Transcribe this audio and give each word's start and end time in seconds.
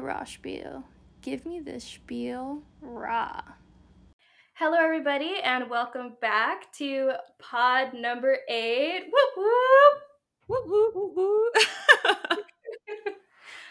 Girl, 0.00 0.06
give 0.08 0.14
me 0.14 0.18
the 0.18 0.18
raw 0.18 0.24
spiel. 0.24 0.84
Give 1.20 1.46
me 1.46 1.60
this 1.60 1.84
spiel 1.84 2.62
raw. 2.80 3.42
Hello, 4.54 4.78
everybody, 4.78 5.36
and 5.42 5.68
welcome 5.68 6.16
back 6.20 6.72
to 6.74 7.12
pod 7.38 7.92
number 7.92 8.38
eight. 8.48 9.04
Whoop 9.10 9.30
whoop! 9.36 10.02
Woo 10.48 10.62
woo 10.66 10.90
woo 10.94 11.12
woo. 11.16 11.50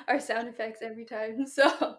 Our 0.08 0.20
sound 0.20 0.48
effects 0.48 0.82
every 0.82 1.06
time. 1.06 1.46
So, 1.48 1.98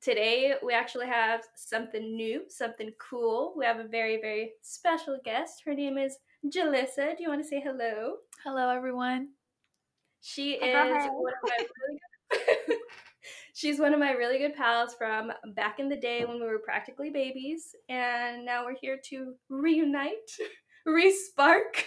today 0.00 0.54
we 0.62 0.72
actually 0.72 1.06
have 1.06 1.42
something 1.56 2.14
new, 2.14 2.42
something 2.48 2.92
cool. 2.98 3.54
We 3.56 3.64
have 3.64 3.80
a 3.80 3.88
very, 3.88 4.20
very 4.20 4.52
special 4.62 5.18
guest. 5.24 5.62
Her 5.64 5.74
name 5.74 5.98
is 5.98 6.18
Julisa. 6.44 7.16
Do 7.16 7.22
you 7.22 7.28
want 7.28 7.42
to 7.42 7.48
say 7.48 7.60
hello? 7.60 8.16
Hello, 8.44 8.68
everyone. 8.68 9.30
She 10.20 10.52
is 10.52 10.74
one 10.74 11.32
of 11.32 11.50
my 11.50 11.56
really 11.58 11.98
good 12.66 12.76
She's 13.54 13.78
one 13.78 13.94
of 13.94 14.00
my 14.00 14.10
really 14.10 14.38
good 14.38 14.54
pals 14.56 14.94
from 14.94 15.32
back 15.54 15.78
in 15.78 15.88
the 15.88 15.96
day 15.96 16.24
when 16.24 16.40
we 16.40 16.46
were 16.46 16.58
practically 16.58 17.10
babies, 17.10 17.74
and 17.88 18.44
now 18.44 18.64
we're 18.64 18.74
here 18.74 18.98
to 19.10 19.34
reunite, 19.48 20.10
re-spark. 20.86 21.84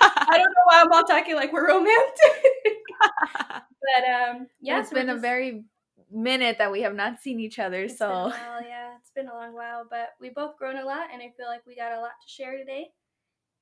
I 0.00 0.24
don't 0.28 0.40
know 0.40 0.64
why 0.64 0.80
I'm 0.82 0.92
all 0.92 1.04
talking 1.04 1.36
like 1.36 1.52
we're 1.52 1.68
romantic, 1.68 2.52
but 3.30 4.10
um, 4.12 4.48
yeah, 4.60 4.80
it's 4.80 4.90
so 4.90 4.96
been 4.96 5.08
a 5.08 5.12
just- 5.14 5.22
very 5.22 5.62
minute 6.10 6.56
that 6.58 6.72
we 6.72 6.80
have 6.82 6.94
not 6.94 7.20
seen 7.20 7.38
each 7.38 7.60
other, 7.60 7.84
it's 7.84 7.98
so 7.98 8.08
while, 8.08 8.62
yeah, 8.66 8.94
it's 8.98 9.12
been 9.14 9.28
a 9.28 9.34
long 9.34 9.54
while, 9.54 9.84
but 9.88 10.10
we 10.20 10.30
both 10.30 10.56
grown 10.56 10.78
a 10.78 10.84
lot, 10.84 11.10
and 11.12 11.22
I 11.22 11.32
feel 11.36 11.46
like 11.46 11.64
we 11.64 11.76
got 11.76 11.92
a 11.92 12.00
lot 12.00 12.10
to 12.20 12.28
share 12.28 12.56
today, 12.58 12.88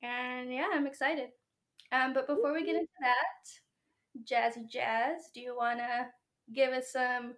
and 0.03 0.51
yeah, 0.51 0.69
I'm 0.73 0.87
excited. 0.87 1.29
Um, 1.93 2.15
but 2.15 2.27
before 2.27 2.55
we 2.55 2.65
get 2.65 2.77
into 2.77 2.89
that, 3.01 4.25
Jazzy 4.25 4.67
Jazz, 4.71 5.29
do 5.35 5.41
you 5.43 5.55
want 5.55 5.81
to 5.81 6.07
give 6.55 6.73
us 6.73 6.93
some 6.93 7.35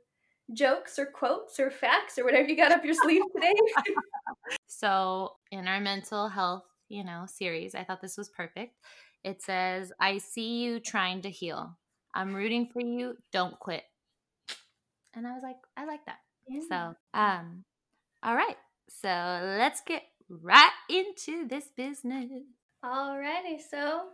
jokes 0.53 0.99
or 0.99 1.07
quotes 1.07 1.61
or 1.61 1.71
facts 1.71 2.19
or 2.19 2.25
whatever 2.25 2.49
you 2.49 2.57
got 2.57 2.73
up 2.73 2.85
your 2.85 2.95
sleeve 2.95 3.23
today? 3.35 3.53
So, 4.67 5.33
in 5.51 5.67
our 5.67 5.81
mental 5.81 6.29
health, 6.29 6.65
you 6.89 7.05
know, 7.05 7.25
series, 7.27 7.75
I 7.75 7.85
thought 7.85 8.01
this 8.01 8.17
was 8.17 8.29
perfect. 8.31 8.75
It 9.25 9.43
says, 9.43 9.93
"I 10.01 10.19
see 10.19 10.59
you 10.63 10.81
trying 10.81 11.23
to 11.23 11.31
heal. 11.31 11.77
I'm 12.15 12.35
rooting 12.35 12.69
for 12.73 12.81
you. 12.81 13.17
Don't 13.33 13.59
quit." 13.59 13.83
And 15.15 15.27
I 15.27 15.33
was 15.33 15.43
like, 15.43 15.57
I 15.77 15.85
like 15.85 16.05
that. 16.07 16.19
So, 16.69 16.95
um, 17.13 17.65
all 18.23 18.35
right. 18.35 18.57
So 18.89 19.09
let's 19.09 19.81
get 19.83 20.03
right 20.29 20.71
into 20.89 21.47
this 21.49 21.69
business. 21.77 22.31
Alrighty, 22.85 23.59
so 23.71 24.05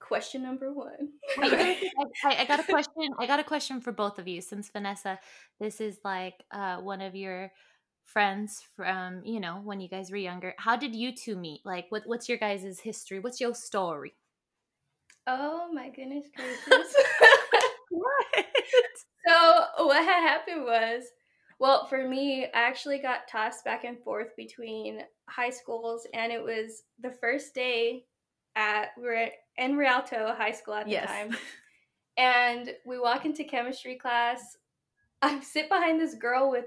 question 0.00 0.42
number 0.42 0.72
one. 0.72 1.10
I, 1.38 1.90
I, 2.24 2.44
got 2.46 2.60
a 2.60 2.64
question. 2.64 3.10
I 3.18 3.26
got 3.26 3.40
a 3.40 3.44
question 3.44 3.80
for 3.80 3.92
both 3.92 4.18
of 4.18 4.28
you, 4.28 4.40
since 4.40 4.70
Vanessa, 4.70 5.18
this 5.60 5.80
is 5.80 5.98
like 6.04 6.44
uh, 6.50 6.78
one 6.78 7.00
of 7.00 7.14
your 7.14 7.52
friends 8.04 8.62
from 8.74 9.22
you 9.24 9.38
know 9.38 9.60
when 9.64 9.80
you 9.80 9.88
guys 9.88 10.10
were 10.10 10.16
younger. 10.16 10.54
How 10.58 10.76
did 10.76 10.94
you 10.94 11.14
two 11.14 11.36
meet? 11.36 11.60
Like, 11.64 11.86
what 11.90 12.02
what's 12.06 12.28
your 12.28 12.38
guys' 12.38 12.80
history? 12.80 13.20
What's 13.20 13.40
your 13.40 13.54
story? 13.54 14.14
oh 15.28 15.68
my 15.72 15.90
goodness 15.90 16.26
gracious. 16.36 16.94
What? 17.90 18.26
so 19.26 19.64
what 19.84 20.04
had 20.04 20.20
happened 20.22 20.64
was 20.64 21.04
well 21.60 21.86
for 21.86 22.08
me 22.08 22.46
i 22.46 22.60
actually 22.60 22.98
got 22.98 23.28
tossed 23.30 23.64
back 23.64 23.84
and 23.84 23.98
forth 24.02 24.28
between 24.36 25.00
high 25.28 25.50
schools 25.50 26.06
and 26.14 26.32
it 26.32 26.42
was 26.42 26.82
the 27.00 27.12
first 27.20 27.54
day 27.54 28.04
at 28.58 28.88
we 28.98 29.04
were 29.04 29.28
in 29.56 29.76
rialto 29.76 30.34
high 30.36 30.50
school 30.52 30.74
at 30.74 30.84
the 30.84 30.90
Yes. 30.92 31.06
time. 31.08 31.36
And 32.18 32.74
we 32.84 32.98
walk 32.98 33.24
into 33.24 33.44
chemistry 33.44 33.94
class. 33.94 34.56
I 35.22 35.40
sit 35.40 35.68
behind 35.68 36.00
this 36.00 36.14
girl 36.14 36.50
with 36.50 36.64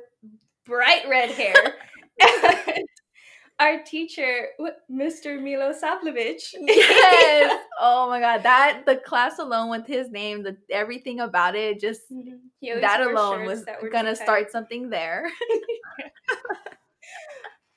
bright 0.66 1.04
red 1.10 1.32
hair. 1.32 1.76
And 2.20 2.86
our 3.60 3.84
teacher 3.84 4.48
mr 4.90 5.40
milo 5.40 5.74
saplovich 5.74 6.54
yes. 6.54 7.60
Oh 7.84 8.08
my 8.10 8.20
god, 8.20 8.44
that 8.44 8.84
the 8.86 8.98
class 8.98 9.40
alone 9.40 9.70
with 9.70 9.88
his 9.88 10.10
name, 10.12 10.44
the 10.44 10.56
everything 10.70 11.20
about 11.20 11.56
it, 11.56 11.80
just 11.80 12.02
always 12.12 12.82
that 12.82 13.02
alone 13.02 13.46
was 13.46 13.66
that 13.66 13.92
gonna 13.92 14.16
start 14.16 14.52
something 14.52 14.90
there. 14.90 15.28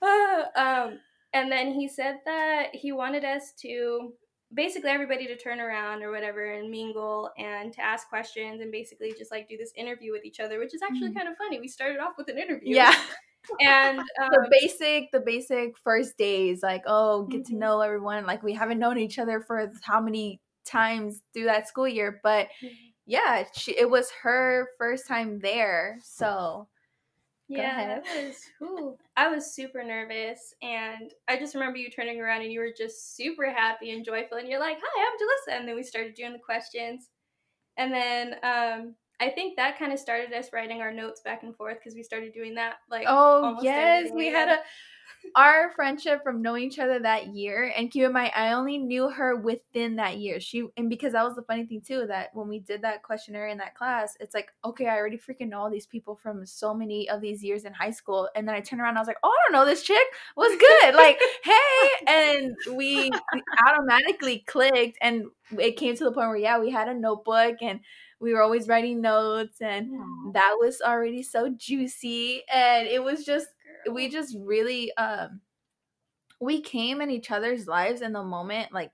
um, 0.03 0.99
and 1.35 1.53
then 1.53 1.73
he 1.73 1.89
said 1.89 2.21
that 2.25 2.75
he 2.75 2.93
wanted 2.93 3.25
us 3.25 3.53
to 3.63 4.13
basically 4.55 4.91
everybody 4.91 5.27
to 5.27 5.37
turn 5.37 5.61
around 5.61 6.03
or 6.03 6.11
whatever 6.13 6.53
and 6.55 6.71
mingle 6.71 7.31
and 7.39 7.73
to 7.73 7.81
ask 7.83 8.09
questions 8.09 8.61
and 8.61 8.71
basically 8.71 9.13
just 9.19 9.31
like 9.33 9.49
do 9.49 9.57
this 9.57 9.73
interview 9.77 10.13
with 10.13 10.25
each 10.25 10.39
other, 10.41 10.59
which 10.61 10.75
is 10.75 10.83
actually 10.83 11.11
Mhm. 11.11 11.17
kind 11.17 11.29
of 11.29 11.37
funny. 11.37 11.59
We 11.61 11.69
started 11.69 11.99
off 11.99 12.13
with 12.17 12.29
an 12.29 12.39
interview. 12.39 12.77
yeah. 12.77 12.95
And 13.61 13.99
um, 14.23 14.31
the 14.31 14.49
basic 14.51 15.11
the 15.13 15.21
basic 15.21 15.77
first 15.79 16.17
days 16.17 16.63
like 16.63 16.83
oh 16.87 17.25
get 17.27 17.45
to 17.47 17.53
Mhm. 17.53 17.59
know 17.59 17.81
everyone 17.81 18.25
like 18.25 18.43
we 18.43 18.55
haven't 18.55 18.79
known 18.79 18.97
each 18.97 19.19
other 19.19 19.41
for 19.43 19.71
how 19.83 20.01
many 20.01 20.41
times 20.65 21.21
through 21.35 21.45
that 21.45 21.69
school 21.69 21.87
year 21.87 22.21
but 22.23 22.49
yeah 23.05 23.45
she 23.55 23.77
it 23.77 23.91
was 23.91 24.11
her 24.23 24.69
first 24.79 25.07
time 25.07 25.41
there 25.41 25.99
so 26.03 26.67
yeah, 27.49 27.87
that 27.87 28.03
was 28.03 28.37
whew. 28.59 28.97
I 29.17 29.29
was 29.29 29.55
super 29.55 29.85
nervous 29.85 30.55
and 30.63 31.13
I 31.29 31.39
just 31.39 31.55
remember 31.55 31.79
you 31.79 31.91
turning 31.91 32.21
around 32.21 32.43
and 32.43 32.53
you 32.53 32.61
were 32.61 32.73
just 32.77 33.17
super 33.17 33.51
happy 33.51 33.91
and 33.91 34.05
joyful 34.05 34.39
and 34.39 34.49
you're 34.49 34.61
like, 34.61 34.79
Hi, 34.83 35.07
I'm 35.07 35.19
Julisa 35.19 35.59
and 35.61 35.69
then 35.69 35.77
we 35.77 35.83
started 35.83 36.15
doing 36.15 36.33
the 36.33 36.39
questions. 36.39 37.11
And 37.77 37.93
then 37.93 38.35
um 38.43 38.95
I 39.21 39.31
think 39.31 39.57
that 39.57 39.79
kind 39.79 39.93
of 39.93 39.99
started 39.99 40.33
us 40.33 40.51
writing 40.53 40.81
our 40.81 40.93
notes 40.93 41.21
back 41.25 41.43
and 41.45 41.55
forth 41.57 41.79
because 41.79 41.95
we 41.95 42.03
started 42.03 42.33
doing 42.33 42.55
that 42.57 42.75
like 42.91 43.07
oh 43.09 43.45
almost 43.45 43.65
yes 43.65 44.11
we 44.13 44.29
had 44.29 44.49
a 44.49 44.59
our 45.35 45.71
friendship 45.75 46.23
from 46.23 46.43
knowing 46.43 46.65
each 46.65 46.79
other 46.79 46.99
that 46.99 47.29
year 47.29 47.73
and 47.77 47.91
keep 47.91 48.05
in 48.05 48.13
mind 48.13 48.33
i 48.35 48.53
only 48.53 48.79
knew 48.79 49.11
her 49.11 49.37
within 49.37 49.97
that 49.97 50.19
year. 50.19 50.41
She 50.41 50.67
and 50.77 50.89
because 50.89 51.13
that 51.13 51.25
was 51.25 51.35
the 51.35 51.43
funny 51.43 51.67
thing 51.67 51.81
too 51.81 52.07
that 52.09 52.31
when 52.35 52.49
we 52.49 52.61
did 52.61 52.83
that 52.83 53.03
questionnaire 53.03 53.49
in 53.49 53.59
that 53.59 53.75
class 53.75 54.17
it's 54.21 54.35
like 54.35 54.49
okay 54.65 54.87
i 54.87 54.97
already 54.97 55.19
freaking 55.19 55.49
know 55.49 55.61
all 55.61 55.71
these 55.71 55.87
people 55.87 56.17
from 56.17 56.47
so 56.47 56.75
many 56.75 57.09
of 57.09 57.21
these 57.21 57.43
years 57.43 57.65
in 57.65 57.73
high 57.73 57.91
school. 57.91 58.29
And 58.35 58.47
then 58.47 58.55
i 58.55 58.61
turned 58.61 58.81
around 58.81 58.91
and 58.91 58.99
i 58.99 59.01
was 59.01 59.09
like 59.09 59.19
oh 59.23 59.29
i 59.29 59.51
don't 59.51 59.61
know 59.61 59.67
this 59.67 59.83
chick 59.83 60.07
was 60.37 60.57
good. 60.59 60.95
Like 60.95 61.19
hey 61.45 61.89
and 62.07 62.57
we 62.77 63.11
we 63.11 63.43
automatically 63.67 64.45
clicked 64.47 64.99
and 65.01 65.25
it 65.59 65.77
came 65.77 65.97
to 65.97 66.05
the 66.05 66.13
point 66.13 66.29
where 66.29 66.37
yeah 66.37 66.59
we 66.59 66.71
had 66.71 66.89
a 66.89 66.95
notebook 66.95 67.57
and 67.61 67.81
we 68.21 68.33
were 68.33 68.43
always 68.43 68.69
writing 68.69 69.01
notes 69.01 69.61
and 69.61 69.91
that 70.33 70.57
was 70.59 70.81
already 70.81 71.23
so 71.23 71.51
juicy 71.57 72.43
and 72.53 72.87
it 72.87 73.03
was 73.03 73.25
just 73.25 73.49
we 73.91 74.09
just 74.09 74.37
really 74.41 74.95
um 74.97 75.41
we 76.41 76.61
came 76.61 77.01
in 77.01 77.11
each 77.11 77.31
other's 77.31 77.67
lives 77.67 78.01
in 78.01 78.13
the 78.13 78.23
moment 78.23 78.73
like 78.73 78.91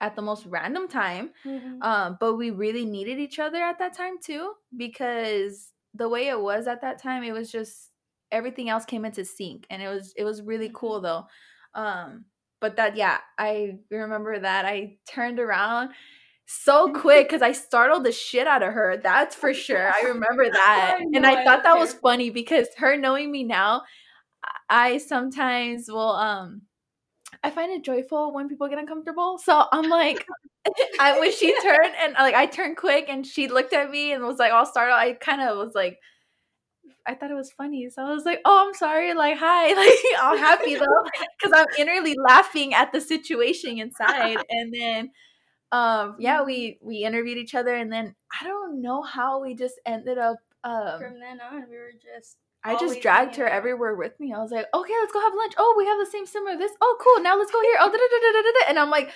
at 0.00 0.16
the 0.16 0.22
most 0.22 0.46
random 0.46 0.88
time 0.88 1.30
Mhm. 1.44 1.82
um 1.82 2.16
but 2.20 2.34
we 2.34 2.50
really 2.50 2.84
needed 2.84 3.18
each 3.18 3.38
other 3.38 3.62
at 3.62 3.78
that 3.78 3.96
time 3.96 4.14
too 4.22 4.52
because 4.76 5.72
the 5.94 6.08
way 6.08 6.28
it 6.28 6.40
was 6.40 6.66
at 6.66 6.80
that 6.82 7.00
time 7.00 7.22
it 7.22 7.32
was 7.32 7.50
just 7.50 7.90
everything 8.32 8.68
else 8.68 8.84
came 8.84 9.04
into 9.04 9.24
sync 9.24 9.66
and 9.70 9.82
it 9.82 9.88
was 9.88 10.12
it 10.16 10.24
was 10.24 10.42
really 10.42 10.70
cool 10.74 11.00
though 11.00 11.24
um 11.74 12.24
but 12.60 12.76
that 12.76 12.96
yeah 12.96 13.18
i 13.38 13.78
remember 13.90 14.38
that 14.38 14.64
i 14.64 14.96
turned 15.08 15.38
around 15.38 15.90
so 16.46 16.92
quick 16.92 17.28
because 17.28 17.42
I 17.42 17.52
startled 17.52 18.04
the 18.04 18.12
shit 18.12 18.46
out 18.46 18.62
of 18.62 18.72
her. 18.72 18.98
That's 19.02 19.34
for 19.34 19.54
sure. 19.54 19.90
I 19.90 20.02
remember 20.02 20.44
that. 20.52 20.96
I 21.00 21.04
and 21.14 21.26
I 21.26 21.42
thought 21.44 21.62
that 21.62 21.78
was 21.78 21.94
funny 21.94 22.30
because 22.30 22.68
her 22.76 22.96
knowing 22.98 23.30
me 23.30 23.44
now, 23.44 23.82
I 24.68 24.98
sometimes 24.98 25.88
will 25.88 26.12
um 26.12 26.62
I 27.42 27.50
find 27.50 27.72
it 27.72 27.84
joyful 27.84 28.32
when 28.32 28.48
people 28.48 28.68
get 28.68 28.78
uncomfortable. 28.78 29.38
So 29.38 29.66
I'm 29.72 29.88
like 29.90 30.26
I 31.00 31.18
when 31.20 31.32
she 31.32 31.58
turned 31.62 31.94
and 32.02 32.14
like 32.14 32.34
I 32.34 32.46
turned 32.46 32.76
quick 32.76 33.06
and 33.08 33.26
she 33.26 33.48
looked 33.48 33.72
at 33.72 33.90
me 33.90 34.12
and 34.12 34.24
was 34.24 34.38
like 34.38 34.52
all 34.52 34.66
startled. 34.66 34.98
I 34.98 35.14
kind 35.14 35.42
of 35.42 35.58
was 35.58 35.74
like 35.74 35.98
I 37.06 37.14
thought 37.14 37.30
it 37.30 37.34
was 37.34 37.52
funny. 37.52 37.88
So 37.90 38.02
I 38.02 38.12
was 38.12 38.24
like, 38.24 38.40
"Oh, 38.44 38.66
I'm 38.66 38.74
sorry." 38.74 39.14
Like, 39.14 39.36
"Hi." 39.38 39.72
Like, 39.74 39.98
I'm 40.22 40.38
happy 40.38 40.74
though 40.76 41.02
cuz 41.42 41.52
I'm 41.54 41.66
innerly 41.78 42.14
laughing 42.16 42.74
at 42.74 42.92
the 42.92 43.00
situation 43.00 43.78
inside. 43.78 44.38
And 44.48 44.72
then 44.72 45.10
um 45.72 46.16
yeah, 46.18 46.42
we 46.44 46.78
we 46.82 47.04
interviewed 47.04 47.38
each 47.38 47.54
other 47.54 47.74
and 47.74 47.92
then 47.92 48.14
I 48.40 48.44
don't 48.46 48.80
know 48.82 49.02
how 49.02 49.40
we 49.40 49.54
just 49.54 49.80
ended 49.86 50.18
up 50.18 50.38
um 50.64 50.98
From 51.00 51.20
then 51.20 51.40
on, 51.40 51.68
we 51.70 51.76
were 51.76 51.92
just 51.92 52.38
I 52.64 52.78
just 52.78 53.02
dragged 53.02 53.36
her 53.36 53.46
everywhere 53.46 53.94
with 53.94 54.18
me. 54.18 54.32
I 54.32 54.38
was 54.38 54.50
like, 54.50 54.66
okay, 54.72 54.92
let's 55.00 55.12
go 55.12 55.20
have 55.20 55.34
lunch. 55.34 55.52
Oh, 55.58 55.74
we 55.76 55.86
have 55.86 55.98
the 55.98 56.10
same 56.10 56.24
similar 56.24 56.56
this. 56.56 56.72
Oh, 56.80 56.96
cool. 57.00 57.22
Now 57.22 57.36
let's 57.38 57.52
go 57.52 57.60
here. 57.60 57.76
Oh, 57.78 57.86
da, 57.86 57.92
da, 57.92 57.98
da, 57.98 58.32
da, 58.32 58.42
da, 58.42 58.52
da. 58.52 58.70
and 58.70 58.78
I'm 58.78 58.90
like, 58.90 59.12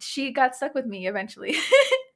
she 0.00 0.32
got 0.32 0.54
stuck 0.54 0.74
with 0.74 0.86
me 0.86 1.08
eventually. 1.08 1.56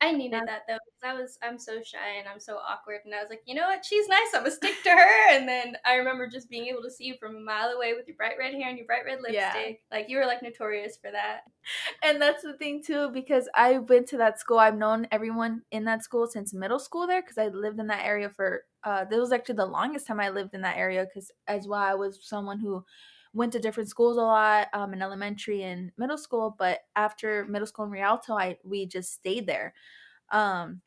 I 0.00 0.12
needed 0.12 0.44
that 0.46 0.62
though 0.68 0.78
because 0.86 1.02
I 1.02 1.20
was 1.20 1.38
I'm 1.42 1.58
so 1.58 1.82
shy 1.82 2.18
and 2.18 2.28
I'm 2.28 2.38
so 2.38 2.56
awkward 2.56 3.00
and 3.04 3.12
I 3.12 3.18
was 3.20 3.30
like, 3.30 3.42
you 3.46 3.54
know 3.56 3.66
what, 3.66 3.84
she's 3.84 4.06
nice. 4.08 4.28
I'm 4.32 4.42
gonna 4.42 4.52
stick 4.54 4.76
to 4.84 4.90
her. 4.90 5.30
And 5.34 5.48
then 5.48 5.76
I 5.84 5.94
remember 5.94 6.28
just 6.28 6.48
being 6.48 6.66
able 6.66 6.82
to 6.82 6.90
see 6.90 7.04
you 7.04 7.16
from 7.18 7.34
a 7.34 7.40
mile 7.40 7.70
away 7.70 7.94
with 7.94 8.06
your 8.06 8.16
bright 8.16 8.36
red 8.38 8.54
hair 8.54 8.68
and 8.68 8.78
your 8.78 8.86
bright 8.86 9.04
red 9.04 9.18
lipstick. 9.20 9.34
Yeah. 9.90 9.96
Like 9.96 10.08
you 10.08 10.18
were 10.18 10.26
like 10.26 10.40
notorious 10.42 10.96
for 10.96 11.10
that. 11.10 11.40
And 12.02 12.22
that's 12.22 12.42
the 12.42 12.52
thing 12.54 12.82
too 12.82 13.10
because 13.10 13.48
I 13.54 13.78
went 13.78 14.06
to 14.08 14.18
that 14.18 14.38
school. 14.38 14.58
I've 14.58 14.76
known 14.76 15.08
everyone 15.10 15.62
in 15.72 15.84
that 15.84 16.04
school 16.04 16.26
since 16.26 16.54
middle 16.54 16.78
school 16.78 17.06
there 17.06 17.22
because 17.22 17.38
I 17.38 17.48
lived 17.48 17.80
in 17.80 17.88
that 17.88 18.04
area 18.06 18.30
for. 18.30 18.64
uh 18.84 19.04
This 19.04 19.18
was 19.18 19.32
actually 19.32 19.56
the 19.56 19.66
longest 19.66 20.06
time 20.06 20.20
I 20.20 20.30
lived 20.30 20.54
in 20.54 20.62
that 20.62 20.76
area 20.76 21.04
because 21.06 21.32
as 21.48 21.66
well 21.66 21.80
I 21.80 21.94
was 21.94 22.20
someone 22.22 22.60
who 22.60 22.84
went 23.34 23.52
to 23.52 23.58
different 23.58 23.88
schools 23.88 24.16
a 24.16 24.20
lot 24.20 24.68
um, 24.72 24.92
in 24.92 25.02
elementary 25.02 25.62
and 25.62 25.92
middle 25.96 26.18
school 26.18 26.54
but 26.58 26.80
after 26.96 27.44
middle 27.46 27.66
school 27.66 27.84
in 27.84 27.90
rialto 27.90 28.34
i 28.34 28.56
we 28.64 28.86
just 28.86 29.12
stayed 29.12 29.46
there. 29.46 29.74
Um, 30.30 30.82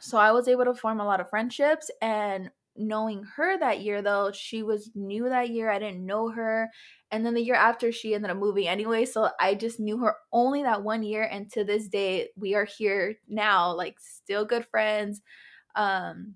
so 0.00 0.18
i 0.18 0.32
was 0.32 0.48
able 0.48 0.64
to 0.64 0.74
form 0.74 1.00
a 1.00 1.04
lot 1.04 1.20
of 1.20 1.30
friendships 1.30 1.90
and 2.02 2.50
knowing 2.76 3.22
her 3.36 3.56
that 3.58 3.80
year 3.80 4.02
though 4.02 4.32
she 4.32 4.62
was 4.62 4.90
new 4.94 5.28
that 5.28 5.50
year 5.50 5.70
i 5.70 5.78
didn't 5.78 6.04
know 6.04 6.28
her 6.28 6.68
and 7.12 7.24
then 7.24 7.34
the 7.34 7.42
year 7.42 7.54
after 7.54 7.92
she 7.92 8.14
ended 8.14 8.30
up 8.30 8.36
moving 8.36 8.66
anyway 8.66 9.04
so 9.04 9.30
i 9.38 9.54
just 9.54 9.78
knew 9.78 9.98
her 9.98 10.16
only 10.32 10.62
that 10.62 10.82
one 10.82 11.02
year 11.04 11.22
and 11.30 11.50
to 11.52 11.62
this 11.62 11.86
day 11.86 12.28
we 12.36 12.54
are 12.54 12.64
here 12.64 13.14
now 13.28 13.72
like 13.72 13.96
still 14.00 14.44
good 14.44 14.66
friends 14.66 15.22
um 15.76 16.34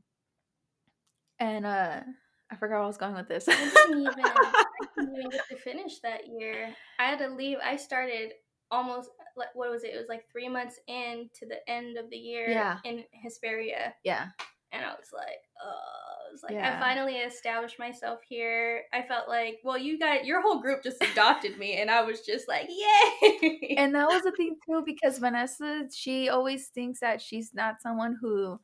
and 1.41 1.67
uh 1.67 2.01
I 2.51 2.57
forgot 2.57 2.77
where 2.77 2.85
I 2.85 2.87
was 2.87 2.97
going 2.97 3.15
with 3.15 3.29
this. 3.29 3.49
I 3.49 3.55
didn't 3.87 4.01
even, 4.01 4.15
I 4.25 4.65
didn't 4.99 5.17
even 5.17 5.31
get 5.31 5.49
to 5.51 5.57
finish 5.57 6.01
that 6.01 6.23
year. 6.29 6.75
I 6.99 7.05
had 7.05 7.19
to 7.19 7.29
leave. 7.29 7.59
I 7.63 7.77
started 7.77 8.33
almost 8.71 9.11
like 9.37 9.49
what 9.55 9.71
was 9.71 9.85
it? 9.85 9.95
It 9.95 9.99
was 9.99 10.09
like 10.09 10.25
three 10.31 10.49
months 10.49 10.79
in 10.87 11.29
to 11.39 11.47
the 11.47 11.69
end 11.71 11.97
of 11.97 12.11
the 12.11 12.17
year 12.17 12.49
yeah. 12.51 12.79
in 12.85 13.05
Hesperia. 13.23 13.95
Yeah. 14.05 14.27
And 14.73 14.85
I 14.85 14.91
was 14.91 15.09
like, 15.15 15.41
oh, 15.65 16.29
I 16.29 16.33
was 16.33 16.43
like, 16.43 16.53
yeah. 16.53 16.77
I 16.77 16.81
finally 16.81 17.17
established 17.17 17.79
myself 17.79 18.21
here. 18.29 18.83
I 18.93 19.03
felt 19.03 19.27
like, 19.27 19.61
well, 19.65 19.79
you 19.79 19.99
got 19.99 20.27
your 20.27 20.43
whole 20.43 20.61
group 20.61 20.83
just 20.83 21.03
adopted 21.03 21.59
me, 21.59 21.81
and 21.81 21.91
I 21.91 22.03
was 22.03 22.21
just 22.21 22.49
like, 22.49 22.69
yay! 22.69 23.77
And 23.79 23.95
that 23.95 24.09
was 24.09 24.23
the 24.23 24.33
thing 24.33 24.57
too, 24.69 24.83
because 24.85 25.19
Vanessa, 25.19 25.85
she 25.95 26.29
always 26.29 26.69
thinks 26.69 27.01
that 27.01 27.23
she's 27.23 27.53
not 27.55 27.81
someone 27.81 28.19
who, 28.21 28.61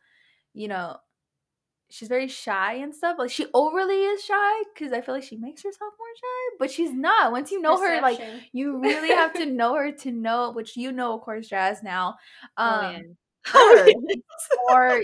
you 0.52 0.68
know, 0.68 0.98
she's 1.94 2.08
very 2.08 2.26
shy 2.26 2.74
and 2.74 2.92
stuff. 2.92 3.16
Like 3.18 3.30
she 3.30 3.46
overly 3.54 3.94
is 3.94 4.24
shy 4.24 4.62
because 4.74 4.92
I 4.92 5.00
feel 5.00 5.14
like 5.14 5.22
she 5.22 5.36
makes 5.36 5.62
herself 5.62 5.92
more 5.96 6.08
shy, 6.16 6.56
but 6.58 6.70
she's 6.70 6.92
not. 6.92 7.30
Once 7.30 7.52
you 7.52 7.60
know 7.60 7.76
Perception. 7.76 7.96
her, 7.96 8.02
like 8.02 8.20
you 8.52 8.80
really 8.80 9.10
have 9.10 9.32
to 9.34 9.46
know 9.60 9.76
her 9.76 9.92
to 9.92 10.10
know, 10.10 10.50
which 10.50 10.76
you 10.76 10.90
know, 10.90 11.14
of 11.14 11.20
course, 11.20 11.48
Jazz 11.48 11.84
now. 11.84 12.16
Oh, 12.56 12.64
um, 12.64 13.16
oh, 13.54 13.92
or 14.72 15.02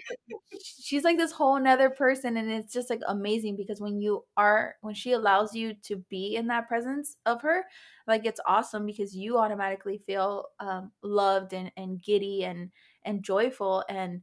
she's 0.61 1.05
like 1.05 1.17
this 1.17 1.31
whole 1.31 1.55
another 1.55 1.91
person, 1.91 2.37
and 2.37 2.51
it's 2.51 2.73
just 2.73 2.91
like 2.91 3.01
amazing 3.07 3.57
because 3.57 3.81
when 3.81 4.01
you 4.01 4.25
are 4.37 4.75
when 4.81 4.95
she 4.95 5.13
allows 5.13 5.55
you 5.55 5.75
to 5.85 5.97
be 6.11 6.35
in 6.35 6.49
that 6.49 6.67
presence 6.67 7.17
of 7.25 7.41
her, 7.43 7.65
like 8.09 8.27
it's 8.27 8.41
awesome 8.47 8.85
because 8.85 9.15
you 9.15 9.39
automatically 9.39 10.03
feel 10.07 10.47
um, 10.59 10.91
loved 11.05 11.53
and 11.53 11.71
and 11.77 12.03
giddy 12.03 12.45
and 12.45 12.73
and 13.05 13.23
joyful 13.23 13.85
and. 13.89 14.23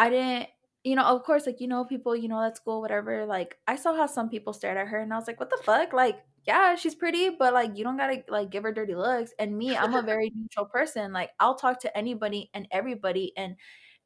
I 0.00 0.10
didn't 0.10 0.48
you 0.88 0.96
know, 0.96 1.04
of 1.04 1.22
course, 1.22 1.44
like, 1.44 1.60
you 1.60 1.68
know, 1.68 1.84
people, 1.84 2.16
you 2.16 2.28
know, 2.28 2.42
at 2.42 2.56
school, 2.56 2.80
whatever, 2.80 3.26
like, 3.26 3.58
I 3.66 3.76
saw 3.76 3.94
how 3.94 4.06
some 4.06 4.30
people 4.30 4.54
stared 4.54 4.78
at 4.78 4.88
her 4.88 4.98
and 4.98 5.12
I 5.12 5.16
was 5.16 5.26
like, 5.26 5.38
what 5.38 5.50
the 5.50 5.62
fuck? 5.62 5.92
Like, 5.92 6.18
yeah, 6.46 6.76
she's 6.76 6.94
pretty, 6.94 7.28
but 7.28 7.52
like, 7.52 7.76
you 7.76 7.84
don't 7.84 7.98
gotta, 7.98 8.22
like, 8.28 8.48
give 8.48 8.62
her 8.62 8.72
dirty 8.72 8.94
looks. 8.94 9.32
And 9.38 9.58
me, 9.58 9.76
I'm 9.76 9.92
a 9.92 10.00
very 10.00 10.32
neutral 10.34 10.64
person. 10.64 11.12
Like, 11.12 11.30
I'll 11.38 11.56
talk 11.56 11.80
to 11.80 11.94
anybody 11.96 12.50
and 12.54 12.66
everybody. 12.70 13.34
And 13.36 13.56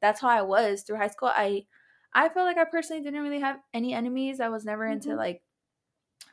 that's 0.01 0.19
how 0.19 0.27
I 0.27 0.41
was 0.41 0.83
through 0.83 0.97
high 0.97 1.07
school. 1.07 1.31
I, 1.33 1.63
I 2.13 2.27
feel 2.27 2.43
like 2.43 2.57
I 2.57 2.65
personally 2.65 3.01
didn't 3.01 3.23
really 3.23 3.39
have 3.39 3.59
any 3.73 3.93
enemies. 3.93 4.41
I 4.41 4.49
was 4.49 4.65
never 4.65 4.85
into, 4.85 5.09
mm-hmm. 5.09 5.17
like, 5.19 5.41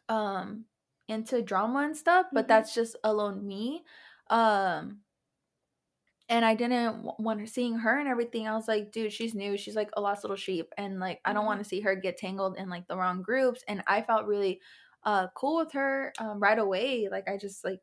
um, 0.09 0.65
into 1.07 1.43
drama 1.43 1.81
and 1.81 1.97
stuff, 1.97 2.27
but 2.33 2.43
mm-hmm. 2.43 2.49
that's 2.49 2.75
just 2.75 2.97
alone 3.05 3.47
me. 3.47 3.85
Um, 4.29 4.99
and 6.31 6.45
I 6.45 6.55
didn't 6.55 7.05
want 7.19 7.41
her 7.41 7.47
seeing 7.47 7.75
her 7.75 7.99
and 7.99 8.09
everything. 8.09 8.47
I 8.47 8.55
was 8.55 8.69
like, 8.69 8.93
dude, 8.93 9.13
she's 9.13 9.35
new. 9.35 9.59
She's 9.59 9.75
like 9.75 9.91
a 9.95 10.01
lost 10.01 10.23
little 10.23 10.37
sheep, 10.37 10.73
and 10.79 11.01
like 11.01 11.21
I 11.25 11.33
don't 11.33 11.41
mm-hmm. 11.41 11.49
want 11.49 11.63
to 11.63 11.69
see 11.69 11.81
her 11.81 11.97
get 11.97 12.17
tangled 12.17 12.57
in 12.57 12.71
like 12.71 12.87
the 12.87 12.97
wrong 12.97 13.21
groups. 13.21 13.63
And 13.69 13.83
I 13.87 14.01
felt 14.03 14.27
really 14.27 14.61
uh 15.05 15.27
cool 15.35 15.57
with 15.59 15.73
her 15.73 16.13
um, 16.19 16.39
right 16.41 16.59
away. 16.59 17.09
Like 17.11 17.29
I 17.29 17.37
just 17.37 17.65
like 17.65 17.81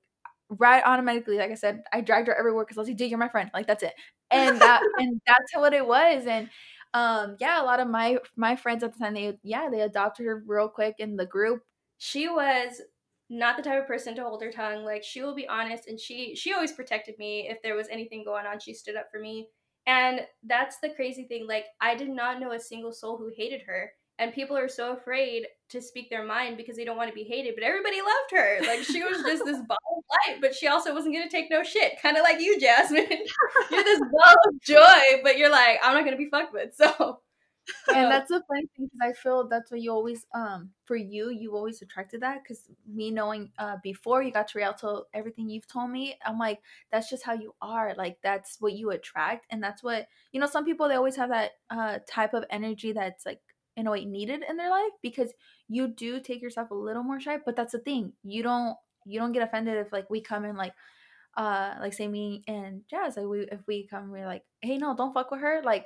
right 0.49 0.81
automatically, 0.85 1.37
like 1.37 1.51
I 1.51 1.55
said, 1.55 1.83
I 1.91 1.99
dragged 2.01 2.27
her 2.27 2.35
everywhere 2.35 2.63
because 2.63 2.77
I 2.77 2.81
was 2.81 2.87
like, 2.87 2.97
dude, 2.97 3.09
you're 3.09 3.19
my 3.19 3.29
friend. 3.29 3.51
Like 3.53 3.67
that's 3.67 3.83
it. 3.83 3.93
And 4.31 4.59
that 4.61 4.81
and 4.97 5.21
that's 5.27 5.55
what 5.55 5.73
it 5.73 5.85
was. 5.85 6.25
And 6.25 6.49
um 6.93 7.35
yeah, 7.41 7.61
a 7.61 7.65
lot 7.65 7.81
of 7.81 7.89
my 7.89 8.17
my 8.37 8.55
friends 8.55 8.81
at 8.81 8.93
the 8.93 8.99
time 8.99 9.13
they 9.13 9.37
yeah 9.43 9.69
they 9.69 9.81
adopted 9.81 10.25
her 10.25 10.41
real 10.47 10.69
quick 10.69 10.95
in 10.99 11.17
the 11.17 11.25
group. 11.25 11.63
She 11.97 12.29
was 12.29 12.81
not 13.29 13.57
the 13.57 13.63
type 13.63 13.81
of 13.81 13.87
person 13.87 14.15
to 14.15 14.23
hold 14.23 14.41
her 14.41 14.51
tongue. 14.51 14.83
Like 14.83 15.03
she 15.03 15.21
will 15.21 15.35
be 15.35 15.47
honest 15.47 15.87
and 15.87 15.99
she 15.99 16.35
she 16.35 16.53
always 16.53 16.71
protected 16.71 17.17
me 17.17 17.47
if 17.49 17.61
there 17.61 17.75
was 17.75 17.87
anything 17.89 18.23
going 18.23 18.45
on. 18.45 18.59
She 18.59 18.73
stood 18.73 18.95
up 18.95 19.07
for 19.11 19.19
me. 19.19 19.47
And 19.85 20.21
that's 20.43 20.77
the 20.81 20.89
crazy 20.89 21.23
thing. 21.23 21.47
Like 21.47 21.65
I 21.81 21.95
did 21.95 22.09
not 22.09 22.39
know 22.39 22.51
a 22.51 22.59
single 22.59 22.91
soul 22.91 23.17
who 23.17 23.31
hated 23.35 23.61
her. 23.67 23.91
And 24.19 24.33
people 24.33 24.57
are 24.57 24.67
so 24.67 24.93
afraid 24.93 25.45
to 25.69 25.79
speak 25.79 26.09
their 26.09 26.25
mind 26.25 26.57
because 26.57 26.75
they 26.75 26.83
don't 26.83 26.97
want 26.97 27.09
to 27.09 27.13
be 27.13 27.23
hated. 27.23 27.53
But 27.55 27.63
everybody 27.63 27.97
loved 27.97 28.31
her. 28.31 28.59
Like 28.65 28.83
she 28.83 29.03
was 29.03 29.17
just 29.17 29.45
this 29.45 29.57
ball 29.67 29.77
of 29.97 30.03
light, 30.09 30.41
but 30.41 30.55
she 30.55 30.67
also 30.67 30.93
wasn't 30.93 31.13
gonna 31.13 31.29
take 31.29 31.51
no 31.51 31.63
shit. 31.63 32.01
Kind 32.01 32.17
of 32.17 32.23
like 32.23 32.39
you, 32.39 32.59
Jasmine. 32.59 33.05
you're 33.71 33.83
this 33.83 33.99
ball 33.99 34.35
of 34.47 34.61
joy, 34.61 35.21
but 35.23 35.37
you're 35.37 35.51
like, 35.51 35.79
I'm 35.83 35.93
not 35.93 36.03
gonna 36.03 36.17
be 36.17 36.29
fucked 36.29 36.53
with. 36.53 36.71
So 36.77 37.19
and 37.93 38.11
that's 38.11 38.29
the 38.29 38.41
funny 38.47 38.67
thing 38.75 38.89
because 38.91 38.99
I 39.01 39.13
feel 39.13 39.47
that's 39.47 39.71
what 39.71 39.81
you 39.81 39.91
always 39.91 40.25
um 40.33 40.69
for 40.85 40.95
you 40.95 41.29
you 41.29 41.55
always 41.55 41.81
attracted 41.81 42.21
that 42.21 42.43
because 42.43 42.69
me 42.87 43.11
knowing 43.11 43.51
uh 43.57 43.77
before 43.83 44.23
you 44.23 44.31
got 44.31 44.47
to 44.49 44.57
Rialto 44.57 45.05
everything 45.13 45.49
you've 45.49 45.67
told 45.67 45.91
me 45.91 46.17
I'm 46.25 46.37
like 46.37 46.59
that's 46.91 47.09
just 47.09 47.23
how 47.23 47.33
you 47.33 47.53
are 47.61 47.93
like 47.97 48.17
that's 48.23 48.57
what 48.59 48.73
you 48.73 48.91
attract 48.91 49.47
and 49.51 49.61
that's 49.61 49.83
what 49.83 50.07
you 50.31 50.39
know 50.39 50.47
some 50.47 50.65
people 50.65 50.87
they 50.87 50.95
always 50.95 51.15
have 51.15 51.29
that 51.29 51.51
uh 51.69 51.99
type 52.07 52.33
of 52.33 52.45
energy 52.49 52.91
that's 52.93 53.25
like 53.25 53.41
in 53.75 53.87
a 53.87 53.91
way 53.91 54.05
needed 54.05 54.43
in 54.49 54.57
their 54.57 54.71
life 54.71 54.93
because 55.01 55.31
you 55.67 55.87
do 55.87 56.19
take 56.19 56.41
yourself 56.41 56.71
a 56.71 56.75
little 56.75 57.03
more 57.03 57.19
shy 57.19 57.37
but 57.45 57.55
that's 57.55 57.73
the 57.73 57.79
thing 57.79 58.13
you 58.23 58.41
don't 58.41 58.75
you 59.05 59.19
don't 59.19 59.31
get 59.31 59.43
offended 59.43 59.77
if 59.77 59.93
like 59.93 60.09
we 60.09 60.19
come 60.19 60.45
in 60.45 60.55
like 60.55 60.73
uh 61.37 61.75
like 61.79 61.93
say 61.93 62.07
me 62.07 62.43
and 62.47 62.81
Jazz 62.89 63.15
like 63.15 63.27
we 63.27 63.41
if 63.41 63.59
we 63.67 63.85
come 63.87 64.11
we're 64.11 64.25
like 64.25 64.43
hey 64.61 64.77
no 64.77 64.95
don't 64.95 65.13
fuck 65.13 65.29
with 65.29 65.39
her 65.39 65.61
like 65.63 65.85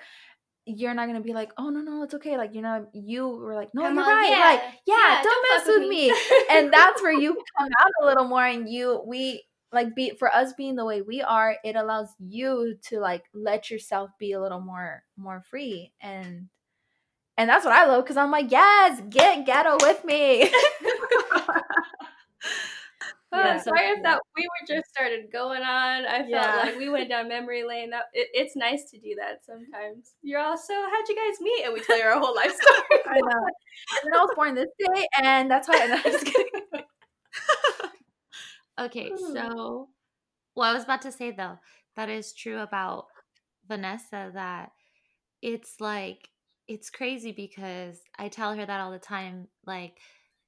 you're 0.65 0.93
not 0.93 1.07
gonna 1.07 1.21
be 1.21 1.33
like, 1.33 1.51
oh 1.57 1.69
no 1.69 1.81
no, 1.81 2.03
it's 2.03 2.13
okay. 2.15 2.37
Like 2.37 2.53
you're 2.53 2.63
not. 2.63 2.83
You 2.93 3.27
were 3.27 3.55
like, 3.55 3.69
no, 3.73 3.85
I'm 3.85 3.95
you're 3.95 4.05
right. 4.05 4.29
Yeah, 4.29 4.45
like 4.45 4.61
yeah, 4.85 4.95
yeah 4.95 5.23
don't, 5.23 5.33
don't, 5.33 5.57
mess 5.57 5.67
with, 5.67 5.79
with 5.79 5.89
me. 5.89 6.13
and 6.49 6.73
that's 6.73 7.01
where 7.01 7.13
you 7.13 7.33
come 7.57 7.69
out 7.79 7.91
a 8.01 8.05
little 8.05 8.25
more, 8.25 8.45
and 8.45 8.69
you 8.69 9.01
we 9.05 9.43
like 9.71 9.95
be 9.95 10.11
for 10.11 10.33
us 10.33 10.53
being 10.53 10.75
the 10.75 10.85
way 10.85 11.01
we 11.01 11.21
are. 11.21 11.55
It 11.63 11.75
allows 11.75 12.09
you 12.19 12.75
to 12.89 12.99
like 12.99 13.23
let 13.33 13.71
yourself 13.71 14.11
be 14.19 14.33
a 14.33 14.41
little 14.41 14.61
more 14.61 15.03
more 15.17 15.41
free, 15.49 15.93
and 15.99 16.49
and 17.37 17.49
that's 17.49 17.65
what 17.65 17.73
I 17.73 17.87
love 17.87 18.03
because 18.03 18.17
I'm 18.17 18.31
like, 18.31 18.51
yes, 18.51 19.01
get 19.09 19.45
ghetto 19.45 19.77
with 19.81 20.05
me. 20.05 20.43
yeah, 23.33 23.61
sorry 23.61 23.87
if 23.87 24.03
that 24.03 24.19
we 24.35 24.43
were 24.43 24.75
just 24.75 24.89
started 24.89 25.31
going 25.31 25.61
on. 25.61 26.05
I 26.05 26.19
felt 26.19 26.29
yeah. 26.29 26.63
like 26.63 26.77
we 26.77 26.89
went 26.89 27.09
down 27.09 27.29
memory 27.29 27.63
lane. 27.63 27.91
That 27.91 28.05
it, 28.13 28.27
it's 28.33 28.55
nice 28.55 28.89
to 28.91 28.99
do 28.99 29.15
that 29.19 29.45
sometimes. 29.45 30.13
You're 30.21 30.41
also 30.41 30.73
how'd 30.73 31.07
you 31.07 31.15
guys 31.15 31.39
meet? 31.41 31.63
And 31.65 31.73
we 31.73 31.81
tell 31.81 31.97
you 31.97 32.03
our 32.03 32.19
whole 32.19 32.35
life 32.35 32.53
story. 32.61 33.01
I 33.07 33.19
know. 33.19 33.45
And 34.03 34.13
I 34.13 34.17
was 34.17 34.31
born 34.35 34.55
this 34.55 34.69
day, 34.77 35.05
and 35.23 35.49
that's 35.49 35.67
why. 35.67 35.79
I'm 35.81 36.03
just 36.03 36.25
kidding. 36.25 36.61
okay, 38.79 39.09
hmm. 39.09 39.33
so 39.33 39.89
well, 40.55 40.69
I 40.69 40.73
was 40.73 40.83
about 40.83 41.01
to 41.03 41.11
say 41.11 41.31
though 41.31 41.57
that 41.95 42.09
is 42.09 42.33
true 42.33 42.59
about 42.59 43.05
Vanessa. 43.67 44.31
That 44.33 44.71
it's 45.41 45.75
like 45.79 46.27
it's 46.67 46.89
crazy 46.89 47.31
because 47.31 47.99
I 48.17 48.27
tell 48.27 48.55
her 48.55 48.65
that 48.65 48.81
all 48.81 48.91
the 48.91 48.99
time. 48.99 49.47
Like 49.65 49.97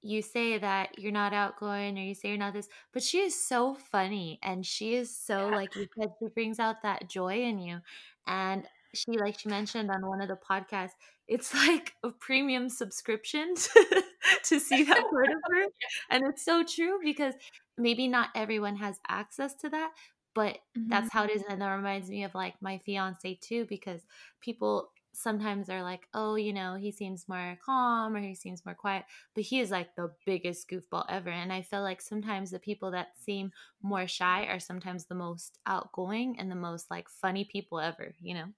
you 0.03 0.21
say 0.21 0.57
that 0.57 0.99
you're 0.99 1.13
not 1.13 1.33
outgoing 1.33 1.97
or 1.97 2.01
you 2.01 2.13
say 2.13 2.29
you're 2.29 2.37
not 2.37 2.53
this, 2.53 2.67
but 2.91 3.01
she 3.01 3.19
is 3.19 3.41
so 3.41 3.73
funny 3.73 4.37
and 4.43 4.65
she 4.65 4.95
is 4.95 5.15
so 5.15 5.49
yeah. 5.49 5.55
like 5.55 5.75
you 5.75 5.87
said, 5.97 6.09
she 6.19 6.27
brings 6.27 6.59
out 6.59 6.83
that 6.83 7.09
joy 7.09 7.41
in 7.41 7.57
you. 7.57 7.79
And 8.27 8.67
she 8.93 9.17
like 9.17 9.39
she 9.39 9.49
mentioned 9.49 9.89
on 9.89 10.05
one 10.05 10.21
of 10.21 10.27
the 10.27 10.37
podcasts, 10.37 10.91
it's 11.27 11.53
like 11.67 11.93
a 12.03 12.09
premium 12.09 12.69
subscription 12.69 13.55
to, 13.55 14.03
to 14.43 14.59
see 14.59 14.83
that 14.83 15.03
part 15.09 15.29
of 15.29 15.41
her. 15.51 15.65
And 16.09 16.23
it's 16.27 16.43
so 16.43 16.63
true 16.63 16.99
because 17.03 17.33
maybe 17.77 18.07
not 18.07 18.29
everyone 18.35 18.75
has 18.75 18.99
access 19.07 19.55
to 19.55 19.69
that, 19.69 19.91
but 20.35 20.57
mm-hmm. 20.77 20.89
that's 20.89 21.11
how 21.13 21.23
it 21.23 21.31
is. 21.31 21.43
And 21.49 21.61
that 21.61 21.73
reminds 21.73 22.09
me 22.09 22.25
of 22.25 22.35
like 22.35 22.55
my 22.61 22.77
fiance 22.79 23.39
too, 23.41 23.65
because 23.69 24.01
people 24.41 24.89
sometimes 25.13 25.67
they're 25.67 25.83
like, 25.83 26.07
oh, 26.13 26.35
you 26.35 26.53
know, 26.53 26.75
he 26.75 26.91
seems 26.91 27.27
more 27.29 27.57
calm 27.63 28.15
or 28.15 28.19
he 28.21 28.35
seems 28.35 28.65
more 28.65 28.75
quiet, 28.75 29.05
but 29.35 29.43
he 29.43 29.59
is 29.59 29.71
like 29.71 29.95
the 29.95 30.15
biggest 30.25 30.69
goofball 30.69 31.05
ever. 31.09 31.29
And 31.29 31.53
I 31.53 31.61
feel 31.61 31.81
like 31.81 32.01
sometimes 32.01 32.51
the 32.51 32.59
people 32.59 32.91
that 32.91 33.17
seem 33.17 33.51
more 33.81 34.07
shy 34.07 34.45
are 34.45 34.59
sometimes 34.59 35.05
the 35.05 35.15
most 35.15 35.59
outgoing 35.65 36.39
and 36.39 36.51
the 36.51 36.55
most 36.55 36.89
like 36.91 37.09
funny 37.09 37.45
people 37.45 37.79
ever, 37.79 38.13
you 38.19 38.33
know? 38.33 38.53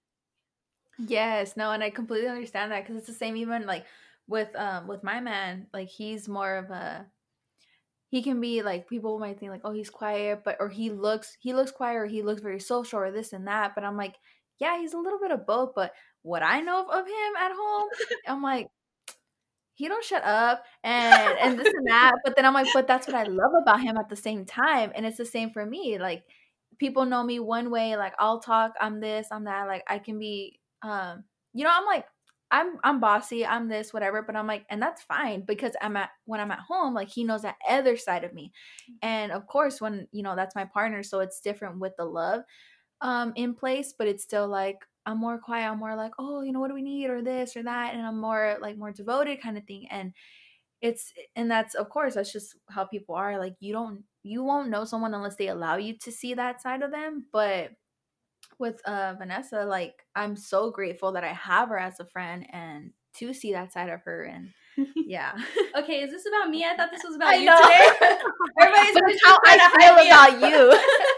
Yes, 0.97 1.57
no, 1.57 1.71
and 1.71 1.83
I 1.83 1.89
completely 1.89 2.29
understand 2.29 2.71
that 2.71 2.81
because 2.83 2.97
it's 2.97 3.07
the 3.07 3.13
same 3.13 3.35
even 3.35 3.65
like 3.65 3.85
with 4.27 4.55
um 4.55 4.88
with 4.88 5.03
my 5.03 5.19
man, 5.19 5.67
like 5.74 5.89
he's 5.89 6.27
more 6.29 6.55
of 6.55 6.69
a 6.71 7.12
he 8.07 8.21
can 8.24 8.39
be 8.39 8.62
like 8.62 8.88
people 8.88 9.19
might 9.19 9.39
think 9.39 9.51
like 9.51 9.62
oh 9.63 9.71
he's 9.71 9.89
quiet 9.89 10.43
but 10.43 10.57
or 10.59 10.69
he 10.69 10.89
looks 10.89 11.38
he 11.39 11.53
looks 11.53 11.71
quiet 11.71 11.95
or 11.95 12.05
he 12.05 12.21
looks 12.21 12.41
very 12.41 12.59
social 12.59 13.00
or 13.00 13.12
this 13.12 13.33
and 13.33 13.47
that 13.47 13.75
but 13.75 13.83
i'm 13.83 13.97
like 13.97 14.15
yeah 14.59 14.77
he's 14.79 14.93
a 14.93 14.97
little 15.00 15.19
bit 15.19 15.31
of 15.31 15.45
both 15.45 15.74
but 15.75 15.93
what 16.25 16.44
i 16.44 16.60
know 16.60 16.82
of, 16.82 16.89
of 16.89 17.05
him 17.05 17.36
at 17.39 17.51
home 17.51 17.88
i'm 18.27 18.41
like 18.41 18.67
he 19.75 19.88
don't 19.88 20.03
shut 20.03 20.24
up 20.24 20.63
and 20.84 21.38
and 21.41 21.60
this 21.60 21.72
and 21.74 21.88
that 21.88 22.13
but 22.24 22.36
then 22.36 22.46
i'm 22.46 22.53
like 22.53 22.67
but 22.74 22.88
that's 22.88 23.08
what 23.08 23.15
i 23.15 23.24
love 23.24 23.51
about 23.62 23.82
him 23.82 23.98
at 23.98 24.10
the 24.10 24.15
same 24.15 24.46
time 24.46 24.91
and 24.96 25.05
it's 25.05 25.17
the 25.17 25.25
same 25.25 25.51
for 25.51 25.65
me 25.65 25.98
like 26.00 26.24
people 26.79 27.05
know 27.05 27.24
me 27.24 27.39
one 27.39 27.70
way 27.70 27.96
like 27.96 28.13
i'll 28.20 28.39
talk 28.39 28.74
i'm 28.82 29.00
this 29.00 29.27
i'm 29.32 29.46
that 29.46 29.67
like 29.67 29.84
i 29.88 30.00
can 30.00 30.17
be 30.20 30.60
um 30.82 31.24
you 31.53 31.63
know 31.63 31.72
i'm 31.74 31.86
like 31.86 32.05
I'm 32.51 32.77
I'm 32.84 33.00
bossy, 33.00 33.46
I'm 33.46 33.67
this, 33.67 33.91
whatever, 33.91 34.22
but 34.22 34.36
I'm 34.36 34.46
like, 34.48 34.65
and 34.70 34.82
that's 34.82 35.01
fine 35.01 35.41
because 35.41 35.74
I'm 35.82 35.98
at 35.98 36.12
when 36.25 36.39
I'm 36.39 36.51
at 36.51 36.60
home, 36.60 36.94
like 36.94 37.10
he 37.10 37.24
knows 37.24 37.41
that 37.41 37.55
other 37.67 37.98
side 37.98 38.24
of 38.24 38.34
me. 38.34 38.51
And 39.01 39.32
of 39.32 39.48
course, 39.48 39.82
when 39.82 40.08
you 40.12 40.22
know 40.22 40.36
that's 40.36 40.55
my 40.55 40.65
partner, 40.65 41.01
so 41.01 41.20
it's 41.22 41.41
different 41.41 41.79
with 41.79 41.94
the 41.98 42.05
love 42.05 42.44
um 43.01 43.34
in 43.36 43.55
place, 43.55 43.94
but 43.98 44.08
it's 44.08 44.24
still 44.24 44.48
like 44.48 44.77
I'm 45.05 45.19
more 45.19 45.38
quiet, 45.38 45.69
I'm 45.69 45.79
more 45.79 45.95
like, 45.95 46.13
oh, 46.19 46.41
you 46.41 46.51
know, 46.51 46.59
what 46.59 46.69
do 46.69 46.74
we 46.74 46.81
need 46.81 47.09
or 47.09 47.21
this 47.21 47.55
or 47.55 47.63
that, 47.63 47.93
and 47.93 48.05
I'm 48.05 48.19
more 48.19 48.57
like 48.62 48.77
more 48.77 48.91
devoted 48.91 49.41
kind 49.41 49.57
of 49.57 49.65
thing. 49.65 49.88
And 49.89 50.13
it's 50.81 51.13
and 51.35 51.50
that's 51.50 51.74
of 51.75 51.89
course 51.89 52.15
that's 52.15 52.31
just 52.31 52.55
how 52.69 52.85
people 52.85 53.15
are. 53.15 53.39
Like 53.39 53.55
you 53.59 53.74
don't 53.74 54.03
you 54.24 54.43
won't 54.43 54.69
know 54.69 54.85
someone 54.85 55.13
unless 55.13 55.35
they 55.35 55.47
allow 55.47 55.77
you 55.77 55.97
to 56.00 56.12
see 56.12 56.33
that 56.33 56.62
side 56.62 56.81
of 56.81 56.91
them. 56.91 57.25
But 57.31 57.71
with 58.59 58.81
uh 58.85 59.15
Vanessa, 59.17 59.65
like 59.65 59.93
I'm 60.15 60.35
so 60.35 60.71
grateful 60.71 61.13
that 61.13 61.24
I 61.24 61.33
have 61.33 61.69
her 61.69 61.79
as 61.79 62.00
a 62.00 62.05
friend 62.05 62.45
and 62.51 62.91
to 63.15 63.33
see 63.33 63.53
that 63.53 63.71
side 63.71 63.89
of 63.89 64.01
her 64.03 64.24
and 64.24 64.50
yeah. 64.95 65.31
okay, 65.77 66.01
is 66.01 66.12
this 66.12 66.25
about 66.27 66.50
me? 66.50 66.65
I 66.65 66.75
thought 66.75 66.91
this 66.91 67.03
was 67.03 67.15
about 67.15 67.29
I 67.29 67.35
you 67.35 67.45
know. 67.45 67.57
today. 67.57 68.17
Everybody's 68.62 69.19
how 69.24 69.38
I 69.45 69.57
feel 69.79 70.07
about 70.07 70.51
you 70.51 71.15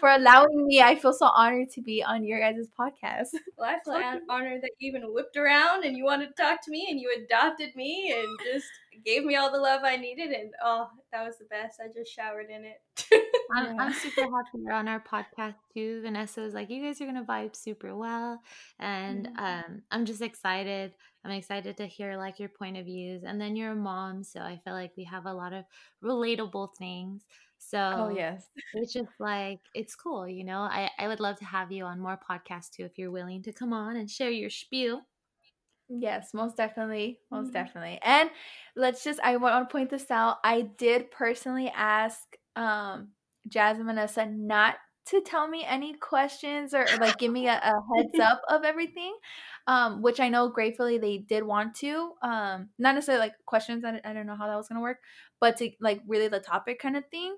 for 0.00 0.08
allowing 0.10 0.66
me. 0.66 0.80
I 0.80 0.94
feel 0.96 1.12
so 1.12 1.26
honored 1.26 1.70
to 1.70 1.82
be 1.82 2.02
on 2.02 2.24
your 2.24 2.40
guys' 2.40 2.68
podcast. 2.78 3.28
Well, 3.58 3.68
I 3.68 3.78
feel 3.84 4.00
hon- 4.00 4.20
honored 4.28 4.62
that 4.62 4.70
you 4.78 4.88
even 4.90 5.02
whipped 5.12 5.36
around 5.36 5.84
and 5.84 5.96
you 5.96 6.04
wanted 6.04 6.28
to 6.28 6.42
talk 6.42 6.62
to 6.64 6.70
me 6.70 6.86
and 6.90 7.00
you 7.00 7.12
adopted 7.24 7.74
me 7.74 8.14
and 8.16 8.26
just 8.52 8.66
gave 9.04 9.24
me 9.24 9.34
all 9.36 9.50
the 9.50 9.58
love 9.58 9.80
I 9.84 9.96
needed. 9.96 10.30
And 10.30 10.50
oh, 10.64 10.88
that 11.12 11.24
was 11.24 11.38
the 11.38 11.44
best. 11.46 11.80
I 11.80 11.88
just 11.92 12.12
showered 12.12 12.50
in 12.50 12.64
it. 12.64 12.80
I'm, 13.56 13.64
Yeah. 13.74 13.82
I'm 13.82 13.92
super 13.92 14.22
happy 14.22 14.58
you're 14.62 14.72
on 14.72 14.88
our 14.88 15.00
podcast 15.00 15.54
too. 15.74 16.02
Vanessa 16.02 16.40
was 16.40 16.54
like, 16.54 16.70
you 16.70 16.82
guys 16.84 17.00
are 17.00 17.06
gonna 17.06 17.24
vibe 17.24 17.56
super 17.56 17.96
well, 17.96 18.40
and 18.78 19.28
um, 19.38 19.82
I'm 19.90 20.04
just 20.04 20.20
excited. 20.22 20.92
I'm 21.24 21.30
excited 21.32 21.76
to 21.78 21.86
hear 21.86 22.16
like 22.16 22.38
your 22.38 22.48
point 22.50 22.76
of 22.76 22.84
views, 22.84 23.22
and 23.24 23.40
then 23.40 23.56
you're 23.56 23.72
a 23.72 23.76
mom, 23.76 24.22
so 24.22 24.40
I 24.40 24.60
feel 24.64 24.74
like 24.74 24.92
we 24.96 25.04
have 25.04 25.26
a 25.26 25.32
lot 25.34 25.52
of 25.52 25.64
relatable 26.04 26.76
things. 26.78 27.22
So 27.58 27.96
Oh 27.96 28.08
yes. 28.08 28.48
it's 28.74 28.92
just 28.92 29.10
like 29.20 29.60
it's 29.74 29.94
cool, 29.96 30.28
you 30.28 30.44
know. 30.44 30.60
I 30.62 30.90
I 30.98 31.08
would 31.08 31.20
love 31.20 31.38
to 31.38 31.44
have 31.46 31.72
you 31.72 31.84
on 31.84 32.00
more 32.00 32.18
podcasts 32.18 32.70
too 32.70 32.84
if 32.84 32.98
you're 32.98 33.10
willing 33.10 33.42
to 33.44 33.52
come 33.52 33.72
on 33.72 33.96
and 33.96 34.10
share 34.10 34.30
your 34.30 34.50
spiel. 34.50 35.02
Yes, 35.88 36.34
most 36.34 36.56
definitely. 36.56 37.20
Most 37.30 37.52
Mhm. 37.52 37.52
definitely. 37.52 37.98
And 38.02 38.30
let's 38.76 39.02
just 39.04 39.20
I 39.20 39.36
want 39.36 39.68
to 39.68 39.72
point 39.72 39.90
this 39.90 40.10
out. 40.10 40.36
I 40.44 40.62
did 40.62 41.10
personally 41.10 41.68
ask 41.74 42.36
um 42.56 43.12
Jazz 43.48 43.78
and 43.78 43.86
Vanessa 43.86 44.26
not 44.26 44.76
to 45.06 45.22
tell 45.22 45.48
me 45.48 45.64
any 45.64 45.94
questions 45.94 46.74
or, 46.74 46.90
or, 46.92 46.96
like 46.98 47.16
give 47.18 47.32
me 47.32 47.46
a, 47.48 47.54
a 47.54 47.80
heads 47.96 48.18
up 48.18 48.42
of 48.50 48.64
everything. 48.64 49.16
Um, 49.66 50.02
which 50.02 50.20
I 50.20 50.28
know 50.28 50.48
gratefully 50.50 50.98
they 50.98 51.18
did 51.18 51.44
want 51.44 51.74
to. 51.76 52.12
Um, 52.22 52.70
not 52.78 52.94
necessarily 52.94 53.20
like 53.26 53.34
questions, 53.46 53.84
I, 53.84 54.00
I 54.04 54.12
don't 54.12 54.26
know 54.26 54.36
how 54.36 54.46
that 54.48 54.56
was 54.56 54.68
gonna 54.68 54.82
work, 54.82 54.98
but 55.40 55.56
to 55.58 55.70
like 55.80 56.02
really 56.06 56.28
the 56.28 56.40
topic 56.40 56.78
kind 56.80 56.96
of 56.96 57.04
thing. 57.10 57.36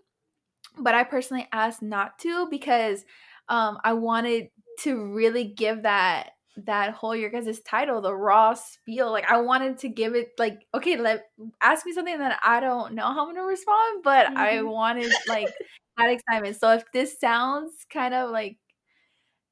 But 0.79 0.95
I 0.95 1.05
personally 1.05 1.49
asked 1.53 1.83
not 1.83 2.19
to 2.21 2.49
because 2.51 3.05
um 3.49 3.79
I 3.85 3.93
wanted 3.95 4.51
to 4.81 5.13
really 5.13 5.45
give 5.45 5.83
that 5.83 6.31
that 6.57 6.93
whole 6.93 7.15
your 7.17 7.31
guys' 7.31 7.61
title, 7.61 8.01
the 8.01 8.15
raw 8.15 8.55
spiel. 8.55 9.11
Like 9.13 9.31
I 9.31 9.39
wanted 9.41 9.79
to 9.79 9.89
give 9.89 10.15
it 10.15 10.31
like, 10.39 10.67
okay, 10.75 10.97
let 10.97 11.25
ask 11.61 11.87
me 11.87 11.93
something 11.93 12.19
that 12.19 12.39
I 12.43 12.61
don't 12.61 12.95
know 12.95 13.05
how 13.13 13.27
I'm 13.29 13.35
gonna 13.35 13.45
respond, 13.47 14.03
but 14.05 14.31
I 14.37 14.63
Mhm. 14.63 14.63
wanted 14.63 15.19
like 15.27 15.55
that 15.97 16.11
excitement. 16.11 16.57
So 16.59 16.73
if 16.73 16.85
this 16.93 17.19
sounds 17.21 17.87
kind 17.93 18.15
of 18.15 18.31
like 18.31 18.59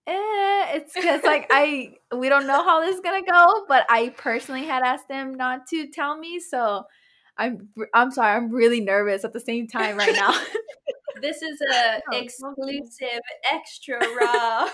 eh, 0.06 0.76
it's 0.76 0.96
because 0.96 1.24
like 1.24 1.46
I 1.50 1.94
we 2.16 2.28
don't 2.28 2.46
know 2.46 2.62
how 2.64 2.80
this 2.80 2.94
is 2.96 3.00
gonna 3.02 3.22
go, 3.24 3.64
but 3.68 3.86
I 3.90 4.10
personally 4.10 4.64
had 4.64 4.82
asked 4.82 5.08
them 5.08 5.34
not 5.34 5.66
to 5.68 5.88
tell 5.88 6.16
me, 6.18 6.40
so 6.40 6.84
I'm 7.36 7.68
I'm 7.94 8.10
sorry, 8.10 8.36
I'm 8.36 8.50
really 8.50 8.80
nervous 8.80 9.24
at 9.24 9.32
the 9.32 9.40
same 9.40 9.66
time 9.68 9.96
right 9.96 10.14
now. 10.14 10.32
This 11.20 11.42
is 11.42 11.60
a 11.60 12.00
Oh, 12.12 12.16
exclusive 12.18 13.20
extra 13.52 13.98
raw. 14.20 14.68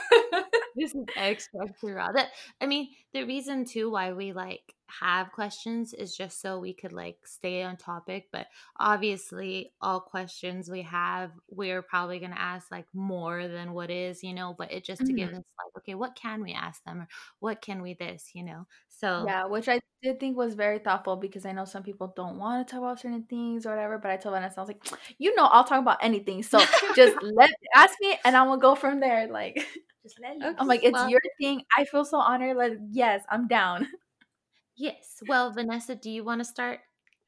this 0.77 0.95
is 0.95 1.05
extra 1.17 1.61
extra 1.65 1.95
raw. 1.95 2.13
That 2.13 2.29
I 2.61 2.67
mean, 2.67 2.89
the 3.15 3.25
reason 3.25 3.65
too 3.65 3.91
why 3.91 4.13
we 4.13 4.33
like 4.33 4.75
have 5.01 5.33
questions 5.33 5.95
is 5.95 6.17
just 6.17 6.41
so 6.41 6.59
we 6.59 6.75
could 6.75 6.93
like 6.93 7.17
stay 7.25 7.63
on 7.63 7.77
topic. 7.77 8.27
But 8.33 8.47
obviously, 8.79 9.73
all 9.81 10.01
questions 10.01 10.69
we 10.69 10.83
have, 10.83 11.31
we're 11.49 11.81
probably 11.81 12.19
gonna 12.19 12.35
ask 12.37 12.71
like 12.71 12.87
more 12.93 13.47
than 13.49 13.73
what 13.73 13.91
is, 13.91 14.23
you 14.23 14.35
know. 14.35 14.55
But 14.59 14.73
it 14.73 14.85
just 14.85 15.07
to 15.07 15.13
give 15.13 15.31
mm. 15.31 15.39
us 15.39 15.45
like, 15.59 15.79
okay, 15.79 15.95
what 15.95 16.17
can 16.17 16.43
we 16.43 16.53
ask 16.53 16.83
them, 16.85 17.03
or 17.03 17.09
what 17.39 17.63
can 17.63 17.83
we 17.83 17.95
this, 17.95 18.31
you 18.35 18.45
know? 18.45 18.67
So 18.89 19.25
Yeah, 19.27 19.47
which 19.47 19.69
I 19.69 19.81
did 20.03 20.19
think 20.19 20.37
was 20.37 20.55
very 20.55 20.81
thoughtful 20.81 21.17
because 21.17 21.47
I 21.47 21.53
know 21.53 21.65
some 21.65 21.85
people 21.85 22.13
don't 22.17 22.39
want 22.39 22.67
to 22.67 22.71
talk 22.71 22.83
about 22.83 23.01
certain 23.01 23.25
things 23.31 23.65
or 23.65 23.71
whatever. 23.71 23.99
But 23.99 24.11
I 24.11 24.17
told 24.17 24.35
Vanessa, 24.35 24.59
I 24.59 24.63
was 24.63 24.69
like, 24.69 24.85
you 25.19 25.35
know, 25.37 25.47
I'll 25.47 25.65
talk 25.65 25.81
about 25.81 26.03
anything. 26.03 26.43
So 26.43 26.59
just 26.97 27.17
let 27.23 27.51
ask 27.77 27.95
me, 28.01 28.19
and 28.25 28.37
I'm 28.37 28.49
gonna 28.49 28.61
go 28.61 28.75
from 28.75 28.99
there. 28.99 29.29
Like, 29.29 29.65
Just 30.05 30.21
let 30.21 30.37
Okay. 30.37 30.55
I'm 30.59 30.69
like, 30.69 30.85
it's 30.85 30.93
Well- 30.93 31.09
your 31.09 31.21
thing. 31.41 31.63
I 31.77 31.85
feel 31.85 32.05
so 32.05 32.19
honored. 32.19 32.57
Like, 32.57 32.75
yes, 32.93 33.25
I'm 33.31 33.49
down. 33.49 33.89
yes. 34.77 35.19
Well, 35.27 35.51
Vanessa, 35.51 35.97
do 35.97 36.11
you 36.11 36.23
want 36.23 36.41
to 36.41 36.45
start? 36.45 36.81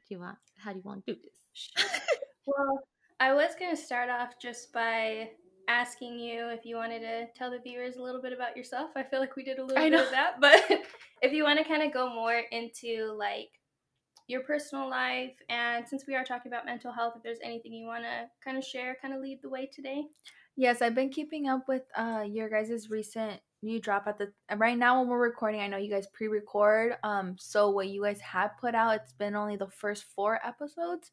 Do 0.08 0.14
you 0.14 0.20
want? 0.20 0.36
How 0.58 0.72
do 0.72 0.78
you 0.78 0.82
want 0.84 1.04
to 1.06 1.14
do 1.14 1.20
this? 1.20 1.74
Well, 2.46 2.80
I 3.18 3.32
was 3.32 3.54
going 3.58 3.74
to 3.74 3.80
start 3.80 4.10
off 4.10 4.34
just 4.40 4.72
by 4.72 5.30
asking 5.68 6.18
you 6.18 6.48
if 6.50 6.64
you 6.64 6.76
wanted 6.76 7.00
to 7.00 7.26
tell 7.34 7.50
the 7.50 7.58
viewers 7.58 7.96
a 7.96 8.02
little 8.02 8.22
bit 8.22 8.32
about 8.32 8.56
yourself. 8.56 8.90
I 8.94 9.02
feel 9.02 9.18
like 9.20 9.34
we 9.36 9.42
did 9.42 9.58
a 9.58 9.64
little 9.64 9.82
I 9.82 9.90
bit 9.90 9.96
know. 9.96 10.04
of 10.04 10.10
that, 10.10 10.40
but 10.40 10.62
if 11.22 11.32
you 11.32 11.42
want 11.42 11.58
to 11.58 11.64
kind 11.64 11.82
of 11.82 11.92
go 11.92 12.08
more 12.12 12.40
into 12.52 13.12
like 13.18 13.48
your 14.28 14.42
personal 14.42 14.88
life 14.88 15.32
and 15.48 15.86
since 15.88 16.04
we 16.06 16.14
are 16.14 16.24
talking 16.24 16.52
about 16.52 16.66
mental 16.66 16.92
health, 16.92 17.14
if 17.16 17.22
there's 17.22 17.38
anything 17.42 17.72
you 17.72 17.86
want 17.86 18.04
to 18.04 18.26
kind 18.44 18.56
of 18.56 18.64
share, 18.64 18.96
kind 19.02 19.14
of 19.14 19.20
lead 19.20 19.40
the 19.42 19.48
way 19.48 19.68
today. 19.74 20.04
Yes, 20.56 20.80
I've 20.80 20.94
been 20.94 21.10
keeping 21.10 21.48
up 21.48 21.68
with 21.68 21.82
uh 21.96 22.24
your 22.26 22.48
guys' 22.48 22.88
recent 22.90 23.40
new 23.62 23.80
drop 23.80 24.06
at 24.06 24.18
the 24.18 24.32
right 24.56 24.78
now 24.78 25.00
when 25.00 25.08
we're 25.08 25.18
recording. 25.18 25.60
I 25.60 25.66
know 25.68 25.76
you 25.76 25.90
guys 25.90 26.06
pre-record. 26.12 26.96
Um, 27.02 27.36
so 27.38 27.70
what 27.70 27.88
you 27.88 28.02
guys 28.02 28.20
have 28.20 28.52
put 28.60 28.74
out, 28.74 28.96
it's 28.96 29.12
been 29.12 29.34
only 29.34 29.56
the 29.56 29.68
first 29.68 30.04
four 30.14 30.40
episodes. 30.44 31.10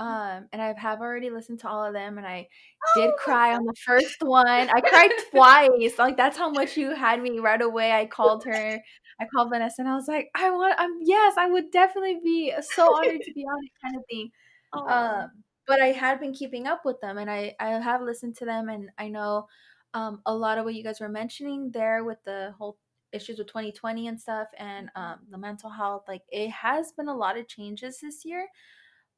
Um, 0.00 0.48
and 0.52 0.60
I 0.60 0.74
have 0.76 1.00
already 1.00 1.30
listened 1.30 1.60
to 1.60 1.68
all 1.68 1.84
of 1.84 1.92
them, 1.92 2.18
and 2.18 2.26
I 2.26 2.48
did 2.96 3.14
cry 3.16 3.54
on 3.54 3.64
the 3.64 3.74
first 3.86 4.16
one. 4.22 4.46
I 4.48 4.80
cried 4.80 5.10
twice. 5.30 5.98
Like 5.98 6.16
that's 6.16 6.36
how 6.36 6.50
much 6.50 6.76
you 6.76 6.94
had 6.94 7.22
me 7.22 7.38
right 7.38 7.62
away. 7.62 7.92
I 7.92 8.06
called 8.06 8.44
her. 8.44 8.80
I 9.20 9.24
called 9.32 9.50
Vanessa, 9.50 9.82
and 9.82 9.88
I 9.88 9.94
was 9.94 10.08
like, 10.08 10.30
I 10.34 10.50
want. 10.50 10.74
I'm 10.78 10.98
yes, 11.02 11.34
I 11.38 11.48
would 11.48 11.70
definitely 11.70 12.18
be 12.24 12.52
so 12.60 12.96
honored 12.96 13.20
to 13.22 13.32
be 13.34 13.42
on 13.42 13.64
it, 13.64 13.72
kind 13.82 13.96
of 13.96 14.02
thing. 14.10 14.30
Um, 14.74 15.30
but 15.66 15.80
I 15.80 15.88
had 15.88 16.20
been 16.20 16.32
keeping 16.32 16.66
up 16.66 16.84
with 16.84 17.00
them 17.00 17.18
and 17.18 17.30
I, 17.30 17.54
I 17.60 17.70
have 17.70 18.02
listened 18.02 18.36
to 18.36 18.44
them 18.44 18.68
and 18.68 18.90
I 18.98 19.08
know 19.08 19.46
um, 19.94 20.20
a 20.26 20.34
lot 20.34 20.58
of 20.58 20.64
what 20.64 20.74
you 20.74 20.82
guys 20.84 21.00
were 21.00 21.08
mentioning 21.08 21.70
there 21.72 22.04
with 22.04 22.18
the 22.24 22.54
whole 22.58 22.78
issues 23.12 23.38
with 23.38 23.46
2020 23.46 24.08
and 24.08 24.20
stuff 24.20 24.48
and 24.58 24.90
um, 24.96 25.20
the 25.30 25.38
mental 25.38 25.70
health 25.70 26.02
like 26.08 26.22
it 26.30 26.50
has 26.50 26.92
been 26.92 27.08
a 27.08 27.14
lot 27.16 27.38
of 27.38 27.46
changes 27.46 28.00
this 28.00 28.24
year 28.24 28.46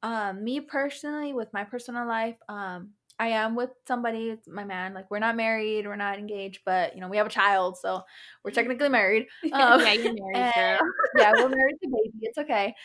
um, 0.03 0.43
me 0.43 0.59
personally 0.61 1.33
with 1.33 1.51
my 1.53 1.63
personal 1.63 2.07
life 2.07 2.35
um, 2.49 2.91
i 3.19 3.27
am 3.29 3.55
with 3.55 3.71
somebody 3.87 4.29
it's 4.29 4.47
my 4.47 4.63
man 4.63 4.93
like 4.93 5.09
we're 5.09 5.17
not 5.17 5.35
married 5.35 5.87
we're 5.87 5.95
not 5.95 6.19
engaged 6.19 6.59
but 6.65 6.93
you 6.93 7.01
know 7.01 7.07
we 7.07 7.17
have 7.17 7.25
a 7.25 7.31
child 7.31 7.75
so 7.77 8.03
we're 8.43 8.51
technically 8.51 8.89
married 8.89 9.25
um, 9.53 9.81
yeah, 9.81 9.93
you're 9.93 10.13
married, 10.13 10.51
and- 10.55 10.79
yeah, 11.17 11.31
we're 11.33 11.49
married 11.49 11.75
to 11.81 11.89
baby. 11.89 12.11
It's 12.21 12.37
okay. 12.37 12.75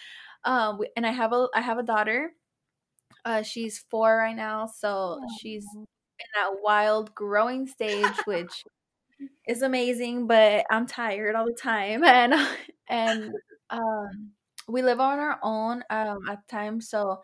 Um, 0.45 0.79
we- 0.79 0.91
and 0.97 1.07
I 1.07 1.11
have 1.11 1.33
a 1.35 1.49
I 1.55 1.61
have 1.61 1.77
a 1.79 1.83
daughter. 1.83 2.33
Uh, 3.25 3.43
she's 3.43 3.79
four 3.91 4.17
right 4.17 4.37
now, 4.37 4.67
so 4.67 5.21
she's 5.27 5.65
in 5.75 6.27
that 6.35 6.61
wild 6.63 7.15
growing 7.15 7.67
stage, 7.67 8.27
which 8.27 8.65
is 9.47 9.63
amazing. 9.63 10.27
But 10.27 10.67
I'm 10.71 10.87
tired 10.87 11.35
all 11.37 11.47
the 11.47 11.53
time, 11.61 12.05
and 12.07 12.35
and 12.89 13.33
um, 13.71 14.33
we 14.69 14.83
live 14.83 15.01
on 15.01 15.19
our 15.19 15.39
own 15.43 15.85
um 15.91 16.21
at 16.29 16.47
times, 16.49 16.89
so 16.91 17.23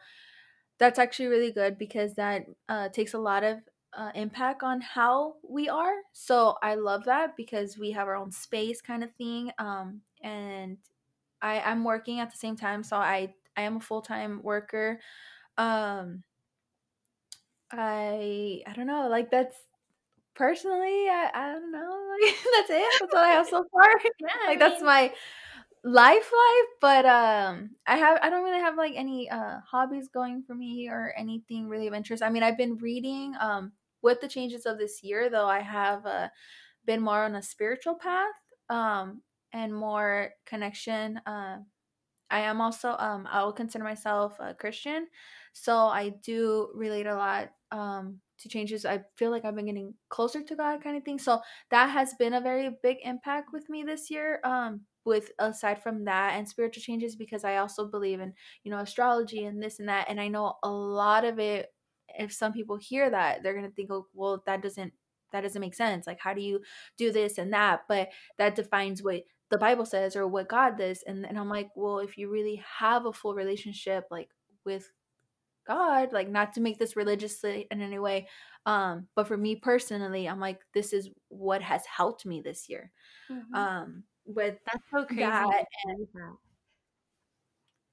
that's 0.79 0.99
actually 0.99 1.27
really 1.29 1.53
good 1.53 1.79
because 1.79 2.15
that 2.15 2.45
uh 2.69 2.89
takes 2.89 3.15
a 3.15 3.19
lot 3.19 3.45
of 3.45 3.59
uh, 3.97 4.11
impact 4.15 4.63
on 4.63 4.81
how 4.83 5.35
we 5.49 5.69
are. 5.69 5.95
So 6.13 6.57
I 6.63 6.75
love 6.75 7.05
that 7.07 7.37
because 7.37 7.79
we 7.79 7.93
have 7.93 8.07
our 8.07 8.17
own 8.17 8.31
space 8.31 8.83
kind 8.83 9.03
of 9.03 9.11
thing. 9.15 9.51
Um, 9.59 10.03
and 10.23 10.77
I 11.43 11.61
I'm 11.61 11.85
working 11.85 12.21
at 12.21 12.31
the 12.31 12.37
same 12.39 12.57
time, 12.57 12.83
so 12.83 12.97
I 12.97 13.35
I 13.57 13.63
am 13.63 13.77
a 13.77 13.81
full 13.81 14.03
time 14.03 14.43
worker. 14.43 15.01
Um, 15.59 16.25
I 17.71 18.63
I 18.67 18.73
don't 18.73 18.87
know, 18.87 19.09
like 19.09 19.31
that's 19.31 19.57
personally 20.35 21.09
I 21.11 21.31
I 21.35 21.53
don't 21.53 21.73
know, 21.73 22.09
like 22.23 22.37
that's 22.55 22.71
it. 22.71 22.97
That's 23.01 23.15
all 23.15 23.23
I 23.25 23.31
have 23.31 23.49
so 23.49 23.65
far. 23.73 23.89
Yeah, 24.21 24.29
like 24.49 24.59
that's 24.61 24.83
my 24.83 25.13
life 25.85 26.31
life 26.33 26.69
but 26.81 27.07
um 27.07 27.71
i 27.87 27.97
have 27.97 28.19
i 28.23 28.31
don't 28.31 28.45
really 28.45 28.61
have 28.61 28.77
like 28.77 28.95
any 28.97 29.31
uh 29.31 29.61
hobbies 29.67 30.09
going 30.09 30.43
for 30.43 30.55
me 30.55 30.89
or 30.91 31.15
anything 31.17 31.69
really 31.69 31.87
of 31.87 31.95
interest 31.95 32.23
i 32.23 32.31
mean 32.31 32.43
i've 32.43 32.59
been 32.59 32.77
reading 32.79 33.35
um 33.41 33.73
with 34.03 34.21
the 34.21 34.29
changes 34.29 34.67
of 34.67 34.79
this 34.79 35.03
year 35.05 35.31
though 35.31 35.47
i 35.49 35.61
have 35.61 36.07
uh 36.07 36.29
been 36.87 37.03
more 37.03 37.25
on 37.25 37.37
a 37.37 37.43
spiritual 37.43 37.95
path 37.97 38.35
um 38.71 39.23
and 39.53 39.75
more 39.75 40.31
connection 40.47 41.19
uh 41.27 41.59
i 42.31 42.41
am 42.41 42.61
also 42.61 42.95
um 42.99 43.27
i 43.31 43.43
will 43.43 43.53
consider 43.53 43.85
myself 43.85 44.37
a 44.41 44.55
christian 44.55 45.07
so 45.63 45.77
i 45.77 46.11
do 46.23 46.69
relate 46.75 47.07
a 47.07 47.15
lot 47.15 47.51
um 47.71 48.21
to 48.39 48.49
changes. 48.49 48.87
I 48.87 49.03
feel 49.17 49.33
like 49.33 49.45
i've 49.45 49.57
been 49.57 49.67
getting 49.67 49.95
closer 50.11 50.43
to 50.43 50.57
god 50.57 50.83
kind 50.83 50.97
of 50.97 51.03
thing. 51.03 51.19
So 51.19 51.41
that 51.71 51.87
has 51.89 52.15
been 52.15 52.35
a 52.35 52.41
very 52.41 52.71
big 52.85 52.99
impact 53.03 53.49
with 53.53 53.69
me 53.69 53.83
this 53.83 54.11
year 54.11 54.41
um 54.45 54.83
with 55.05 55.33
aside 55.41 55.83
from 55.83 56.05
that 56.05 56.35
and 56.37 56.49
spiritual 56.49 56.83
changes 56.83 57.17
because 57.17 57.43
i 57.43 57.57
also 57.57 57.87
believe 57.87 58.21
in 58.21 58.33
you 58.63 58.71
know 58.71 58.79
astrology 58.79 59.45
and 59.45 59.63
this 59.63 59.79
and 59.81 59.89
that 59.89 60.07
and 60.09 60.21
i 60.21 60.29
know 60.29 60.55
a 60.63 60.69
lot 60.71 61.25
of 61.25 61.39
it 61.39 61.73
if 62.19 62.33
some 62.33 62.53
people 62.53 62.77
hear 62.77 63.11
that 63.11 63.43
they're 63.43 63.55
gonna 63.55 63.71
think 63.71 63.91
oh 63.91 64.07
well 64.15 64.43
that 64.47 64.63
doesn't 64.63 64.93
that 65.33 65.43
doesn't 65.43 65.61
make 65.61 65.75
sense. 65.75 66.07
Like 66.07 66.21
how 66.21 66.33
do 66.33 66.41
you 66.41 66.61
do 66.97 67.13
this 67.13 67.37
and 67.37 67.53
that? 67.53 67.81
But 67.87 68.09
that 68.39 68.55
defines 68.55 69.03
what 69.03 69.25
the 69.51 69.59
bible 69.59 69.87
says 69.87 70.15
or 70.15 70.27
what 70.29 70.47
god 70.49 70.77
does 70.77 71.03
and, 71.07 71.25
and 71.25 71.39
i'm 71.39 71.49
like 71.49 71.69
well 71.75 72.01
if 72.01 72.19
you 72.19 72.31
really 72.31 72.63
have 72.79 73.07
a 73.07 73.13
full 73.15 73.35
relationship 73.35 74.05
like 74.11 74.29
with 74.67 74.91
God, 75.69 76.13
like 76.13 76.29
not 76.29 76.55
to 76.55 76.61
make 76.63 76.79
this 76.79 76.97
religiously 76.97 77.67
in 77.71 77.81
any 77.83 77.99
way. 78.01 78.29
Um, 78.67 79.09
but 79.15 79.29
for 79.29 79.37
me 79.37 79.57
personally, 79.57 80.29
I'm 80.29 80.41
like, 80.41 80.61
this 80.75 80.93
is 80.93 81.11
what 81.29 81.63
has 81.63 81.87
helped 81.87 82.27
me 82.27 82.41
this 82.43 82.69
year. 82.69 82.93
Mhm. 83.31 83.55
Um, 83.55 84.05
with 84.27 84.59
That's 84.67 84.85
so 84.91 85.05
crazy. 85.07 85.23
that 85.23 85.67
and. 85.85 86.09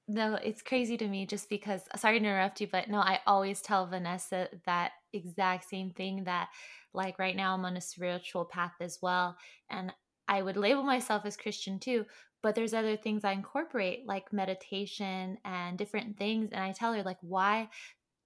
No, 0.08 0.34
it's 0.36 0.62
crazy 0.62 0.96
to 0.98 1.08
me 1.08 1.26
just 1.26 1.48
because, 1.48 1.82
sorry 1.96 2.20
to 2.20 2.24
interrupt 2.24 2.60
you, 2.60 2.68
but 2.68 2.88
no, 2.88 2.98
I 3.00 3.20
always 3.26 3.60
tell 3.60 3.86
Vanessa 3.86 4.48
that 4.64 4.92
exact 5.12 5.68
same 5.68 5.90
thing 5.90 6.24
that, 6.24 6.48
like, 6.94 7.18
right 7.18 7.34
now 7.34 7.54
I'm 7.54 7.64
on 7.64 7.76
a 7.76 7.80
spiritual 7.80 8.44
path 8.44 8.74
as 8.80 8.98
well. 9.02 9.36
And 9.68 9.92
I 10.28 10.42
would 10.42 10.56
label 10.56 10.84
myself 10.84 11.26
as 11.26 11.36
Christian 11.36 11.80
too, 11.80 12.06
but 12.46 12.54
there's 12.54 12.72
other 12.74 12.96
things 12.96 13.24
I 13.24 13.32
incorporate, 13.32 14.06
like 14.06 14.32
meditation 14.32 15.38
and 15.44 15.76
different 15.76 16.16
things. 16.16 16.50
And 16.52 16.62
I 16.62 16.70
tell 16.70 16.92
her, 16.92 17.02
like, 17.02 17.18
why 17.22 17.68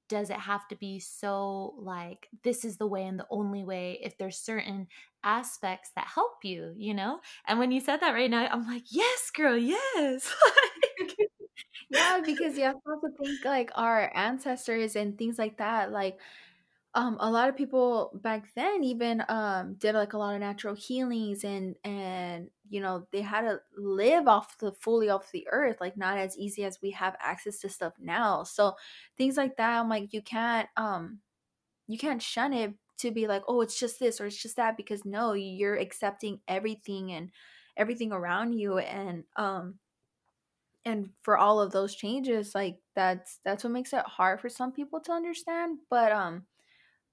does 0.09 0.29
it 0.31 0.37
have 0.37 0.69
to 0.69 0.77
be 0.77 0.99
so 1.01 1.75
like 1.79 2.29
this 2.45 2.65
is 2.65 2.77
the 2.79 2.87
way 2.87 3.05
and 3.07 3.19
the 3.19 3.27
only 3.31 3.65
way 3.65 3.99
if 4.03 4.19
there's 4.19 4.37
certain 4.39 4.89
aspects 5.25 5.91
that 5.97 6.07
help 6.09 6.39
you 6.45 6.75
you 6.77 6.93
know 6.95 7.21
and 7.47 7.59
when 7.59 7.71
you 7.71 7.81
said 7.81 7.99
that 7.99 8.13
right 8.13 8.31
now 8.31 8.49
i'm 8.51 8.67
like 8.67 8.83
yes 8.91 9.31
girl 9.31 9.57
yes 9.57 10.35
yeah, 11.91 12.21
because 12.25 12.57
you 12.57 12.65
have 12.65 12.77
to 12.85 13.11
think 13.23 13.45
like 13.45 13.71
our 13.75 14.11
ancestors 14.15 14.97
and 14.97 15.17
things 15.19 15.39
like 15.39 15.59
that. 15.59 15.93
Like, 15.93 16.19
um, 16.95 17.17
a 17.21 17.31
lot 17.31 17.49
of 17.49 17.57
people 17.57 18.11
back 18.15 18.49
then 18.57 18.83
even 18.83 19.23
um 19.29 19.75
did 19.75 19.95
like 19.95 20.13
a 20.13 20.19
lot 20.19 20.35
of 20.35 20.41
natural 20.41 20.75
healings 20.75 21.45
and 21.45 21.77
and 21.85 22.51
you 22.69 22.81
know 22.81 23.07
they 23.13 23.23
had 23.23 23.43
to 23.43 23.61
live 23.77 24.27
off 24.27 24.59
the 24.59 24.73
fully 24.73 25.09
off 25.09 25.31
the 25.33 25.47
earth, 25.51 25.77
like 25.81 25.97
not 25.97 26.19
as 26.19 26.37
easy 26.37 26.65
as 26.65 26.81
we 26.83 26.91
have 26.93 27.17
access 27.21 27.61
to 27.61 27.69
stuff 27.69 27.95
now. 28.01 28.43
So 28.45 28.75
things 29.17 29.37
like 29.37 29.57
that, 29.57 29.79
I'm 29.79 29.89
like, 29.89 30.13
you 30.13 30.23
can't 30.23 30.69
um 30.77 31.21
you 31.89 31.99
can't 31.99 32.23
shun 32.23 32.53
it 32.55 32.75
to 32.99 33.11
be 33.11 33.27
like, 33.29 33.43
oh, 33.49 33.61
it's 33.63 33.79
just 33.79 33.99
this 34.01 34.21
or 34.21 34.27
it's 34.27 34.43
just 34.43 34.57
that 34.57 34.77
because 34.77 35.05
no, 35.05 35.33
you're 35.35 35.77
accepting 35.77 36.41
everything 36.49 37.13
and 37.13 37.31
everything 37.77 38.13
around 38.13 38.55
you 38.55 38.79
and 38.79 39.25
um 39.37 39.79
and 40.85 41.11
for 41.23 41.37
all 41.37 41.61
of 41.61 41.73
those 41.73 41.95
changes 41.95 42.55
like 42.55 42.79
that's 42.95 43.39
that's 43.45 43.65
what 43.65 43.73
makes 43.73 43.93
it 43.93 44.05
hard 44.07 44.41
for 44.41 44.49
some 44.49 44.73
people 44.73 45.01
to 45.01 45.13
understand 45.13 45.79
but 45.91 46.11
um 46.13 46.47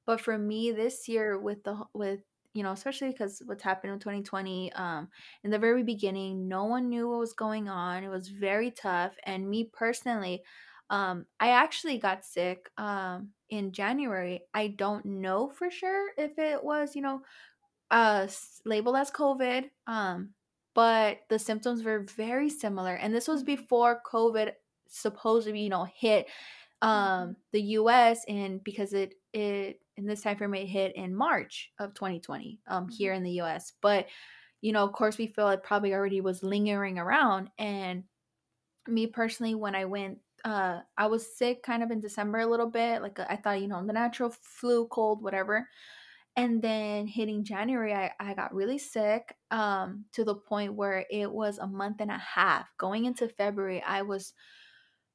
but 0.07 0.19
for 0.19 0.37
me 0.37 0.71
this 0.71 1.07
year 1.07 1.39
with 1.39 1.63
the 1.63 1.77
with 1.93 2.21
you 2.53 2.63
know 2.63 2.71
especially 2.71 3.11
because 3.11 3.43
what's 3.45 3.61
happened 3.61 3.93
in 3.93 3.99
2020 3.99 4.73
um 4.73 5.09
in 5.43 5.51
the 5.51 5.59
very 5.59 5.83
beginning 5.83 6.47
no 6.47 6.63
one 6.63 6.89
knew 6.89 7.07
what 7.07 7.19
was 7.19 7.33
going 7.33 7.69
on 7.69 8.03
it 8.03 8.09
was 8.09 8.29
very 8.29 8.71
tough 8.71 9.13
and 9.25 9.47
me 9.47 9.69
personally 9.71 10.41
um 10.89 11.25
i 11.39 11.49
actually 11.49 11.99
got 11.99 12.25
sick 12.25 12.71
um 12.79 13.29
in 13.51 13.71
january 13.71 14.41
i 14.55 14.67
don't 14.67 15.05
know 15.05 15.49
for 15.49 15.69
sure 15.69 16.09
if 16.17 16.39
it 16.39 16.63
was 16.63 16.95
you 16.95 17.01
know 17.03 17.21
uh 17.91 18.25
labeled 18.65 18.95
as 18.95 19.11
covid 19.11 19.65
um 19.85 20.31
but 20.73 21.19
the 21.29 21.39
symptoms 21.39 21.83
were 21.83 22.05
very 22.15 22.49
similar 22.49 22.95
and 22.95 23.13
this 23.13 23.27
was 23.27 23.43
before 23.43 24.01
covid 24.09 24.53
supposedly 24.87 25.61
you 25.61 25.69
know 25.69 25.85
hit 25.95 26.27
um 26.81 27.35
the 27.53 27.61
US 27.61 28.23
and 28.27 28.63
because 28.63 28.93
it 28.93 29.15
it 29.33 29.79
in 29.97 30.05
this 30.05 30.21
time 30.21 30.37
frame 30.37 30.53
it 30.53 30.65
hit 30.65 30.95
in 30.95 31.15
March 31.15 31.71
of 31.79 31.93
2020 31.93 32.59
um 32.67 32.87
here 32.89 33.13
in 33.13 33.23
the 33.23 33.41
US 33.41 33.73
but 33.81 34.07
you 34.61 34.71
know 34.71 34.83
of 34.83 34.93
course 34.93 35.17
we 35.17 35.27
feel 35.27 35.49
it 35.49 35.63
probably 35.63 35.93
already 35.93 36.21
was 36.21 36.43
lingering 36.43 36.97
around 36.97 37.49
and 37.57 38.03
me 38.87 39.07
personally 39.07 39.55
when 39.55 39.75
I 39.75 39.85
went 39.85 40.19
uh 40.45 40.79
I 40.97 41.07
was 41.07 41.37
sick 41.37 41.63
kind 41.63 41.83
of 41.83 41.91
in 41.91 41.99
December 41.99 42.39
a 42.39 42.47
little 42.47 42.69
bit 42.69 43.01
like 43.01 43.19
I 43.19 43.35
thought 43.35 43.61
you 43.61 43.67
know 43.67 43.85
the 43.85 43.93
natural 43.93 44.33
flu 44.41 44.87
cold 44.87 45.21
whatever 45.21 45.67
and 46.37 46.61
then 46.61 47.07
hitting 47.07 47.43
January, 47.43 47.95
I, 47.95 48.11
I 48.19 48.35
got 48.35 48.53
really 48.53 48.77
sick 48.77 49.35
um, 49.49 50.05
to 50.13 50.23
the 50.23 50.35
point 50.35 50.75
where 50.75 51.03
it 51.09 51.31
was 51.31 51.57
a 51.57 51.65
month 51.65 51.99
and 51.99 52.11
a 52.11 52.19
half. 52.19 52.69
Going 52.77 53.05
into 53.05 53.27
February, 53.27 53.81
I 53.81 54.03
was 54.03 54.33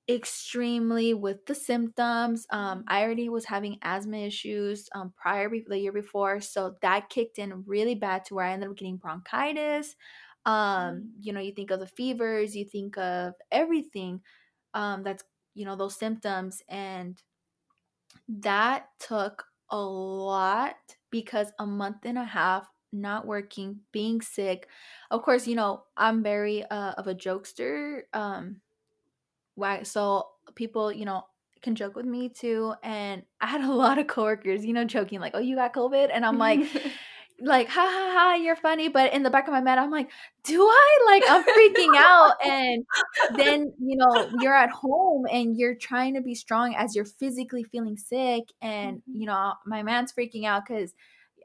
extremely 0.09 1.15
with 1.15 1.47
the 1.47 1.55
symptoms. 1.55 2.47
Um, 2.51 2.85
I 2.89 3.03
already 3.03 3.29
was 3.29 3.45
having 3.45 3.79
asthma 3.83 4.19
issues 4.19 4.89
um, 4.95 5.13
prior 5.17 5.51
the 5.51 5.79
year 5.79 5.93
before, 5.93 6.41
so 6.41 6.77
that 6.83 7.09
kicked 7.09 7.39
in 7.39 7.65
really 7.67 7.95
bad 7.95 8.25
to 8.27 8.35
where 8.35 8.47
I 8.47 8.53
ended 8.53 8.71
up 8.71 8.77
getting 8.77 8.97
bronchitis. 8.97 9.97
Um, 10.45 11.13
you 11.21 11.33
know, 11.33 11.41
you 11.41 11.53
think 11.53 11.71
of 11.71 11.81
the 11.81 11.87
fevers, 11.87 12.57
you 12.57 12.65
think 12.65 12.99
of 12.99 13.35
everything 13.51 14.23
um, 14.75 15.03
that's 15.03 15.25
you 15.55 15.65
know 15.67 15.77
those 15.77 15.97
symptoms, 15.97 16.63
and 16.69 17.23
that 18.29 18.89
took 18.99 19.45
a 19.71 19.81
lot 19.81 20.77
because 21.11 21.53
a 21.59 21.67
month 21.67 22.05
and 22.05 22.19
a 22.19 22.25
half 22.25 22.69
not 22.95 23.27
working 23.27 23.81
being 23.91 24.21
sick 24.21 24.69
of 25.11 25.23
course 25.23 25.47
you 25.47 25.55
know 25.55 25.85
i'm 25.97 26.23
very 26.23 26.63
uh, 26.65 26.93
of 26.93 27.07
a 27.07 27.15
jokester 27.15 28.03
um 28.13 28.61
why 29.55 29.83
so 29.83 30.29
people 30.55 30.93
you 30.93 31.05
know 31.05 31.25
can 31.63 31.75
joke 31.75 31.95
with 31.95 32.07
me 32.07 32.29
too 32.29 32.75
and 32.83 33.23
i 33.41 33.47
had 33.47 33.61
a 33.63 33.73
lot 33.73 33.99
of 33.99 34.07
coworkers 34.07 34.65
you 34.65 34.73
know 34.73 34.85
joking 34.85 35.21
like 35.21 35.33
oh 35.35 35.39
you 35.41 35.57
got 35.57 35.73
covid? 35.75 36.11
And 36.13 36.25
i'm 36.27 36.39
like 36.39 36.61
like 37.41 37.69
ha 37.69 37.81
ha 37.81 38.13
ha 38.15 38.35
you're 38.35 38.55
funny 38.57 38.89
but 38.89 39.13
in 39.13 39.23
the 39.25 39.31
back 39.31 39.49
of 39.49 39.53
my 39.53 39.61
mind 39.61 39.81
i'm 39.81 39.91
like 39.91 40.09
do 40.45 40.63
i? 40.63 40.99
Like 41.07 41.25
i'm 41.29 41.43
freaking 41.45 41.97
out. 41.97 42.35
And 42.45 42.85
then 43.37 43.73
you 43.81 43.97
know 43.97 44.29
you're 44.39 44.55
at 44.55 44.71
home 44.71 45.25
and 45.31 45.57
you're 45.57 45.75
trying 45.75 46.15
to 46.15 46.21
be 46.21 46.35
strong 46.35 46.75
as 46.77 46.95
you're 46.95 47.05
physically 47.05 47.65
feeling 47.65 47.97
sick 47.97 48.45
and 48.61 48.99
Mhm. 48.99 49.03
you 49.21 49.27
know 49.27 49.55
my 49.67 49.83
man's 49.83 50.13
freaking 50.13 50.45
out 50.45 50.65
because 50.67 50.95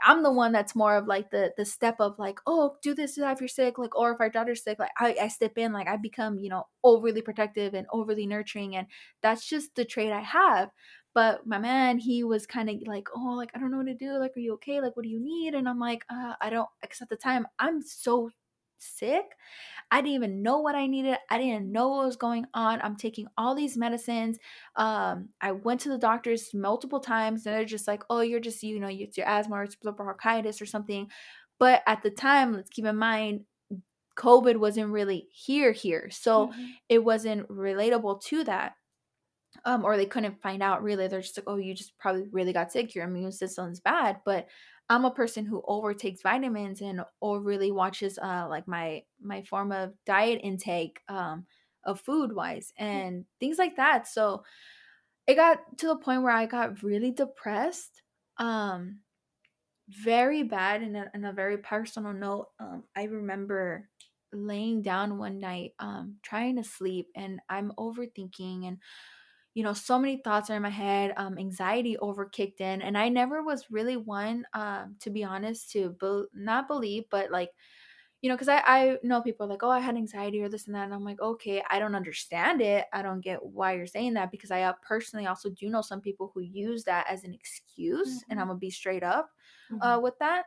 i'm 0.04 0.24
the 0.24 0.32
one 0.32 0.52
that's 0.52 0.76
more 0.76 0.96
of 0.96 1.08
like 1.08 1.30
the 1.32 1.52
the 1.58 1.66
step 1.66 1.96
of 2.00 2.18
like 2.20 2.40
oh 2.46 2.76
do 2.82 2.94
this 2.94 3.18
if 3.18 3.40
you're 3.40 3.48
sick 3.48 3.78
like 3.78 3.96
or 3.96 4.14
if 4.14 4.22
our 4.22 4.30
daughter's 4.30 4.64
sick 4.64 4.80
like 4.80 4.92
I, 4.98 5.16
I 5.24 5.28
step 5.30 5.58
in 5.58 5.74
like 5.74 5.88
i 5.88 5.98
become 5.98 6.40
you 6.40 6.50
know 6.50 6.66
overly 6.84 7.22
protective 7.22 7.74
and 7.74 7.88
overly 7.92 8.26
nurturing 8.28 8.76
and 8.76 8.88
that's 9.22 9.48
just 9.48 9.76
the 9.76 9.86
trait 9.86 10.12
i 10.12 10.22
have. 10.22 10.70
But 11.14 11.48
my 11.48 11.58
man 11.58 11.98
he 11.98 12.24
was 12.24 12.46
kind 12.46 12.70
of 12.70 12.76
like 12.86 13.08
oh 13.16 13.34
like 13.36 13.50
i 13.56 13.60
don't 13.60 13.72
know 13.72 13.78
what 13.78 13.88
to 13.88 13.96
do 13.96 14.20
like 14.20 14.38
are 14.38 14.40
you 14.40 14.54
okay? 14.56 14.82
Like 14.82 14.96
what 14.96 15.04
do 15.04 15.10
you 15.10 15.20
need? 15.20 15.56
And 15.56 15.68
i'm 15.68 15.80
like 15.80 16.06
uh, 16.10 16.34
i 16.42 16.50
don't 16.50 16.70
because 16.82 17.02
at 17.02 17.10
the 17.10 17.18
time. 17.18 17.48
I'm 17.60 17.82
so 17.82 18.30
sick 18.80 19.26
I 19.92 20.02
didn't 20.02 20.16
even 20.16 20.42
know 20.42 20.60
what 20.60 20.76
I 20.76 20.88
needed. 20.88 21.18
I 21.30 21.38
didn't 21.38 21.72
know 21.72 21.90
what 21.90 22.06
was 22.06 22.16
going 22.18 22.46
on. 22.54 22.82
I'm 22.82 22.96
taking 22.98 23.28
all 23.38 23.56
these 23.56 23.78
medicines. 23.78 24.38
Um, 24.76 25.30
I 25.42 25.54
went 25.54 25.82
to 25.82 25.90
the 25.90 25.98
doctors 25.98 26.54
multiple 26.54 27.00
times, 27.00 27.46
and 27.46 27.56
they're 27.56 27.66
just 27.66 27.88
like, 27.88 28.04
"Oh, 28.10 28.22
you're 28.22 28.40
just 28.40 28.64
you 28.64 28.80
know, 28.80 28.88
it's 28.90 29.18
your 29.18 29.28
asthma 29.28 29.56
or 29.58 29.64
it's 29.64 29.76
bronchitis 29.76 30.62
or 30.62 30.66
something." 30.66 31.10
But 31.60 31.84
at 31.88 32.04
the 32.04 32.12
time, 32.12 32.54
let's 32.54 32.70
keep 32.70 32.86
in 32.86 32.98
mind, 32.98 33.46
COVID 34.18 34.58
wasn't 34.58 34.92
really 34.92 35.30
here 35.32 35.72
here, 35.72 36.10
so 36.12 36.52
Mhm. 36.52 36.78
it 36.90 37.00
wasn't 37.04 37.48
relatable 37.50 38.22
to 38.24 38.44
that. 38.46 38.76
um, 39.66 39.84
or 39.86 39.98
they 39.98 40.06
couldn't 40.06 40.42
find 40.42 40.62
out 40.62 40.84
really. 40.84 41.08
They're 41.08 41.22
just 41.22 41.38
like, 41.38 41.46
oh, 41.48 41.58
you 41.58 41.74
just 41.74 41.98
probably 41.98 42.28
really 42.32 42.54
got 42.54 42.72
sick. 42.72 42.94
Your 42.96 43.06
immune 43.06 43.32
system's 43.32 43.80
bad. 43.80 44.22
But 44.26 44.48
I'm 44.90 45.06
a 45.06 45.12
person 45.12 45.46
who 45.46 45.64
overtakes 45.68 46.22
vitamins 46.22 46.82
and 46.82 47.02
or 47.20 47.42
really 47.42 47.72
watches 47.72 48.18
uh 48.18 48.48
like 48.50 48.68
my 48.68 49.04
my 49.20 49.44
form 49.44 49.72
of 49.72 49.96
diet 50.06 50.40
intake 50.44 51.02
um 51.10 51.46
of 51.84 52.02
food 52.02 52.34
wise 52.34 52.74
and 52.78 53.26
things 53.40 53.58
like 53.58 53.76
that. 53.78 54.08
So 54.08 54.44
it 55.28 55.36
got 55.36 55.78
to 55.80 55.88
the 55.88 55.98
point 55.98 56.24
where 56.24 56.34
I 56.34 56.46
got 56.46 56.84
really 56.84 57.12
depressed. 57.12 58.04
Um 58.38 59.02
very 59.90 60.44
bad 60.44 60.84
in 60.84 60.96
a, 60.96 61.10
in 61.14 61.26
a 61.26 61.34
very 61.34 61.58
personal 61.58 62.14
note. 62.14 62.50
Um 62.60 62.86
I 62.96 63.04
remember 63.04 63.90
laying 64.34 64.82
down 64.82 65.18
one 65.18 65.40
night 65.40 65.74
um 65.80 66.20
trying 66.22 66.58
to 66.58 66.64
sleep 66.64 67.08
and 67.16 67.40
I'm 67.50 67.72
overthinking 67.78 68.68
and 68.68 68.80
you 69.58 69.64
know 69.64 69.74
so 69.74 69.98
many 69.98 70.18
thoughts 70.18 70.52
are 70.52 70.56
in 70.56 70.62
my 70.62 70.70
head 70.70 71.16
um 71.18 71.36
anxiety 71.40 71.98
over 71.98 72.26
kicked 72.26 72.62
in 72.62 72.80
and 72.84 72.96
i 72.96 73.10
never 73.10 73.42
was 73.42 73.66
really 73.72 73.98
one 73.98 74.46
um 74.54 74.96
to 75.00 75.10
be 75.10 75.24
honest 75.24 75.72
to 75.72 75.96
be- 76.00 76.26
not 76.40 76.68
believe 76.68 77.06
but 77.10 77.32
like 77.32 77.50
you 78.22 78.30
know 78.30 78.36
because 78.36 78.50
I, 78.50 78.62
I 78.68 78.98
know 79.02 79.20
people 79.20 79.48
are 79.48 79.50
like 79.50 79.64
oh 79.64 79.70
i 79.72 79.80
had 79.80 79.96
anxiety 79.96 80.44
or 80.44 80.50
this 80.50 80.68
and 80.68 80.76
that 80.76 80.84
and 80.84 80.94
i'm 80.94 81.04
like 81.04 81.20
okay 81.20 81.64
i 81.72 81.80
don't 81.80 81.96
understand 81.96 82.62
it 82.62 82.86
i 82.94 83.02
don't 83.02 83.20
get 83.22 83.44
why 83.44 83.74
you're 83.74 83.88
saying 83.88 84.14
that 84.14 84.30
because 84.30 84.52
i 84.52 84.62
uh, 84.62 84.74
personally 84.88 85.26
also 85.26 85.50
do 85.50 85.70
know 85.70 85.82
some 85.82 86.02
people 86.02 86.32
who 86.36 86.42
use 86.42 86.84
that 86.84 87.08
as 87.10 87.24
an 87.24 87.34
excuse 87.34 88.10
mm-hmm. 88.10 88.32
and 88.32 88.40
i'm 88.40 88.48
gonna 88.48 88.60
be 88.60 88.70
straight 88.70 89.04
up 89.04 89.32
mm-hmm. 89.72 89.82
uh, 89.82 90.00
with 90.00 90.14
that 90.20 90.46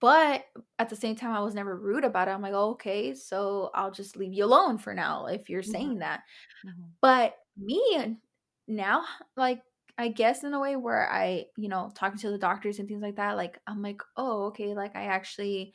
but 0.00 0.44
at 0.78 0.90
the 0.90 0.96
same 0.96 1.16
time 1.16 1.34
i 1.34 1.40
was 1.40 1.54
never 1.54 1.74
rude 1.74 2.04
about 2.04 2.28
it 2.28 2.32
i'm 2.32 2.42
like 2.42 2.52
oh, 2.52 2.72
okay 2.72 3.14
so 3.14 3.70
i'll 3.72 3.90
just 3.90 4.14
leave 4.14 4.34
you 4.34 4.44
alone 4.44 4.76
for 4.76 4.92
now 4.92 5.24
if 5.24 5.48
you're 5.48 5.62
saying 5.62 5.92
mm-hmm. 5.92 6.00
that 6.00 6.20
mm-hmm. 6.66 6.82
but 7.00 7.36
me 7.56 8.18
now 8.66 9.04
like 9.36 9.62
i 9.98 10.08
guess 10.08 10.42
in 10.44 10.54
a 10.54 10.60
way 10.60 10.76
where 10.76 11.10
i 11.10 11.44
you 11.56 11.68
know 11.68 11.90
talking 11.94 12.18
to 12.18 12.30
the 12.30 12.38
doctors 12.38 12.78
and 12.78 12.88
things 12.88 13.02
like 13.02 13.16
that 13.16 13.36
like 13.36 13.58
i'm 13.66 13.82
like 13.82 14.00
oh 14.16 14.46
okay 14.46 14.74
like 14.74 14.96
i 14.96 15.04
actually 15.04 15.72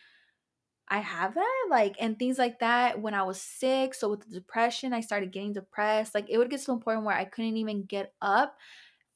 i 0.90 1.00
have 1.00 1.36
that? 1.36 1.68
Like 1.70 1.96
and 2.00 2.18
things 2.18 2.38
like 2.40 2.60
that 2.60 3.02
when 3.02 3.14
i 3.14 3.24
was 3.24 3.42
sick 3.42 3.94
so 3.94 4.10
with 4.10 4.22
the 4.22 4.36
depression 4.36 4.94
i 4.94 5.02
started 5.02 5.32
getting 5.32 5.54
depressed 5.54 6.16
like 6.16 6.26
it 6.30 6.38
would 6.38 6.50
get 6.50 6.62
to 6.64 6.72
a 6.74 6.80
point 6.80 7.04
where 7.04 7.16
i 7.16 7.26
couldn't 7.26 7.58
even 7.58 7.84
get 7.84 8.14
up 8.22 8.58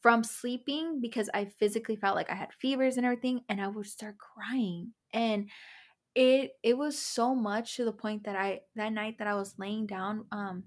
from 0.02 0.23
sleeping 0.23 1.02
because 1.02 1.30
i 1.34 1.45
physically 1.45 1.95
felt 1.95 2.15
like 2.15 2.30
i 2.32 2.36
had 2.36 2.54
fevers 2.54 2.97
and 2.97 3.06
everything 3.06 3.41
and 3.49 3.62
i 3.62 3.67
would 3.67 3.88
start 3.88 4.17
crying 4.17 4.93
and 5.13 5.49
it 6.15 6.52
it 6.63 6.78
was 6.78 6.97
so 6.99 7.34
much 7.36 7.76
to 7.76 7.86
the 7.86 7.91
point 7.91 8.23
that 8.26 8.36
i 8.36 8.62
that 8.76 8.93
night 8.93 9.17
that 9.17 9.28
i 9.28 9.34
was 9.36 9.56
laying 9.58 9.86
down 9.88 10.26
um 10.32 10.63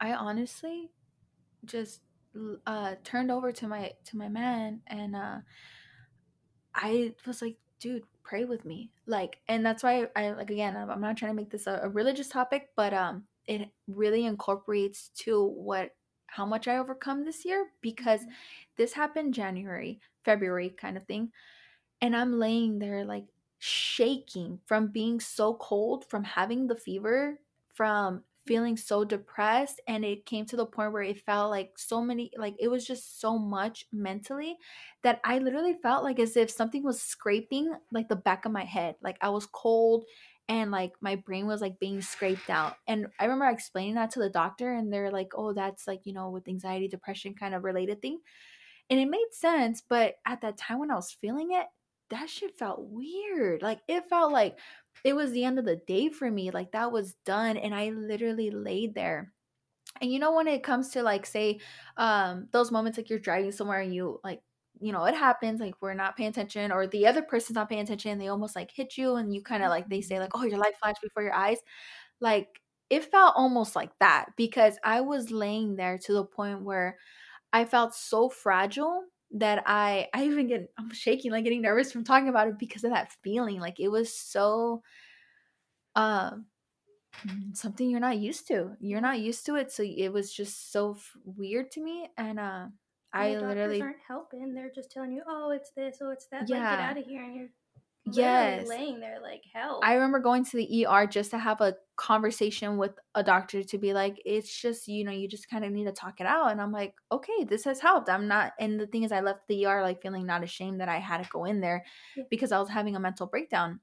I 0.00 0.12
honestly 0.12 0.90
just 1.64 2.00
uh 2.66 2.94
turned 3.04 3.30
over 3.30 3.50
to 3.50 3.66
my 3.66 3.92
to 4.04 4.16
my 4.16 4.28
man 4.28 4.80
and 4.86 5.16
uh 5.16 5.38
I 6.74 7.14
was 7.26 7.42
like, 7.42 7.56
dude, 7.80 8.04
pray 8.22 8.44
with 8.44 8.64
me. 8.64 8.90
Like 9.06 9.38
and 9.48 9.64
that's 9.64 9.82
why 9.82 10.06
I 10.14 10.30
like 10.30 10.50
again, 10.50 10.76
I'm 10.76 11.00
not 11.00 11.16
trying 11.16 11.32
to 11.32 11.36
make 11.36 11.50
this 11.50 11.66
a, 11.66 11.80
a 11.82 11.88
religious 11.88 12.28
topic, 12.28 12.70
but 12.76 12.94
um 12.94 13.24
it 13.46 13.68
really 13.88 14.26
incorporates 14.26 15.08
to 15.16 15.42
what 15.42 15.90
how 16.26 16.44
much 16.44 16.68
I 16.68 16.76
overcome 16.76 17.24
this 17.24 17.44
year 17.44 17.66
because 17.80 18.20
mm-hmm. 18.20 18.30
this 18.76 18.92
happened 18.92 19.34
January, 19.34 20.00
February 20.24 20.70
kind 20.70 20.96
of 20.96 21.04
thing. 21.04 21.32
And 22.00 22.14
I'm 22.14 22.38
laying 22.38 22.78
there 22.78 23.04
like 23.04 23.24
shaking 23.58 24.60
from 24.66 24.88
being 24.88 25.18
so 25.18 25.54
cold, 25.54 26.04
from 26.08 26.22
having 26.22 26.66
the 26.66 26.76
fever, 26.76 27.40
from 27.74 28.22
feeling 28.48 28.78
so 28.78 29.04
depressed 29.04 29.78
and 29.86 30.06
it 30.06 30.24
came 30.24 30.46
to 30.46 30.56
the 30.56 30.64
point 30.64 30.90
where 30.90 31.02
it 31.02 31.20
felt 31.26 31.50
like 31.50 31.72
so 31.76 32.00
many 32.00 32.30
like 32.38 32.54
it 32.58 32.68
was 32.68 32.86
just 32.86 33.20
so 33.20 33.38
much 33.38 33.84
mentally 33.92 34.56
that 35.02 35.20
I 35.22 35.38
literally 35.38 35.76
felt 35.82 36.02
like 36.02 36.18
as 36.18 36.34
if 36.34 36.50
something 36.50 36.82
was 36.82 37.00
scraping 37.00 37.70
like 37.92 38.08
the 38.08 38.16
back 38.16 38.46
of 38.46 38.52
my 38.52 38.64
head 38.64 38.94
like 39.02 39.18
I 39.20 39.28
was 39.28 39.44
cold 39.44 40.06
and 40.48 40.70
like 40.70 40.92
my 41.02 41.16
brain 41.16 41.46
was 41.46 41.60
like 41.60 41.78
being 41.78 42.00
scraped 42.00 42.48
out 42.48 42.76
and 42.86 43.08
I 43.20 43.24
remember 43.24 43.50
explaining 43.50 43.96
that 43.96 44.12
to 44.12 44.20
the 44.20 44.30
doctor 44.30 44.72
and 44.72 44.90
they're 44.90 45.12
like 45.12 45.32
oh 45.36 45.52
that's 45.52 45.86
like 45.86 46.00
you 46.04 46.14
know 46.14 46.30
with 46.30 46.48
anxiety 46.48 46.88
depression 46.88 47.34
kind 47.34 47.54
of 47.54 47.64
related 47.64 48.00
thing 48.00 48.18
and 48.88 48.98
it 48.98 49.10
made 49.10 49.28
sense 49.32 49.82
but 49.86 50.14
at 50.26 50.40
that 50.40 50.56
time 50.56 50.78
when 50.78 50.90
I 50.90 50.94
was 50.94 51.12
feeling 51.12 51.50
it 51.52 51.66
that 52.10 52.28
shit 52.28 52.58
felt 52.58 52.80
weird. 52.80 53.62
Like 53.62 53.80
it 53.88 54.08
felt 54.08 54.32
like 54.32 54.58
it 55.04 55.14
was 55.14 55.32
the 55.32 55.44
end 55.44 55.58
of 55.58 55.64
the 55.64 55.76
day 55.76 56.08
for 56.10 56.30
me. 56.30 56.50
Like 56.50 56.72
that 56.72 56.92
was 56.92 57.14
done. 57.24 57.56
And 57.56 57.74
I 57.74 57.90
literally 57.90 58.50
laid 58.50 58.94
there. 58.94 59.32
And 60.00 60.12
you 60.12 60.18
know, 60.18 60.34
when 60.34 60.46
it 60.48 60.62
comes 60.62 60.90
to 60.90 61.02
like, 61.02 61.26
say, 61.26 61.60
um, 61.96 62.48
those 62.52 62.70
moments 62.70 62.98
like 62.98 63.10
you're 63.10 63.18
driving 63.18 63.52
somewhere 63.52 63.80
and 63.80 63.94
you 63.94 64.20
like, 64.22 64.42
you 64.80 64.92
know, 64.92 65.04
it 65.06 65.14
happens 65.14 65.60
like 65.60 65.74
we're 65.80 65.94
not 65.94 66.16
paying 66.16 66.28
attention 66.30 66.70
or 66.70 66.86
the 66.86 67.06
other 67.06 67.22
person's 67.22 67.56
not 67.56 67.68
paying 67.68 67.80
attention 67.82 68.18
they 68.18 68.28
almost 68.28 68.54
like 68.54 68.70
hit 68.70 68.96
you 68.96 69.16
and 69.16 69.34
you 69.34 69.42
kind 69.42 69.64
of 69.64 69.70
like 69.70 69.88
they 69.88 70.00
say 70.00 70.20
like, 70.20 70.30
oh, 70.34 70.44
your 70.44 70.58
light 70.58 70.76
flashed 70.78 71.02
before 71.02 71.22
your 71.24 71.34
eyes. 71.34 71.58
Like 72.20 72.60
it 72.90 73.04
felt 73.04 73.34
almost 73.36 73.76
like 73.76 73.92
that 74.00 74.30
because 74.36 74.78
I 74.84 75.00
was 75.02 75.30
laying 75.30 75.76
there 75.76 75.98
to 75.98 76.12
the 76.12 76.24
point 76.24 76.62
where 76.62 76.98
I 77.52 77.64
felt 77.66 77.94
so 77.94 78.28
fragile 78.28 79.04
that 79.32 79.62
I 79.66 80.08
I 80.14 80.24
even 80.24 80.46
get 80.48 80.70
I'm 80.78 80.92
shaking 80.92 81.30
like 81.30 81.44
getting 81.44 81.62
nervous 81.62 81.92
from 81.92 82.04
talking 82.04 82.28
about 82.28 82.48
it 82.48 82.58
because 82.58 82.84
of 82.84 82.92
that 82.92 83.12
feeling 83.22 83.60
like 83.60 83.78
it 83.78 83.88
was 83.88 84.12
so 84.12 84.82
um 85.94 86.46
something 87.52 87.90
you're 87.90 88.00
not 88.00 88.18
used 88.18 88.46
to 88.48 88.76
you're 88.80 89.00
not 89.00 89.18
used 89.18 89.44
to 89.46 89.56
it 89.56 89.72
so 89.72 89.82
it 89.82 90.12
was 90.12 90.32
just 90.32 90.72
so 90.72 90.92
f- 90.92 91.16
weird 91.24 91.70
to 91.72 91.82
me 91.82 92.08
and 92.16 92.38
uh 92.38 92.66
I 93.12 93.36
literally 93.36 93.80
aren't 93.80 93.96
helping 94.06 94.54
they're 94.54 94.70
just 94.74 94.90
telling 94.90 95.12
you 95.12 95.22
oh 95.26 95.50
it's 95.50 95.70
this 95.70 95.98
oh 96.00 96.10
it's 96.10 96.26
that 96.26 96.48
yeah 96.48 96.70
like, 96.70 96.78
get 96.78 96.90
out 96.90 96.98
of 96.98 97.04
here 97.04 97.24
and 97.24 97.34
you're 97.34 97.48
yes. 98.12 98.68
laying 98.68 99.00
there 99.00 99.18
like 99.22 99.42
hell. 99.52 99.80
I 99.82 99.94
remember 99.94 100.18
going 100.18 100.44
to 100.44 100.56
the 100.56 100.86
er 100.86 101.06
just 101.06 101.30
to 101.30 101.38
have 101.38 101.60
a 101.60 101.74
conversation 101.96 102.76
with 102.76 102.92
a 103.14 103.22
doctor 103.22 103.62
to 103.62 103.78
be 103.78 103.92
like 103.92 104.20
it's 104.24 104.60
just 104.60 104.86
you 104.86 105.04
know 105.04 105.10
you 105.10 105.26
just 105.28 105.50
kind 105.50 105.64
of 105.64 105.72
need 105.72 105.84
to 105.84 105.92
talk 105.92 106.20
it 106.20 106.26
out. 106.26 106.50
And 106.52 106.60
i'm 106.60 106.72
like 106.72 106.94
okay 107.10 107.44
this 107.48 107.64
has 107.64 107.80
helped. 107.80 108.08
I'm 108.08 108.28
not 108.28 108.52
and 108.58 108.78
the 108.78 108.86
thing 108.86 109.02
is 109.02 109.12
i 109.12 109.20
left 109.20 109.48
the 109.48 109.66
er 109.66 109.82
like 109.82 110.02
feeling 110.02 110.26
not 110.26 110.44
ashamed 110.44 110.80
that 110.80 110.88
i 110.88 110.98
had 110.98 111.22
to 111.22 111.30
go 111.30 111.44
in 111.44 111.60
there 111.60 111.84
yeah. 112.16 112.24
because 112.30 112.52
i 112.52 112.58
was 112.58 112.68
having 112.68 112.96
a 112.96 113.00
mental 113.00 113.26
breakdown. 113.26 113.80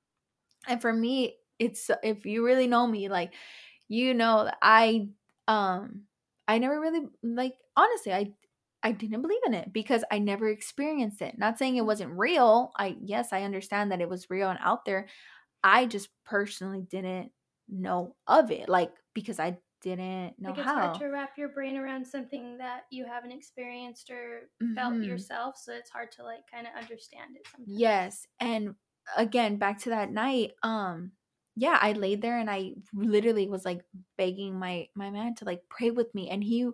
And 0.68 0.82
for 0.82 0.94
me 0.94 1.38
it's 1.60 1.90
if 2.04 2.26
you 2.26 2.46
really 2.46 2.68
know 2.68 2.86
me 2.86 3.08
like 3.08 3.34
you 3.88 4.14
know 4.14 4.52
i 4.62 5.08
um 5.48 6.02
i 6.48 6.58
never 6.58 6.80
really 6.80 7.02
like 7.24 7.54
honestly 7.78 8.12
i 8.12 8.32
I 8.86 8.92
didn't 8.92 9.24
believe 9.24 9.42
in 9.48 9.56
it 9.56 9.74
because 9.74 10.04
I 10.12 10.20
never 10.20 10.48
experienced 10.48 11.20
it. 11.24 11.40
Not 11.40 11.58
saying 11.58 11.76
it 11.76 11.86
wasn't 11.86 12.20
real. 12.20 12.72
I 12.78 12.96
yes, 13.02 13.34
I 13.34 13.42
understand 13.42 13.92
that 13.92 14.00
it 14.00 14.08
was 14.08 14.30
real 14.30 14.52
and 14.52 14.60
out 14.62 14.86
there. 14.86 15.08
I 15.64 15.88
just 15.88 16.10
personally 16.24 16.82
didn't 16.82 17.32
know 17.68 18.16
of 18.28 18.52
it, 18.52 18.70
like 18.70 18.92
because 19.16 19.40
I 19.40 19.58
didn't 19.82 20.36
know 20.38 20.50
like 20.50 20.60
it's 20.60 20.68
how. 20.68 20.76
hard 20.76 21.00
to 21.00 21.08
wrap 21.08 21.32
your 21.36 21.50
brain 21.50 21.78
around 21.78 22.06
something 22.06 22.60
that 22.60 22.84
you 22.92 23.08
haven't 23.08 23.32
experienced 23.32 24.12
or 24.12 24.50
felt 24.76 24.94
mm-hmm. 24.94 25.02
yourself, 25.02 25.58
so 25.58 25.74
it's 25.74 25.90
hard 25.90 26.12
to 26.12 26.24
like 26.24 26.44
kind 26.54 26.68
of 26.68 26.74
understand 26.80 27.38
it. 27.38 27.48
Sometimes. 27.52 27.80
Yes, 27.80 28.28
and 28.40 28.76
again, 29.18 29.58
back 29.58 29.80
to 29.80 29.90
that 29.90 30.12
night. 30.12 30.52
Um, 30.62 31.14
yeah, 31.56 31.78
I 31.82 31.94
laid 31.94 32.22
there 32.22 32.38
and 32.40 32.50
I 32.50 32.74
literally 32.94 33.48
was 33.48 33.66
like 33.66 33.82
begging 34.18 34.60
my 34.60 34.90
my 34.96 35.10
man 35.12 35.36
to 35.36 35.46
like 35.46 35.62
pray 35.70 35.92
with 35.92 36.14
me, 36.16 36.30
and 36.30 36.44
he, 36.44 36.68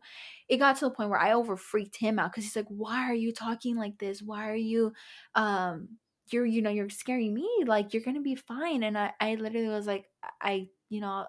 it 0.50 0.58
got 0.58 0.78
to 0.78 0.86
the 0.86 0.92
point 0.92 1.10
where 1.10 1.20
I 1.20 1.34
over 1.34 1.56
freaked 1.58 1.98
him 1.98 2.20
out 2.20 2.32
because 2.32 2.46
he's 2.46 2.56
like, 2.56 2.68
"Why 2.70 3.10
are 3.10 3.14
you 3.16 3.32
talking 3.34 3.76
like 3.78 3.98
this? 4.00 4.22
Why 4.24 4.50
are 4.50 4.56
you, 4.56 4.94
um, 5.36 5.98
you're 6.32 6.46
you 6.46 6.62
know 6.62 6.70
you're 6.72 6.90
scaring 6.90 7.34
me. 7.34 7.48
Like 7.66 7.94
you're 7.94 8.04
gonna 8.04 8.22
be 8.22 8.36
fine." 8.36 8.84
And 8.84 8.98
I 8.98 9.14
I 9.20 9.36
literally 9.36 9.70
was 9.70 9.88
like, 9.88 10.06
I 10.42 10.70
you 10.90 11.02
know, 11.02 11.28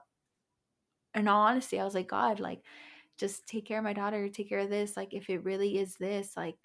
in 1.14 1.28
all 1.28 1.42
honesty, 1.42 1.78
I 1.78 1.84
was 1.84 1.94
like, 1.94 2.08
God, 2.08 2.40
like, 2.40 2.62
just 3.18 3.46
take 3.46 3.66
care 3.66 3.78
of 3.78 3.84
my 3.84 3.92
daughter, 3.92 4.28
take 4.28 4.48
care 4.48 4.60
of 4.60 4.70
this. 4.70 4.96
Like 4.96 5.12
if 5.14 5.28
it 5.30 5.44
really 5.44 5.78
is 5.78 5.96
this, 5.96 6.36
like, 6.36 6.56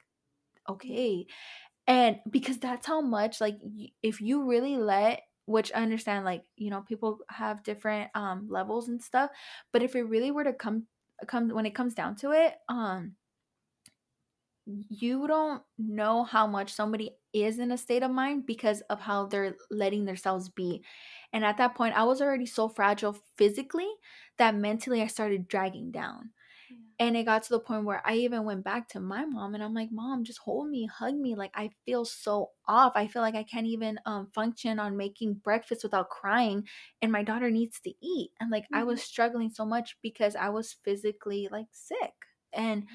okay, 0.69 1.27
and 1.87 2.19
because 2.29 2.59
that's 2.59 2.87
how 2.87 3.01
much 3.01 3.41
like 3.41 3.59
if 4.03 4.21
you 4.21 4.47
really 4.49 4.77
let 4.77 5.23
which 5.47 5.71
I 5.75 5.83
understand 5.83 6.25
like, 6.25 6.45
you 6.57 6.69
know, 6.71 6.81
people 6.83 7.19
have 7.29 7.63
different 7.63 8.11
um 8.15 8.49
levels 8.49 8.89
and 8.89 9.01
stuff, 9.03 9.31
but 9.73 9.83
if 9.83 9.95
it 9.95 10.03
really 10.03 10.31
were 10.31 10.45
to 10.45 10.53
come 10.53 10.87
come 11.27 11.49
when 11.49 11.65
it 11.67 11.75
comes 11.75 11.95
down 11.95 12.15
to 12.17 12.31
it, 12.33 12.55
um 12.69 13.17
you 14.89 15.27
don't 15.27 15.63
know 15.77 16.23
how 16.23 16.45
much 16.45 16.73
somebody 16.73 17.11
is 17.31 17.57
in 17.59 17.71
a 17.71 17.77
state 17.77 18.03
of 18.03 18.11
mind 18.11 18.45
because 18.45 18.81
of 18.89 18.99
how 18.99 19.25
they're 19.25 19.55
letting 19.71 20.05
themselves 20.05 20.49
be. 20.49 20.83
And 21.31 21.45
at 21.45 21.57
that 21.57 21.75
point, 21.75 21.95
I 21.95 22.03
was 22.03 22.21
already 22.21 22.45
so 22.45 22.67
fragile 22.67 23.17
physically 23.37 23.89
that 24.37 24.55
mentally 24.55 25.01
I 25.01 25.07
started 25.07 25.47
dragging 25.47 25.91
down. 25.91 26.31
And 26.99 27.15
it 27.15 27.25
got 27.25 27.43
to 27.43 27.49
the 27.49 27.59
point 27.59 27.85
where 27.85 28.01
I 28.05 28.15
even 28.15 28.43
went 28.43 28.63
back 28.63 28.89
to 28.89 28.99
my 28.99 29.23
mom 29.23 29.53
and 29.53 29.63
I'm 29.63 29.73
like, 29.73 29.91
"Mom, 29.91 30.23
just 30.23 30.39
hold 30.39 30.69
me, 30.69 30.87
hug 30.87 31.15
me. 31.15 31.35
Like 31.35 31.51
I 31.53 31.69
feel 31.85 32.05
so 32.05 32.51
off. 32.67 32.93
I 32.95 33.07
feel 33.07 33.21
like 33.21 33.35
I 33.35 33.43
can't 33.43 33.67
even 33.67 33.99
um 34.05 34.29
function 34.33 34.79
on 34.79 34.97
making 34.97 35.35
breakfast 35.35 35.83
without 35.83 36.09
crying 36.09 36.67
and 37.01 37.11
my 37.11 37.23
daughter 37.23 37.51
needs 37.51 37.79
to 37.81 37.93
eat." 38.01 38.31
And 38.39 38.49
like 38.49 38.63
mm-hmm. 38.63 38.77
I 38.77 38.83
was 38.83 39.01
struggling 39.03 39.51
so 39.51 39.65
much 39.65 39.97
because 40.01 40.35
I 40.35 40.49
was 40.49 40.75
physically 40.83 41.47
like 41.51 41.67
sick. 41.71 42.13
And 42.53 42.85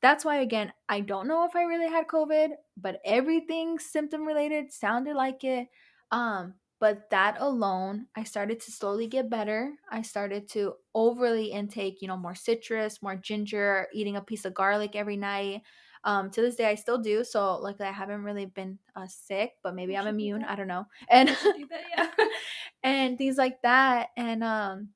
that's 0.00 0.24
why 0.24 0.36
again, 0.36 0.72
I 0.88 1.00
don't 1.00 1.26
know 1.26 1.44
if 1.44 1.56
I 1.56 1.62
really 1.62 1.88
had 1.88 2.06
COVID, 2.06 2.50
but 2.76 3.00
everything 3.04 3.78
symptom 3.78 4.24
related 4.24 4.72
sounded 4.72 5.16
like 5.16 5.42
it. 5.42 5.68
Um, 6.12 6.54
but 6.80 7.10
that 7.10 7.36
alone, 7.40 8.06
I 8.16 8.24
started 8.24 8.60
to 8.60 8.70
slowly 8.70 9.06
get 9.06 9.28
better. 9.30 9.72
I 9.90 10.02
started 10.02 10.48
to 10.50 10.74
overly 10.94 11.46
intake, 11.46 12.00
you 12.00 12.08
know, 12.08 12.16
more 12.16 12.34
citrus, 12.34 13.02
more 13.02 13.16
ginger, 13.16 13.88
eating 13.92 14.16
a 14.16 14.20
piece 14.20 14.44
of 14.44 14.54
garlic 14.54 14.94
every 14.94 15.16
night. 15.16 15.62
Um, 16.04 16.30
to 16.30 16.40
this 16.40 16.54
day, 16.54 16.66
I 16.66 16.76
still 16.76 16.98
do. 16.98 17.24
So, 17.24 17.56
like, 17.56 17.80
I 17.80 17.90
haven't 17.90 18.22
really 18.22 18.46
been 18.46 18.78
uh, 18.94 19.08
sick, 19.08 19.52
but 19.64 19.74
maybe 19.74 19.94
You 19.94 19.98
I'm 19.98 20.06
immune. 20.06 20.44
I 20.44 20.54
don't 20.54 20.68
know. 20.68 20.86
And 21.10 21.28
do 21.28 21.66
that, 21.70 21.80
yeah. 21.96 22.26
and 22.84 23.18
things 23.18 23.36
like 23.36 23.60
that. 23.62 24.10
And 24.16 24.44
um, 24.44 24.90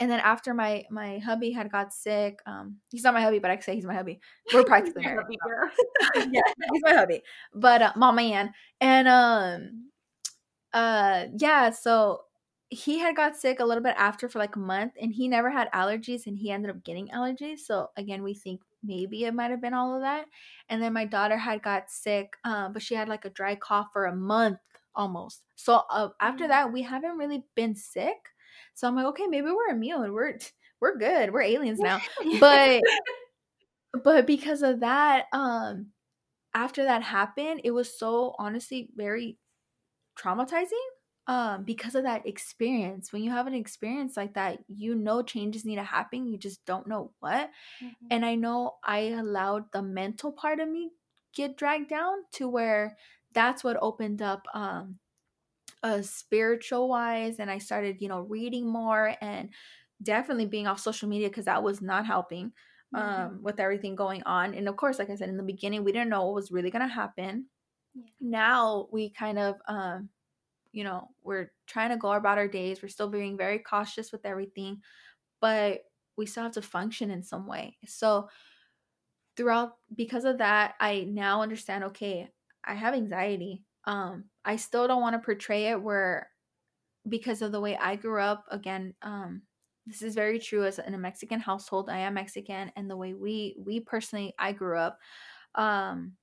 and 0.00 0.10
then 0.10 0.20
after 0.20 0.52
my 0.54 0.84
my 0.90 1.18
hubby 1.18 1.52
had 1.52 1.70
got 1.70 1.92
sick, 1.92 2.40
um, 2.46 2.78
he's 2.90 3.04
not 3.04 3.14
my 3.14 3.22
hubby, 3.22 3.38
but 3.38 3.50
I 3.50 3.56
can 3.56 3.62
say 3.62 3.74
he's 3.76 3.86
my 3.86 3.94
hubby. 3.94 4.20
We're 4.52 4.64
practically 4.66 5.04
married. 5.04 5.38
Girl. 5.46 5.70
yeah, 6.16 6.40
he's 6.72 6.82
my 6.82 6.94
hubby. 6.94 7.22
But 7.54 7.82
uh, 7.82 7.92
mama 7.96 8.22
Ann. 8.22 8.52
And 8.80 9.08
um 9.08 9.90
uh 10.74 11.26
yeah, 11.38 11.70
so 11.70 12.24
he 12.70 12.98
had 12.98 13.16
got 13.16 13.36
sick 13.36 13.60
a 13.60 13.64
little 13.64 13.82
bit 13.84 13.94
after 13.98 14.28
for 14.28 14.40
like 14.40 14.56
a 14.56 14.60
month 14.60 14.94
and 15.00 15.12
he 15.12 15.28
never 15.28 15.50
had 15.50 15.70
allergies 15.72 16.26
and 16.26 16.38
he 16.38 16.50
ended 16.50 16.70
up 16.70 16.84
getting 16.84 17.08
allergies. 17.08 17.60
So 17.60 17.90
again, 17.96 18.22
we 18.24 18.34
think 18.34 18.62
maybe 18.82 19.24
it 19.24 19.34
might 19.34 19.52
have 19.52 19.60
been 19.62 19.74
all 19.74 19.94
of 19.96 20.02
that. 20.02 20.26
And 20.68 20.82
then 20.82 20.92
my 20.92 21.04
daughter 21.06 21.36
had 21.38 21.62
got 21.62 21.90
sick, 21.90 22.36
um, 22.44 22.72
but 22.72 22.82
she 22.82 22.94
had 22.96 23.08
like 23.08 23.24
a 23.24 23.30
dry 23.30 23.54
cough 23.56 23.88
for 23.92 24.06
a 24.06 24.16
month 24.16 24.58
almost. 24.94 25.44
So 25.56 25.82
uh, 25.90 26.10
after 26.20 26.46
Mm. 26.46 26.48
that, 26.48 26.72
we 26.72 26.82
haven't 26.82 27.18
really 27.18 27.44
been 27.54 27.76
sick. 27.76 28.16
So 28.74 28.88
I'm 28.88 28.96
like, 28.96 29.06
okay, 29.06 29.26
maybe 29.28 29.48
we're 29.50 29.68
immune. 29.74 30.12
We're 30.12 30.38
we're 30.80 30.98
good. 30.98 31.32
We're 31.32 31.42
aliens 31.42 31.82
now. 31.82 32.02
But 32.32 32.82
but 34.02 34.26
because 34.26 34.62
of 34.62 34.80
that, 34.80 35.26
um, 35.32 35.92
after 36.54 36.84
that 36.84 37.02
happened, 37.02 37.62
it 37.64 37.72
was 37.72 37.98
so 37.98 38.34
honestly 38.38 38.90
very 38.96 39.38
traumatizing. 40.16 40.86
Um, 41.26 41.64
because 41.64 41.94
of 41.94 42.02
that 42.02 42.26
experience. 42.26 43.10
When 43.10 43.22
you 43.22 43.30
have 43.30 43.46
an 43.46 43.54
experience 43.54 44.14
like 44.14 44.34
that, 44.34 44.58
you 44.68 44.94
know 44.94 45.22
changes 45.22 45.64
need 45.64 45.76
to 45.76 45.82
happen. 45.82 46.28
You 46.28 46.36
just 46.36 46.66
don't 46.66 46.86
know 46.86 47.14
what. 47.20 47.50
Mhm. 47.80 48.10
And 48.10 48.24
I 48.24 48.34
know 48.36 48.78
I 48.84 49.00
allowed 49.10 49.72
the 49.72 49.82
mental 49.82 50.32
part 50.32 50.60
of 50.60 50.68
me 50.68 50.92
get 51.34 51.56
dragged 51.56 51.90
down 51.90 52.24
to 52.32 52.48
where 52.48 52.98
that's 53.32 53.64
what 53.64 53.78
opened 53.82 54.22
up 54.22 54.46
um 54.54 55.00
uh 55.82 56.02
spiritual 56.02 56.88
wise 56.88 57.38
and 57.38 57.50
I 57.50 57.58
started, 57.58 58.00
you 58.00 58.08
know, 58.08 58.20
reading 58.20 58.66
more 58.68 59.16
and 59.20 59.52
definitely 60.02 60.46
being 60.46 60.66
off 60.66 60.80
social 60.80 61.08
media 61.08 61.28
because 61.28 61.44
that 61.46 61.62
was 61.62 61.80
not 61.82 62.06
helping 62.06 62.52
Mhm. 62.92 63.34
um 63.34 63.42
with 63.42 63.60
everything 63.60 63.96
going 63.96 64.22
on. 64.24 64.54
And 64.54 64.68
of 64.68 64.76
course, 64.76 64.98
like 64.98 65.10
I 65.10 65.16
said 65.16 65.28
in 65.28 65.36
the 65.36 65.42
beginning, 65.42 65.84
we 65.84 65.92
didn't 65.92 66.10
know 66.10 66.26
what 66.26 66.34
was 66.34 66.52
really 66.52 66.70
gonna 66.70 66.88
happen. 66.88 67.48
Yeah. 67.94 68.02
Now 68.20 68.88
we 68.92 69.10
kind 69.10 69.38
of 69.38 69.56
um 69.68 70.10
you 70.72 70.84
know, 70.84 71.08
we're 71.22 71.52
trying 71.66 71.90
to 71.90 71.96
go 71.96 72.12
about 72.12 72.38
our 72.38 72.48
days. 72.48 72.82
We're 72.82 72.88
still 72.88 73.08
being 73.08 73.36
very 73.36 73.58
cautious 73.60 74.12
with 74.12 74.26
everything, 74.26 74.82
but 75.40 75.82
we 76.16 76.26
still 76.26 76.44
have 76.44 76.52
to 76.52 76.62
function 76.62 77.10
in 77.10 77.22
some 77.22 77.46
way. 77.46 77.78
So 77.86 78.28
throughout 79.36 79.76
because 79.94 80.24
of 80.24 80.38
that, 80.38 80.74
I 80.80 81.04
now 81.08 81.42
understand 81.42 81.84
okay, 81.84 82.30
I 82.64 82.74
have 82.74 82.94
anxiety. 82.94 83.64
Um 83.84 84.26
I 84.44 84.56
still 84.56 84.86
don't 84.88 85.02
want 85.02 85.14
to 85.14 85.24
portray 85.24 85.66
it 85.68 85.82
where 85.82 86.30
because 87.08 87.42
of 87.42 87.52
the 87.52 87.60
way 87.60 87.76
I 87.76 87.96
grew 87.96 88.20
up, 88.20 88.46
again, 88.50 88.94
um 89.02 89.42
this 89.86 90.02
is 90.02 90.14
very 90.14 90.38
true 90.38 90.64
as 90.66 90.78
in 90.78 90.94
a 90.94 90.98
Mexican 90.98 91.40
household. 91.40 91.90
I 91.90 91.98
am 92.00 92.14
Mexican 92.14 92.72
and 92.76 92.90
the 92.90 92.96
way 92.96 93.14
we 93.14 93.56
we 93.58 93.80
personally 93.80 94.34
I 94.38 94.52
grew 94.52 94.78
up 94.78 94.98
um 95.56 96.14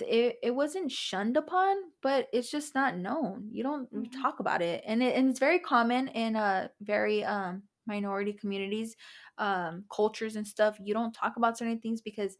it, 0.00 0.38
it 0.42 0.50
wasn't 0.54 0.92
shunned 0.92 1.36
upon 1.36 1.76
but 2.02 2.28
it's 2.32 2.50
just 2.50 2.74
not 2.74 2.96
known. 2.96 3.48
You 3.52 3.62
don't 3.62 3.88
Mhm. 3.92 4.10
talk 4.22 4.40
about 4.40 4.62
it. 4.62 4.82
And, 4.86 5.02
it 5.02 5.16
and 5.16 5.30
it's 5.30 5.38
very 5.38 5.58
common 5.58 6.08
in 6.08 6.36
uh 6.36 6.68
very 6.80 7.24
um 7.24 7.64
minority 7.86 8.32
communities 8.34 8.96
um 9.38 9.84
cultures 9.94 10.36
and 10.36 10.46
stuff. 10.46 10.78
You 10.82 10.94
don't 10.94 11.12
talk 11.12 11.36
about 11.36 11.58
certain 11.58 11.80
things 11.80 12.00
because 12.02 12.36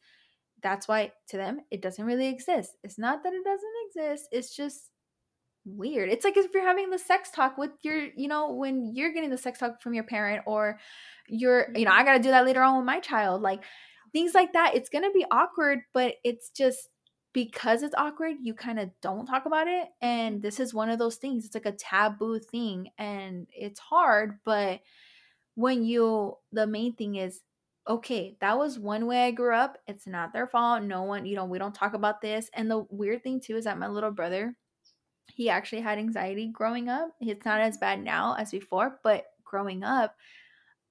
that's 0.63 0.89
why 0.89 1.13
to 1.29 1.37
them 1.39 1.61
it 1.71 1.83
doesn't 1.83 2.05
really 2.05 2.29
exist. 2.29 2.77
It's 2.85 2.99
not 2.99 3.23
that 3.25 3.33
it 3.35 3.45
doesn't 3.45 3.75
exist 3.89 4.29
it's 4.33 4.55
just 4.57 4.91
weird. 5.65 6.09
It's 6.11 6.25
like 6.25 6.37
if 6.37 6.53
you're 6.55 6.65
having 6.67 6.91
the 6.91 6.99
sex 6.99 7.31
talk 7.31 7.59
with 7.59 7.73
your 7.83 8.09
you 8.17 8.29
know 8.29 8.53
when 8.55 8.95
you're 8.95 9.13
getting 9.13 9.31
the 9.31 9.39
sex 9.39 9.59
talk 9.59 9.83
from 9.83 9.95
your 9.95 10.05
parent 10.05 10.45
or 10.47 10.79
you're 11.29 11.69
you 11.75 11.85
know 11.85 11.91
i 11.93 12.05
gotta 12.05 12.21
do 12.23 12.31
that 12.31 12.47
later 12.47 12.63
on 12.63 12.77
with 12.79 12.87
my 12.87 13.01
child 13.01 13.43
like 13.43 13.63
things 14.13 14.35
like 14.35 14.53
that. 14.55 14.75
It's 14.75 14.89
gonna 14.89 15.11
be 15.13 15.27
awkward 15.31 15.81
but 15.93 16.15
it's 16.25 16.51
just 16.51 16.89
because 17.33 17.83
it's 17.83 17.95
awkward 17.97 18.37
you 18.43 18.55
kind 18.55 18.79
of 18.79 18.91
don't 19.03 19.27
talk 19.27 19.47
about 19.47 19.67
it 19.69 19.89
and 20.01 20.43
this 20.43 20.59
is 20.59 20.73
one 20.73 20.89
of 20.89 20.99
those 20.99 21.17
things 21.17 21.45
it's 21.45 21.55
like 21.55 21.67
a 21.67 21.73
taboo 21.73 22.39
thing 22.39 22.89
and 22.99 23.47
it's 23.53 23.81
hard 23.81 24.39
but 24.45 24.81
when 25.55 25.85
you 25.85 26.35
the 26.53 26.67
main 26.67 26.95
thing 26.95 27.17
is 27.17 27.43
okay 27.89 28.37
that 28.41 28.59
was 28.59 28.79
one 28.79 29.07
way 29.07 29.25
i 29.25 29.31
grew 29.31 29.55
up 29.55 29.79
it's 29.87 30.07
not 30.07 30.33
their 30.33 30.47
fault 30.47 30.83
no 30.83 31.03
one 31.03 31.27
you 31.27 31.37
know 31.37 31.45
we 31.45 31.59
don't 31.59 31.75
talk 31.75 31.95
about 31.95 32.21
this 32.21 32.51
and 32.55 32.71
the 32.71 32.85
weird 32.91 33.23
thing 33.23 33.41
too 33.41 33.57
is 33.57 33.65
that 33.65 33.79
my 33.79 33.89
little 33.89 34.11
brother 34.11 34.57
he 35.27 35.51
actually 35.51 35.83
had 35.83 35.99
anxiety 35.99 36.49
growing 36.53 36.89
up 36.89 37.11
it's 37.21 37.45
not 37.45 37.61
as 37.61 37.79
bad 37.79 38.03
now 38.03 38.35
as 38.39 38.51
before 38.51 38.99
but 39.03 39.25
growing 39.45 39.83
up 39.83 40.15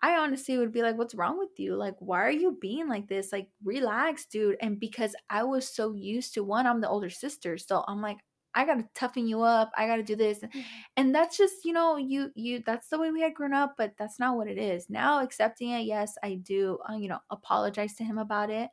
I 0.01 0.15
honestly 0.17 0.57
would 0.57 0.71
be 0.71 0.81
like, 0.83 0.97
what's 0.97 1.15
wrong 1.15 1.37
with 1.39 1.59
you? 1.59 1.75
Like, 1.75 1.95
why 1.99 2.19
are 2.23 2.31
you 2.31 2.57
being 2.61 2.87
like 2.87 3.07
this? 3.07 3.31
Like, 3.31 3.49
relax, 3.63 4.25
dude. 4.27 4.57
And 4.61 4.79
because 4.79 5.15
I 5.29 5.43
was 5.43 5.67
so 5.67 5.93
used 5.93 6.33
to 6.35 6.43
one, 6.43 6.67
I'm 6.67 6.81
the 6.81 6.89
older 6.89 7.09
sister. 7.09 7.57
So 7.57 7.83
I'm 7.87 8.01
like, 8.01 8.19
I 8.53 8.65
gotta 8.65 8.87
toughen 8.95 9.27
you 9.27 9.41
up. 9.41 9.71
I 9.77 9.87
gotta 9.87 10.03
do 10.03 10.15
this. 10.15 10.39
Mhm. 10.53 10.67
And 10.95 11.13
that's 11.13 11.37
just, 11.37 11.65
you 11.65 11.73
know, 11.73 11.97
you, 11.97 12.31
you, 12.35 12.63
that's 12.65 12.89
the 12.89 12.99
way 12.99 13.11
we 13.11 13.21
had 13.21 13.35
grown 13.35 13.53
up, 13.53 13.75
but 13.77 13.93
that's 13.97 14.19
not 14.19 14.35
what 14.37 14.47
it 14.47 14.57
is. 14.57 14.89
Now, 14.89 15.21
accepting 15.23 15.69
it, 15.71 15.81
yes, 15.83 16.15
I 16.23 16.35
do, 16.35 16.79
uh, 16.89 16.95
you 16.95 17.07
know, 17.07 17.19
apologize 17.29 17.95
to 17.95 18.03
him 18.03 18.17
about 18.17 18.49
it. 18.49 18.69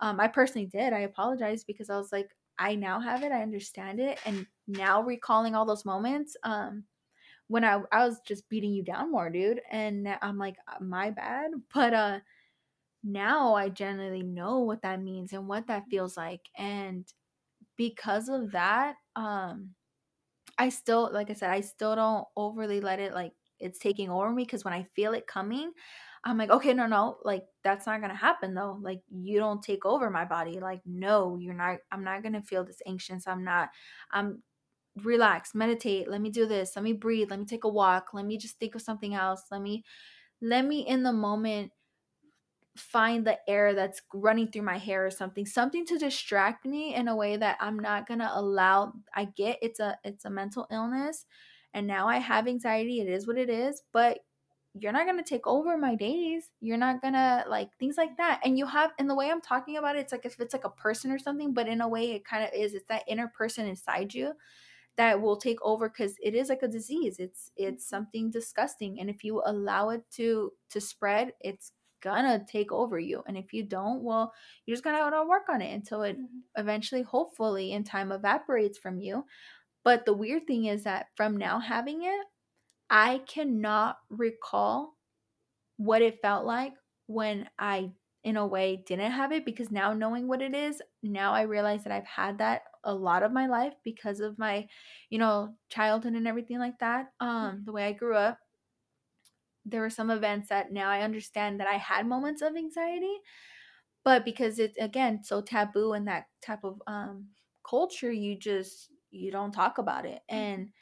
Um, 0.00 0.20
I 0.20 0.28
personally 0.28 0.66
did. 0.66 0.92
I 0.92 1.00
apologized 1.00 1.66
because 1.66 1.90
I 1.90 1.96
was 1.96 2.12
like, 2.12 2.36
I 2.58 2.74
now 2.74 3.00
have 3.00 3.22
it. 3.22 3.32
I 3.32 3.42
understand 3.42 4.00
it. 4.00 4.18
And 4.24 4.46
now 4.66 5.02
recalling 5.02 5.54
all 5.54 5.64
those 5.66 5.84
moments, 5.84 6.36
um, 6.42 6.84
when 7.48 7.64
I 7.64 7.82
I 7.92 8.06
was 8.06 8.20
just 8.20 8.48
beating 8.48 8.72
you 8.72 8.82
down 8.84 9.10
more, 9.12 9.30
dude. 9.30 9.60
And 9.70 10.08
I'm 10.22 10.38
like, 10.38 10.56
"Uh, 10.68 10.82
my 10.84 11.10
bad. 11.10 11.50
But 11.74 11.94
uh 11.94 12.20
now 13.04 13.54
I 13.54 13.68
generally 13.70 14.22
know 14.22 14.60
what 14.60 14.82
that 14.82 15.02
means 15.02 15.32
and 15.32 15.48
what 15.48 15.66
that 15.68 15.84
feels 15.90 16.16
like. 16.16 16.42
And 16.56 17.06
because 17.76 18.28
of 18.30 18.52
that, 18.52 18.96
um 19.16 19.74
I 20.58 20.68
still 20.70 21.10
like 21.12 21.30
I 21.30 21.34
said, 21.34 21.50
I 21.50 21.60
still 21.60 21.94
don't 21.96 22.26
overly 22.36 22.80
let 22.80 23.00
it 23.00 23.14
like 23.14 23.32
it's 23.60 23.78
taking 23.78 24.10
over 24.10 24.30
me 24.32 24.44
because 24.44 24.64
when 24.64 24.74
I 24.74 24.84
feel 24.94 25.12
it 25.14 25.26
coming, 25.26 25.72
I'm 26.24 26.38
like, 26.38 26.50
okay, 26.50 26.74
no, 26.74 26.86
no, 26.86 27.18
like 27.24 27.44
that's 27.64 27.86
not 27.86 28.00
gonna 28.00 28.14
happen 28.16 28.54
though. 28.54 28.78
Like 28.80 29.02
you 29.10 29.38
don't 29.38 29.62
take 29.62 29.84
over 29.86 30.10
my 30.10 30.24
body. 30.24 30.58
Like, 30.60 30.82
no, 30.86 31.36
you're 31.38 31.54
not 31.54 31.78
I'm 31.92 32.04
not 32.04 32.22
gonna 32.22 32.42
feel 32.42 32.64
this 32.64 32.82
anxious. 32.86 33.26
I'm 33.26 33.44
not 33.44 33.70
I'm 34.12 34.42
relax, 35.04 35.54
meditate, 35.54 36.08
let 36.08 36.20
me 36.20 36.30
do 36.30 36.46
this, 36.46 36.76
let 36.76 36.82
me 36.82 36.92
breathe, 36.92 37.30
let 37.30 37.40
me 37.40 37.46
take 37.46 37.64
a 37.64 37.68
walk, 37.68 38.08
let 38.12 38.26
me 38.26 38.38
just 38.38 38.58
think 38.58 38.74
of 38.74 38.82
something 38.82 39.14
else. 39.14 39.44
Let 39.50 39.62
me 39.62 39.84
let 40.40 40.64
me 40.64 40.86
in 40.86 41.02
the 41.02 41.12
moment 41.12 41.72
find 42.76 43.26
the 43.26 43.38
air 43.50 43.74
that's 43.74 44.02
running 44.14 44.50
through 44.50 44.62
my 44.62 44.78
hair 44.78 45.04
or 45.04 45.10
something 45.10 45.44
something 45.44 45.84
to 45.84 45.98
distract 45.98 46.64
me 46.64 46.94
in 46.94 47.08
a 47.08 47.16
way 47.16 47.36
that 47.36 47.56
i'm 47.60 47.76
not 47.78 48.06
to 48.20 48.30
allow 48.38 48.92
i 49.14 49.24
get 49.24 49.58
it's 49.60 49.80
a 49.80 49.98
it's 50.04 50.24
a 50.24 50.30
mental 50.30 50.66
illness 50.70 51.26
and 51.74 51.88
now 51.88 52.06
i 52.06 52.18
have 52.18 52.46
anxiety 52.46 53.00
it 53.00 53.08
is 53.08 53.26
what 53.26 53.36
it 53.36 53.50
is 53.50 53.82
but 53.92 54.20
you're 54.74 54.92
not 54.92 55.06
to 55.16 55.24
take 55.24 55.46
over 55.46 55.76
my 55.76 55.96
days 55.96 56.50
you're 56.60 56.76
not 56.76 57.02
to 57.14 57.44
like 57.48 57.76
things 57.78 57.96
like 57.96 58.16
that 58.16 58.40
and 58.44 58.56
you 58.56 58.64
have 58.64 58.92
in 58.98 59.08
the 59.08 59.14
way 59.14 59.28
i'm 59.28 59.40
talking 59.40 59.76
about 59.76 59.96
it 59.96 60.00
it's 60.00 60.12
like 60.12 60.24
if 60.24 60.38
it's 60.38 60.54
like 60.54 60.64
a 60.64 60.70
person 60.70 61.10
or 61.10 61.18
something 61.18 61.52
but 61.52 61.66
in 61.66 61.80
a 61.80 61.88
way 61.88 62.12
it 62.12 62.24
kind 62.24 62.44
of 62.44 62.50
is 62.54 62.74
it's 62.74 62.86
that 62.86 63.02
inner 63.08 63.26
person 63.28 63.66
inside 63.66 64.14
you 64.14 64.32
that 64.98 65.22
will 65.22 65.38
take 65.38 65.62
over 65.62 65.88
because 65.90 66.16
it 66.22 66.34
is 66.34 66.50
like 66.50 66.62
a 66.64 66.68
disease 66.68 67.18
it's 67.20 67.52
it's 67.56 67.88
something 67.88 68.30
disgusting 68.30 69.00
and 69.00 69.10
if 69.10 69.24
you 69.24 69.42
allow 69.46 69.90
it 69.90 70.04
to 70.10 70.52
to 70.70 70.80
spread 70.80 71.34
it's 71.40 71.72
gonna 72.02 72.44
take 72.48 72.72
over 72.72 72.98
you 73.00 73.24
and 73.28 73.38
if 73.38 73.52
you 73.54 73.64
don't 73.64 74.02
well 74.04 74.34
you're 74.66 74.74
just 74.76 74.84
gonna 74.84 74.98
have 74.98 75.12
to 75.12 75.24
work 75.26 75.48
on 75.50 75.62
it 75.62 75.74
until 75.74 76.02
it 76.02 76.18
Mhm. 76.18 76.42
eventually 76.56 77.02
hopefully 77.02 77.72
in 77.72 77.84
time 77.84 78.12
evaporates 78.12 78.78
from 78.78 79.00
you 79.00 79.24
but 79.84 80.06
the 80.06 80.14
weird 80.14 80.46
thing 80.46 80.66
is 80.66 80.84
that 80.84 81.08
from 81.16 81.36
now 81.36 81.58
having 81.60 82.02
it 82.04 82.26
i 82.90 83.18
cannot 83.28 83.98
recall 84.10 84.96
what 85.76 86.02
it 86.02 86.20
felt 86.20 86.44
like 86.44 86.74
when 87.06 87.48
i 87.58 87.92
in 88.28 88.36
a 88.36 88.46
way 88.46 88.76
didn't 88.86 89.12
have 89.12 89.32
it 89.32 89.44
because 89.44 89.70
now 89.70 89.92
knowing 89.92 90.28
what 90.28 90.42
it 90.42 90.54
is 90.54 90.82
now 91.02 91.32
i 91.32 91.42
realize 91.42 91.84
that 91.84 91.92
i've 91.92 92.06
had 92.06 92.38
that 92.38 92.62
a 92.84 92.94
lot 92.94 93.22
of 93.22 93.32
my 93.32 93.46
life 93.46 93.74
because 93.84 94.20
of 94.20 94.38
my 94.38 94.68
you 95.10 95.18
know 95.18 95.56
childhood 95.68 96.14
and 96.14 96.28
everything 96.28 96.58
like 96.58 96.78
that 96.80 97.12
um 97.20 97.62
the 97.64 97.72
way 97.72 97.86
i 97.86 97.92
grew 97.92 98.16
up. 98.16 98.38
There 99.64 99.80
were 99.82 99.90
some 99.90 100.10
events 100.10 100.48
that 100.48 100.72
now 100.72 100.88
i 100.90 101.02
understand 101.02 101.60
that 101.60 101.66
i 101.68 101.76
had 101.76 102.06
moments 102.06 102.42
of 102.42 102.56
anxiety 102.56 103.20
but 104.04 104.24
because 104.24 104.58
it's 104.58 104.78
again 104.78 105.24
so 105.24 105.42
taboo 105.42 105.94
in 105.94 106.06
that 106.06 106.28
type 106.42 106.64
of 106.64 106.82
um 106.88 107.30
culture 107.64 108.12
you 108.12 108.36
just 108.38 108.92
you 109.10 109.30
don't 109.32 109.52
talk 109.52 109.78
about 109.78 110.06
it. 110.06 110.22
And 110.28 110.72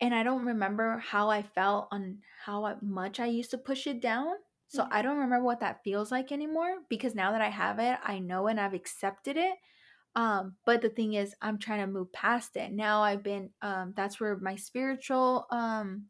and 0.00 0.14
i 0.14 0.22
don't 0.22 0.44
remember 0.44 0.98
how 0.98 1.30
i 1.30 1.42
felt 1.42 1.88
on 1.90 2.20
how 2.44 2.78
much 2.82 3.20
i 3.20 3.26
used 3.26 3.50
to 3.50 3.58
push 3.58 3.86
it 3.86 4.00
down 4.00 4.34
so 4.70 4.88
i 4.92 5.02
don't 5.02 5.18
remember 5.18 5.44
what 5.44 5.60
that 5.60 5.84
feels 5.84 6.12
like 6.12 6.32
anymore 6.32 6.76
because 6.90 7.14
now 7.14 7.32
that 7.32 7.42
i 7.42 7.50
have 7.50 7.78
it 7.80 7.98
i 8.04 8.18
know 8.20 8.48
and 8.48 8.60
i've 8.60 8.74
accepted 8.74 9.36
it 9.36 9.56
um 10.16 10.56
but 10.66 10.82
the 10.82 10.88
thing 10.90 11.14
is 11.14 11.34
i'm 11.42 11.58
trying 11.58 11.80
to 11.80 11.86
move 11.86 12.12
past 12.12 12.56
it. 12.56 12.72
Now 12.72 13.02
i've 13.02 13.22
been 13.22 13.50
um 13.62 13.94
that's 13.96 14.20
where 14.20 14.36
my 14.38 14.56
spiritual 14.56 15.46
um 15.50 16.06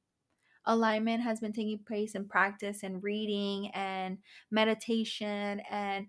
alignment 0.67 1.23
has 1.23 1.41
been 1.41 1.53
taking 1.53 1.79
place 1.87 2.15
in 2.15 2.27
practice 2.29 2.83
and 2.83 3.03
reading 3.03 3.71
and 3.71 4.19
meditation 4.51 5.61
and 5.71 6.07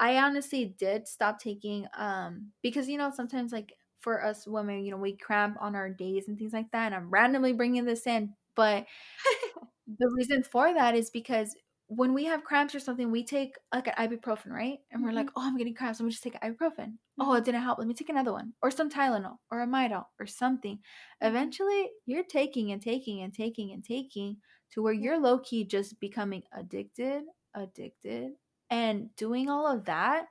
I 0.00 0.18
honestly 0.18 0.74
did 0.78 1.08
stop 1.08 1.38
taking 1.40 1.86
um 1.96 2.52
because 2.62 2.88
you 2.88 2.98
know 2.98 3.12
sometimes 3.14 3.52
like 3.52 3.74
for 4.00 4.24
us 4.24 4.46
women 4.46 4.84
you 4.84 4.92
know 4.92 4.98
we 4.98 5.16
cramp 5.16 5.58
on 5.60 5.76
our 5.76 5.90
days 5.90 6.28
and 6.28 6.38
things 6.38 6.52
like 6.54 6.70
that 6.72 6.86
and 6.86 6.94
I'm 6.96 7.10
randomly 7.10 7.52
bringing 7.54 7.84
this 7.84 8.06
in 8.06 8.34
but 8.56 8.86
the 9.98 10.10
reason 10.16 10.42
for 10.42 10.72
that 10.74 10.94
is 10.94 11.10
because 11.10 11.54
when 11.88 12.14
we 12.14 12.24
have 12.24 12.42
cramps 12.42 12.74
or 12.74 12.80
something 12.80 13.10
we 13.10 13.24
take 13.24 13.54
like 13.72 13.86
an 13.86 13.94
ibuprofen 13.98 14.50
right? 14.50 14.78
And 14.90 15.02
we're 15.02 15.12
like 15.12 15.26
mm-hmm. 15.26 15.40
oh 15.40 15.46
I'm 15.46 15.56
getting 15.56 15.74
cramps 15.74 16.00
let 16.00 16.06
me 16.06 16.10
just 16.10 16.22
take 16.22 16.36
an 16.40 16.54
ibuprofen. 16.54 16.94
Oh 17.18 17.26
mm-hmm. 17.26 17.36
it 17.36 17.44
didn't 17.44 17.62
help 17.62 17.78
let 17.78 17.88
me 17.88 17.94
take 17.94 18.08
another 18.08 18.32
one. 18.32 18.52
Or 18.62 18.70
some 18.70 18.90
Tylenol 18.90 19.36
or 19.50 19.62
a 19.62 19.66
Midol 19.66 20.04
or 20.18 20.26
something. 20.26 20.76
Mm-hmm. 20.76 21.26
Eventually 21.28 21.90
you're 22.06 22.24
taking 22.24 22.72
and 22.72 22.82
taking 22.82 23.22
and 23.22 23.32
taking 23.32 23.72
and 23.72 23.84
taking 23.84 24.38
to 24.72 24.82
where 24.82 24.92
you're 24.92 25.18
low 25.18 25.38
key 25.38 25.64
just 25.64 26.00
becoming 26.00 26.42
addicted 26.56 27.22
addicted 27.54 28.32
and 28.68 29.14
doing 29.16 29.48
all 29.48 29.66
of 29.66 29.84
that 29.84 30.26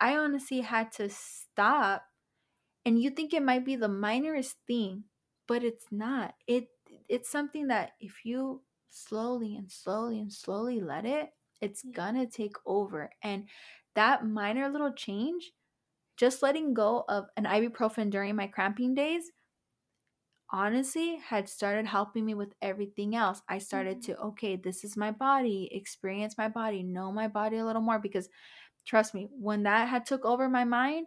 I 0.00 0.16
honestly 0.16 0.60
had 0.60 0.92
to 0.92 1.08
stop 1.08 2.02
and 2.84 3.00
you 3.00 3.10
think 3.10 3.32
it 3.32 3.42
might 3.42 3.64
be 3.64 3.76
the 3.76 3.88
minorest 3.88 4.54
thing 4.66 5.04
but 5.48 5.64
it's 5.64 5.86
not. 5.90 6.34
It 6.46 6.68
it's 7.08 7.30
something 7.30 7.68
that 7.68 7.92
if 7.98 8.24
you 8.24 8.62
slowly 8.90 9.56
and 9.56 9.70
slowly 9.70 10.20
and 10.20 10.32
slowly 10.32 10.80
let 10.80 11.04
it 11.04 11.30
it's 11.60 11.82
gonna 11.92 12.26
take 12.26 12.54
over 12.66 13.10
and 13.22 13.48
that 13.94 14.24
minor 14.26 14.68
little 14.68 14.92
change 14.92 15.52
just 16.16 16.42
letting 16.42 16.74
go 16.74 17.04
of 17.08 17.26
an 17.36 17.44
ibuprofen 17.44 18.10
during 18.10 18.36
my 18.36 18.46
cramping 18.46 18.94
days 18.94 19.32
honestly 20.50 21.16
had 21.16 21.48
started 21.48 21.84
helping 21.86 22.24
me 22.24 22.32
with 22.34 22.54
everything 22.62 23.14
else 23.14 23.42
i 23.48 23.58
started 23.58 24.00
Mhm. 24.00 24.02
to 24.02 24.16
okay 24.18 24.56
this 24.56 24.82
is 24.82 24.96
my 24.96 25.10
body 25.10 25.68
experience 25.72 26.38
my 26.38 26.48
body 26.48 26.82
know 26.82 27.12
my 27.12 27.28
body 27.28 27.58
a 27.58 27.64
little 27.66 27.82
more 27.82 27.98
because 27.98 28.30
trust 28.86 29.14
me 29.14 29.28
when 29.32 29.64
that 29.64 29.88
had 29.88 30.06
took 30.06 30.24
over 30.24 30.48
my 30.48 30.64
mind 30.64 31.06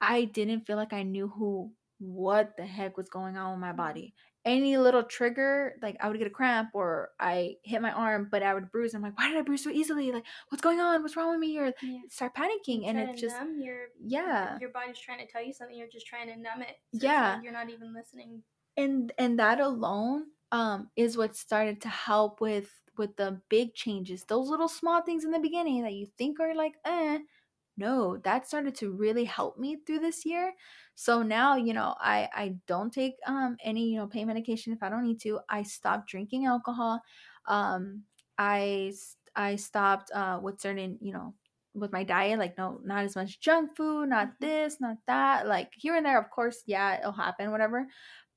I 0.00 0.26
didn't 0.26 0.66
feel 0.66 0.76
like 0.76 0.92
I 0.92 1.04
knew 1.04 1.28
who 1.28 1.74
what 1.98 2.56
the 2.58 2.66
heck 2.66 2.96
was 2.98 3.08
going 3.08 3.36
on 3.38 3.52
with 3.52 3.60
my 3.60 3.72
body. 3.72 4.14
Any 4.44 4.78
little 4.78 5.02
trigger, 5.02 5.76
like 5.82 5.96
I 6.00 6.08
would 6.08 6.16
get 6.18 6.26
a 6.26 6.30
cramp 6.30 6.70
or 6.72 7.10
I 7.20 7.56
hit 7.64 7.82
my 7.82 7.92
arm, 7.92 8.28
but 8.30 8.42
I 8.42 8.54
would 8.54 8.70
bruise. 8.70 8.94
I'm 8.94 9.02
like, 9.02 9.18
why 9.18 9.28
did 9.28 9.36
I 9.36 9.42
bruise 9.42 9.62
so 9.64 9.70
easily? 9.70 10.10
Like, 10.12 10.24
what's 10.48 10.62
going 10.62 10.80
on? 10.80 11.02
What's 11.02 11.16
wrong 11.16 11.30
with 11.30 11.40
me? 11.40 11.58
Or 11.58 11.72
Yeah. 11.82 11.98
start 12.08 12.34
panicking, 12.34 12.86
and 12.86 12.98
it's 12.98 13.20
just 13.20 13.36
numb 13.36 13.60
your 13.60 13.88
yeah. 14.00 14.58
your 14.60 14.70
body's 14.70 14.98
trying 14.98 15.18
to 15.18 15.30
tell 15.30 15.42
you 15.42 15.52
something. 15.52 15.76
You're 15.76 15.88
just 15.88 16.06
trying 16.06 16.28
to 16.28 16.36
numb 16.36 16.62
it. 16.62 16.76
So 16.92 17.04
Yeah. 17.04 17.34
like 17.34 17.42
you're 17.44 17.52
not 17.52 17.68
even 17.68 17.92
listening. 17.94 18.42
and 18.76 19.12
and 19.18 19.38
that 19.38 19.60
alone 19.60 20.26
um 20.52 20.90
is 20.96 21.16
what 21.16 21.36
started 21.36 21.80
to 21.82 21.88
help 21.88 22.40
with 22.40 22.70
with 22.96 23.16
the 23.16 23.40
big 23.48 23.74
changes 23.74 24.24
those 24.24 24.48
little 24.48 24.68
small 24.68 25.02
things 25.02 25.24
in 25.24 25.30
the 25.30 25.38
beginning 25.38 25.82
that 25.82 25.92
you 25.92 26.06
think 26.18 26.40
are 26.40 26.54
like 26.54 26.74
eh 26.84 27.18
no 27.78 28.18
that 28.18 28.46
started 28.46 28.74
to 28.74 28.92
really 28.92 29.24
help 29.24 29.58
me 29.58 29.76
through 29.86 30.00
this 30.00 30.26
year 30.26 30.54
so 30.94 31.22
now 31.22 31.56
you 31.56 31.72
know 31.74 31.94
i 32.00 32.28
i 32.34 32.48
don't 32.66 32.92
take 32.92 33.14
um 33.26 33.56
any 33.62 33.90
you 33.90 33.98
know 33.98 34.06
pain 34.08 34.26
medication 34.26 34.72
if 34.72 34.82
i 34.82 34.88
don't 34.90 35.04
need 35.04 35.20
to 35.20 35.40
i 35.48 35.62
stopped 35.62 36.08
drinking 36.08 36.46
alcohol 36.46 37.00
um 37.46 38.04
i 38.38 38.92
i 39.36 39.56
stopped 39.56 40.10
uh 40.12 40.38
with 40.42 40.60
certain 40.60 40.98
you 41.00 41.12
know 41.12 41.34
with 41.74 41.92
my 41.92 42.02
diet 42.02 42.38
like 42.38 42.58
no 42.58 42.80
not 42.84 43.04
as 43.04 43.14
much 43.14 43.40
junk 43.40 43.76
food 43.76 44.08
not 44.08 44.32
Mhm. 44.40 44.40
this 44.40 44.80
not 44.80 44.96
that 45.06 45.46
like 45.46 45.72
here 45.76 45.94
and 45.96 46.04
there 46.06 46.18
of 46.18 46.30
course 46.30 46.62
yeah 46.66 46.98
it'll 46.98 47.12
happen 47.12 47.50
whatever 47.50 47.86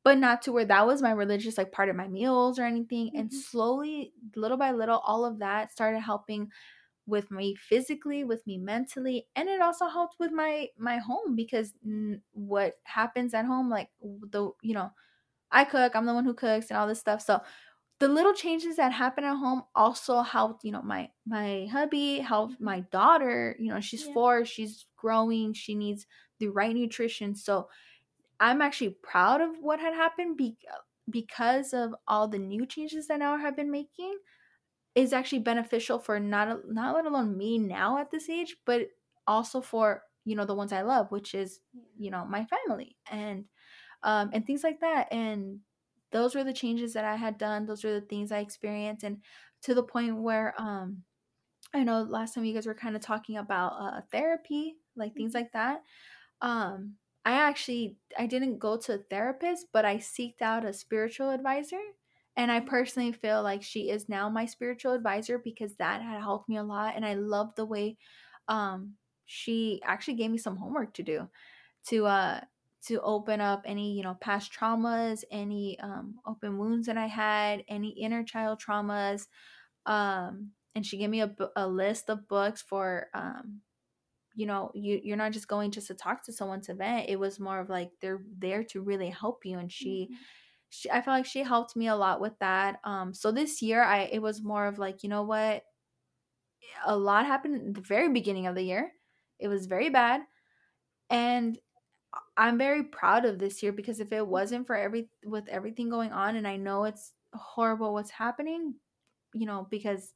but 0.03 0.17
not 0.17 0.41
to 0.41 0.51
where 0.51 0.65
that 0.65 0.85
was 0.87 1.01
my 1.01 1.11
religious 1.11 1.57
like 1.57 1.71
part 1.71 1.89
of 1.89 1.95
my 1.95 2.07
meals 2.07 2.59
or 2.59 2.63
anything 2.65 3.11
and 3.15 3.31
Mhm. 3.31 3.33
slowly 3.33 4.13
little 4.35 4.57
by 4.57 4.71
little 4.71 4.99
all 4.99 5.25
of 5.25 5.39
that 5.39 5.71
started 5.71 5.99
helping 5.99 6.51
with 7.07 7.31
me 7.31 7.55
physically 7.55 8.23
with 8.23 8.45
me 8.47 8.57
mentally 8.57 9.27
and 9.35 9.49
it 9.49 9.61
also 9.61 9.87
helped 9.87 10.15
with 10.19 10.31
my 10.31 10.67
my 10.77 10.97
home 10.97 11.35
because 11.35 11.73
what 12.33 12.75
happens 12.83 13.33
at 13.33 13.45
home 13.45 13.69
like 13.69 13.89
the 14.01 14.49
you 14.61 14.73
know 14.73 14.91
i 15.51 15.63
cook 15.63 15.95
i'm 15.95 16.05
the 16.05 16.13
one 16.13 16.25
who 16.25 16.33
cooks 16.33 16.69
and 16.69 16.77
all 16.77 16.87
this 16.87 16.99
stuff 16.99 17.21
so 17.21 17.41
the 17.99 18.07
little 18.09 18.33
changes 18.33 18.77
that 18.77 18.91
happen 18.93 19.23
at 19.23 19.37
home 19.37 19.63
also 19.75 20.21
helped 20.21 20.63
you 20.63 20.71
know 20.71 20.81
my 20.83 21.09
my 21.25 21.67
hubby 21.71 22.19
helped 22.19 22.55
Mhm. 22.55 22.61
my 22.61 22.79
daughter 22.91 23.55
you 23.59 23.69
know 23.73 23.79
she's 23.81 24.03
Yeah. 24.05 24.13
four 24.13 24.45
she's 24.45 24.87
growing 24.97 25.53
she 25.53 25.75
needs 25.75 26.07
the 26.39 26.49
right 26.49 26.75
nutrition 26.75 27.35
so 27.35 27.69
I'm 28.39 28.61
actually 28.61 28.91
proud 29.03 29.41
of 29.41 29.57
what 29.59 29.79
had 29.79 29.93
happened 29.93 30.37
be- 30.37 30.57
because 31.09 31.73
of 31.73 31.95
all 32.07 32.27
the 32.27 32.39
new 32.39 32.65
changes 32.65 33.07
that 33.07 33.19
now 33.19 33.37
have 33.37 33.55
been 33.55 33.71
making 33.71 34.17
is 34.95 35.13
actually 35.13 35.39
beneficial 35.39 35.99
for 35.99 36.19
not 36.19 36.69
not 36.69 36.95
let 36.95 37.05
alone 37.05 37.37
me 37.37 37.57
now 37.57 37.97
at 37.97 38.11
this 38.11 38.29
age, 38.29 38.57
but 38.65 38.89
also 39.27 39.61
for 39.61 40.03
you 40.25 40.35
know 40.35 40.45
the 40.45 40.55
ones 40.55 40.73
I 40.73 40.81
love, 40.81 41.11
which 41.11 41.33
is 41.35 41.61
you 41.97 42.11
know 42.11 42.25
my 42.25 42.45
family 42.45 42.97
and 43.09 43.45
um 44.03 44.31
and 44.33 44.45
things 44.45 44.63
like 44.63 44.81
that. 44.81 45.11
And 45.13 45.61
those 46.11 46.35
were 46.35 46.43
the 46.43 46.53
changes 46.53 46.93
that 46.93 47.05
I 47.05 47.15
had 47.15 47.37
done. 47.37 47.65
Those 47.65 47.83
were 47.83 47.99
the 47.99 48.05
things 48.07 48.31
I 48.31 48.39
experienced, 48.39 49.03
and 49.03 49.23
to 49.63 49.73
the 49.75 49.83
point 49.83 50.17
where 50.17 50.55
um 50.61 51.03
I 51.73 51.83
know 51.83 52.01
last 52.03 52.33
time 52.35 52.45
you 52.45 52.53
guys 52.53 52.67
were 52.67 52.75
kind 52.75 52.95
of 52.95 53.01
talking 53.01 53.37
about 53.37 53.73
uh 53.79 54.01
therapy, 54.11 54.77
like 54.95 55.15
things 55.15 55.33
Mhm. 55.33 55.35
like 55.35 55.51
that 55.53 55.83
um, 56.41 56.97
I 57.25 57.33
actually 57.33 57.97
I 58.17 58.27
didn't 58.27 58.59
go 58.59 58.77
to 58.77 58.95
a 58.95 58.97
therapist, 58.99 59.67
but 59.73 59.85
I 59.85 59.97
seeked 59.97 60.41
out 60.41 60.65
a 60.65 60.73
spiritual 60.73 61.29
advisor. 61.31 61.81
And 62.37 62.51
I 62.51 62.61
personally 62.61 63.11
feel 63.11 63.43
like 63.43 63.61
she 63.63 63.89
is 63.89 64.09
now 64.09 64.29
my 64.29 64.45
spiritual 64.45 64.93
advisor 64.93 65.37
because 65.37 65.75
that 65.77 66.01
had 66.01 66.21
helped 66.21 66.49
me 66.49 66.57
a 66.57 66.63
lot. 66.63 66.95
And 66.95 67.05
I 67.05 67.13
love 67.15 67.55
the 67.55 67.65
way 67.65 67.97
um 68.47 68.97
she 69.25 69.81
actually 69.83 70.15
gave 70.15 70.31
me 70.31 70.37
some 70.37 70.57
homework 70.57 70.93
to 70.95 71.03
do 71.03 71.29
to 71.87 72.05
uh 72.05 72.41
to 72.83 72.99
open 73.01 73.41
up 73.41 73.61
any, 73.65 73.95
you 73.95 74.03
know, 74.03 74.15
past 74.15 74.51
traumas, 74.53 75.23
any 75.31 75.79
um 75.79 76.19
open 76.25 76.57
wounds 76.57 76.87
that 76.87 76.97
I 76.97 77.07
had, 77.07 77.63
any 77.67 77.89
inner 77.91 78.23
child 78.23 78.61
traumas. 78.61 79.27
Um 79.85 80.53
and 80.75 80.85
she 80.85 80.97
gave 80.97 81.09
me 81.09 81.21
a, 81.21 81.35
a 81.55 81.67
list 81.67 82.09
of 82.09 82.27
books 82.27 82.61
for 82.61 83.09
um 83.13 83.61
you 84.33 84.45
know 84.45 84.71
you 84.73 84.99
you're 85.03 85.17
not 85.17 85.31
just 85.33 85.47
going 85.47 85.71
just 85.71 85.87
to 85.87 85.95
talk 85.95 86.23
to 86.23 86.31
someone 86.33 86.61
to 86.61 86.73
vent 86.73 87.09
it 87.09 87.19
was 87.19 87.39
more 87.39 87.59
of 87.59 87.69
like 87.69 87.91
they're 87.99 88.23
there 88.37 88.63
to 88.63 88.81
really 88.81 89.09
help 89.09 89.45
you 89.45 89.57
and 89.59 89.71
she 89.71 90.09
Mhm. 90.09 90.25
She 90.71 90.89
i 90.89 91.01
felt 91.01 91.17
like 91.17 91.25
she 91.27 91.43
helped 91.43 91.75
me 91.75 91.87
a 91.87 91.95
lot 91.95 92.21
with 92.21 92.37
that 92.39 92.79
um 92.85 93.13
so 93.13 93.31
this 93.31 93.61
year 93.61 93.83
i 93.83 93.99
it 94.03 94.21
was 94.21 94.41
more 94.43 94.65
of 94.67 94.79
like 94.79 95.03
you 95.03 95.09
know 95.09 95.23
what? 95.23 95.63
A 96.85 96.97
lot 96.97 97.25
happened 97.25 97.55
in 97.61 97.73
the 97.73 97.81
very 97.81 98.09
beginning 98.09 98.47
of 98.47 98.55
the 98.55 98.63
year. 98.63 98.93
It 99.39 99.47
was 99.47 99.65
very 99.65 99.89
bad 99.89 100.21
and 101.09 101.59
i'm 102.37 102.57
very 102.57 102.83
proud 102.83 103.25
of 103.25 103.39
this 103.39 103.63
year 103.63 103.71
because 103.73 103.99
if 103.99 104.11
it 104.13 104.25
wasn't 104.27 104.67
for 104.67 104.75
every 104.75 105.09
with 105.25 105.47
everything 105.49 105.89
going 105.89 106.11
on 106.11 106.35
and 106.37 106.47
i 106.47 106.57
know 106.57 106.85
it's 106.85 107.13
horrible 107.33 107.93
what's 107.93 108.11
happening 108.11 108.75
you 109.33 109.45
know 109.45 109.67
because 109.71 110.13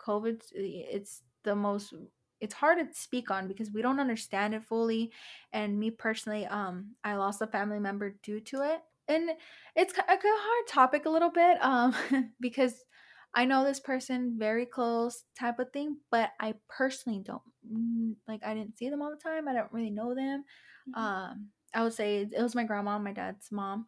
covid 0.00 0.42
it's 0.54 1.22
the 1.44 1.54
most 1.56 1.94
it's 2.40 2.54
hard 2.54 2.78
to 2.78 2.98
speak 2.98 3.30
on 3.30 3.48
because 3.48 3.70
we 3.72 3.82
don't 3.82 4.00
understand 4.00 4.54
it 4.54 4.64
fully 4.64 5.12
and 5.52 5.78
me 5.78 5.90
personally 5.90 6.46
um 6.46 6.94
i 7.04 7.14
lost 7.16 7.42
a 7.42 7.46
family 7.46 7.80
member 7.80 8.10
due 8.22 8.40
to 8.40 8.62
it 8.62 8.82
and 9.08 9.30
it's 9.76 9.92
a 9.96 10.02
hard 10.06 10.66
topic 10.68 11.06
a 11.06 11.10
little 11.10 11.30
bit 11.30 11.58
um 11.62 11.94
because 12.40 12.74
i 13.34 13.44
know 13.44 13.64
this 13.64 13.80
person 13.80 14.36
very 14.38 14.66
close 14.66 15.24
type 15.38 15.58
of 15.58 15.70
thing 15.72 15.96
but 16.10 16.30
i 16.40 16.54
personally 16.68 17.20
don't 17.24 17.42
mm, 17.70 18.14
like 18.26 18.40
i 18.44 18.54
didn't 18.54 18.76
see 18.78 18.88
them 18.88 19.02
all 19.02 19.10
the 19.10 19.16
time 19.16 19.48
i 19.48 19.52
don't 19.52 19.72
really 19.72 19.90
know 19.90 20.14
them 20.14 20.44
Mhm. 20.88 20.98
um 21.00 21.48
i 21.74 21.82
would 21.82 21.92
say 21.92 22.22
it 22.30 22.42
was 22.42 22.54
my 22.54 22.64
grandma 22.64 22.98
my 22.98 23.12
dad's 23.12 23.50
mom 23.52 23.86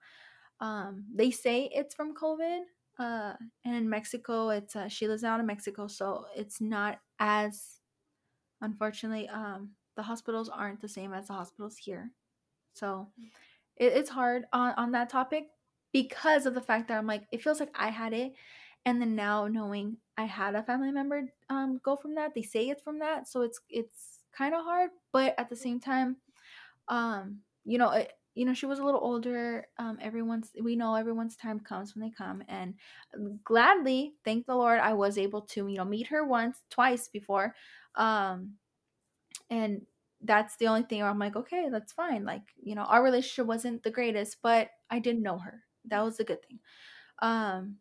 um, 0.60 1.04
they 1.14 1.30
say 1.30 1.70
it's 1.72 1.94
from 1.94 2.14
COVID. 2.14 2.60
Uh, 2.98 3.34
and 3.64 3.76
in 3.76 3.88
Mexico, 3.88 4.50
it's 4.50 4.76
uh, 4.76 4.88
she 4.88 5.08
lives 5.08 5.24
out 5.24 5.40
in 5.40 5.46
Mexico, 5.46 5.86
so 5.86 6.26
it's 6.36 6.60
not 6.60 6.98
as 7.18 7.78
unfortunately. 8.60 9.28
Um, 9.28 9.70
the 9.96 10.02
hospitals 10.02 10.48
aren't 10.48 10.80
the 10.80 10.88
same 10.88 11.12
as 11.12 11.28
the 11.28 11.34
hospitals 11.34 11.76
here, 11.76 12.12
so 12.74 13.08
it, 13.80 13.94
it's 13.94 14.10
hard 14.10 14.46
on 14.54 14.74
on 14.78 14.92
that 14.92 15.10
topic 15.10 15.48
because 15.92 16.46
of 16.46 16.54
the 16.54 16.62
fact 16.62 16.88
that 16.88 16.98
I'm 16.98 17.08
like, 17.08 17.24
it 17.32 17.42
feels 17.42 17.60
like 17.60 17.72
I 17.76 17.90
had 17.90 18.14
it, 18.14 18.34
and 18.86 19.02
then 19.02 19.16
now 19.16 19.48
knowing 19.48 19.98
I 20.18 20.24
had 20.26 20.54
a 20.56 20.62
family 20.64 20.92
member 20.92 21.24
um 21.50 21.80
go 21.84 21.96
from 21.96 22.16
that, 22.16 22.34
they 22.36 22.42
say 22.42 22.68
it's 22.70 22.82
from 22.82 23.00
that, 23.00 23.28
so 23.28 23.42
it's 23.42 23.60
it's 23.70 24.24
kind 24.32 24.54
of 24.54 24.64
hard, 24.64 24.90
but 25.12 25.34
at 25.38 25.50
the 25.50 25.56
same 25.56 25.80
time, 25.80 26.18
um, 26.88 27.40
you 27.64 27.78
know, 27.78 27.90
it, 27.92 28.12
you 28.34 28.44
know, 28.44 28.54
she 28.54 28.66
was 28.66 28.78
a 28.78 28.84
little 28.84 29.00
older. 29.02 29.66
Um, 29.78 29.98
everyone's 30.00 30.52
we 30.62 30.76
know 30.76 30.94
everyone's 30.94 31.36
time 31.36 31.60
comes 31.60 31.94
when 31.94 32.02
they 32.02 32.10
come, 32.16 32.42
and 32.48 32.74
gladly, 33.44 34.14
thank 34.24 34.46
the 34.46 34.54
Lord, 34.54 34.80
I 34.80 34.94
was 34.94 35.18
able 35.18 35.42
to 35.42 35.68
you 35.68 35.76
know 35.76 35.84
meet 35.84 36.08
her 36.08 36.24
once, 36.24 36.58
twice 36.70 37.08
before, 37.08 37.54
um, 37.96 38.54
and 39.50 39.82
that's 40.22 40.56
the 40.56 40.66
only 40.66 40.82
thing 40.82 41.00
where 41.00 41.08
I'm 41.10 41.18
like, 41.18 41.36
okay, 41.36 41.68
that's 41.70 41.92
fine. 41.92 42.24
Like, 42.24 42.52
you 42.62 42.74
know, 42.74 42.82
our 42.82 43.02
relationship 43.02 43.46
wasn't 43.46 43.82
the 43.82 43.90
greatest, 43.90 44.38
but 44.42 44.70
I 44.90 44.98
didn't 44.98 45.22
know 45.22 45.38
her. 45.38 45.64
That 45.86 46.02
was 46.02 46.20
a 46.20 46.24
good 46.24 46.44
thing. 46.44 46.60
Um, 47.20 47.78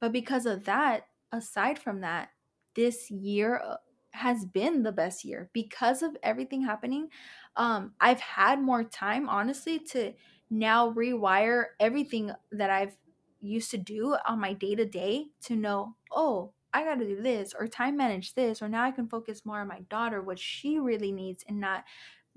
but 0.00 0.12
because 0.12 0.46
of 0.46 0.64
that, 0.64 1.08
aside 1.32 1.78
from 1.78 2.00
that, 2.00 2.30
this 2.74 3.10
year 3.10 3.60
uh, 3.64 3.76
has 4.12 4.44
been 4.44 4.82
the 4.82 4.92
best 4.92 5.24
year 5.24 5.50
because 5.52 6.02
of 6.02 6.16
everything 6.22 6.62
happening. 6.62 7.08
Um, 7.56 7.94
I've 8.00 8.20
had 8.20 8.60
more 8.60 8.84
time, 8.84 9.28
honestly, 9.28 9.78
to 9.90 10.14
now 10.50 10.92
rewire 10.92 11.66
everything 11.80 12.32
that 12.50 12.70
I've 12.70 12.96
used 13.40 13.70
to 13.72 13.78
do 13.78 14.16
on 14.26 14.40
my 14.40 14.52
day 14.52 14.74
to 14.74 14.84
day 14.86 15.28
to 15.42 15.56
know, 15.56 15.96
oh, 16.10 16.54
I 16.74 16.84
got 16.84 16.98
to 16.98 17.06
do 17.06 17.20
this 17.20 17.54
or 17.58 17.66
time 17.68 17.96
manage 17.96 18.34
this, 18.34 18.62
or 18.62 18.68
now 18.68 18.84
I 18.84 18.90
can 18.90 19.08
focus 19.08 19.44
more 19.44 19.60
on 19.60 19.68
my 19.68 19.80
daughter, 19.90 20.22
what 20.22 20.38
she 20.38 20.78
really 20.78 21.12
needs, 21.12 21.44
and 21.48 21.60
not 21.60 21.84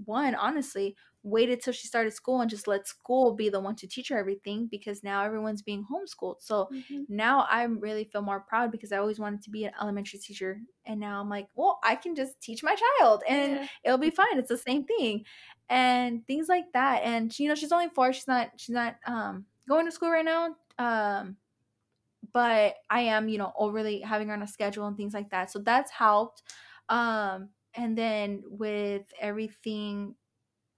one, 0.04 0.36
honestly, 0.36 0.96
waited 1.26 1.60
till 1.60 1.74
she 1.74 1.88
started 1.88 2.14
school 2.14 2.42
and 2.42 2.52
just 2.52 2.68
let 2.68 2.88
school 2.88 3.34
be 3.34 3.50
the 3.50 3.60
one 3.60 3.76
to 3.76 3.88
teach 3.88 4.10
her 4.10 4.18
everything 4.18 4.68
because 4.70 5.04
now 5.04 5.24
everyone's 5.24 5.64
being 5.64 5.84
homeschooled. 5.84 6.36
So 6.40 6.70
mm-hmm. 6.72 7.02
now 7.10 7.48
I 7.50 7.64
really 7.64 8.04
feel 8.04 8.22
more 8.22 8.42
proud 8.42 8.72
because 8.72 8.92
I 8.92 8.98
always 8.98 9.20
wanted 9.20 9.42
to 9.42 9.50
be 9.50 9.66
an 9.66 9.72
elementary 9.82 10.20
teacher. 10.20 10.60
And 10.86 11.00
now 11.00 11.20
I'm 11.20 11.30
like, 11.30 11.48
well, 11.56 11.80
I 11.84 11.96
can 11.96 12.16
just 12.16 12.40
teach 12.42 12.62
my 12.62 12.76
child 13.00 13.24
and 13.28 13.54
yeah. 13.54 13.68
it'll 13.84 13.98
be 13.98 14.12
fine. 14.12 14.38
It's 14.38 14.50
the 14.50 14.58
same 14.58 14.86
thing. 14.86 15.26
And 15.68 16.26
things 16.28 16.48
like 16.48 16.66
that. 16.74 17.02
And 17.04 17.34
she, 17.34 17.44
you 17.44 17.50
know, 17.50 17.56
she's 17.56 17.72
only 17.72 17.90
four. 17.90 18.14
She's 18.14 18.28
not, 18.28 18.52
she's 18.58 18.76
not 18.76 18.98
um 19.08 19.46
going 19.68 19.86
to 19.88 19.92
school 19.92 20.12
right 20.12 20.24
now. 20.24 20.56
Um 20.78 21.38
but 22.36 22.76
I 22.92 23.02
am, 23.02 23.30
you 23.30 23.40
know, 23.40 23.54
overly 23.58 24.02
having 24.02 24.30
her 24.30 24.36
on 24.36 24.44
a 24.44 24.48
schedule 24.48 24.88
and 24.88 24.98
things 24.98 25.16
like 25.16 25.32
that. 25.32 25.52
So 25.52 25.60
that's 25.60 25.92
helped. 25.92 26.44
Um, 26.90 27.52
and 27.76 27.98
then 27.98 28.44
with 28.48 29.06
everything 29.20 30.18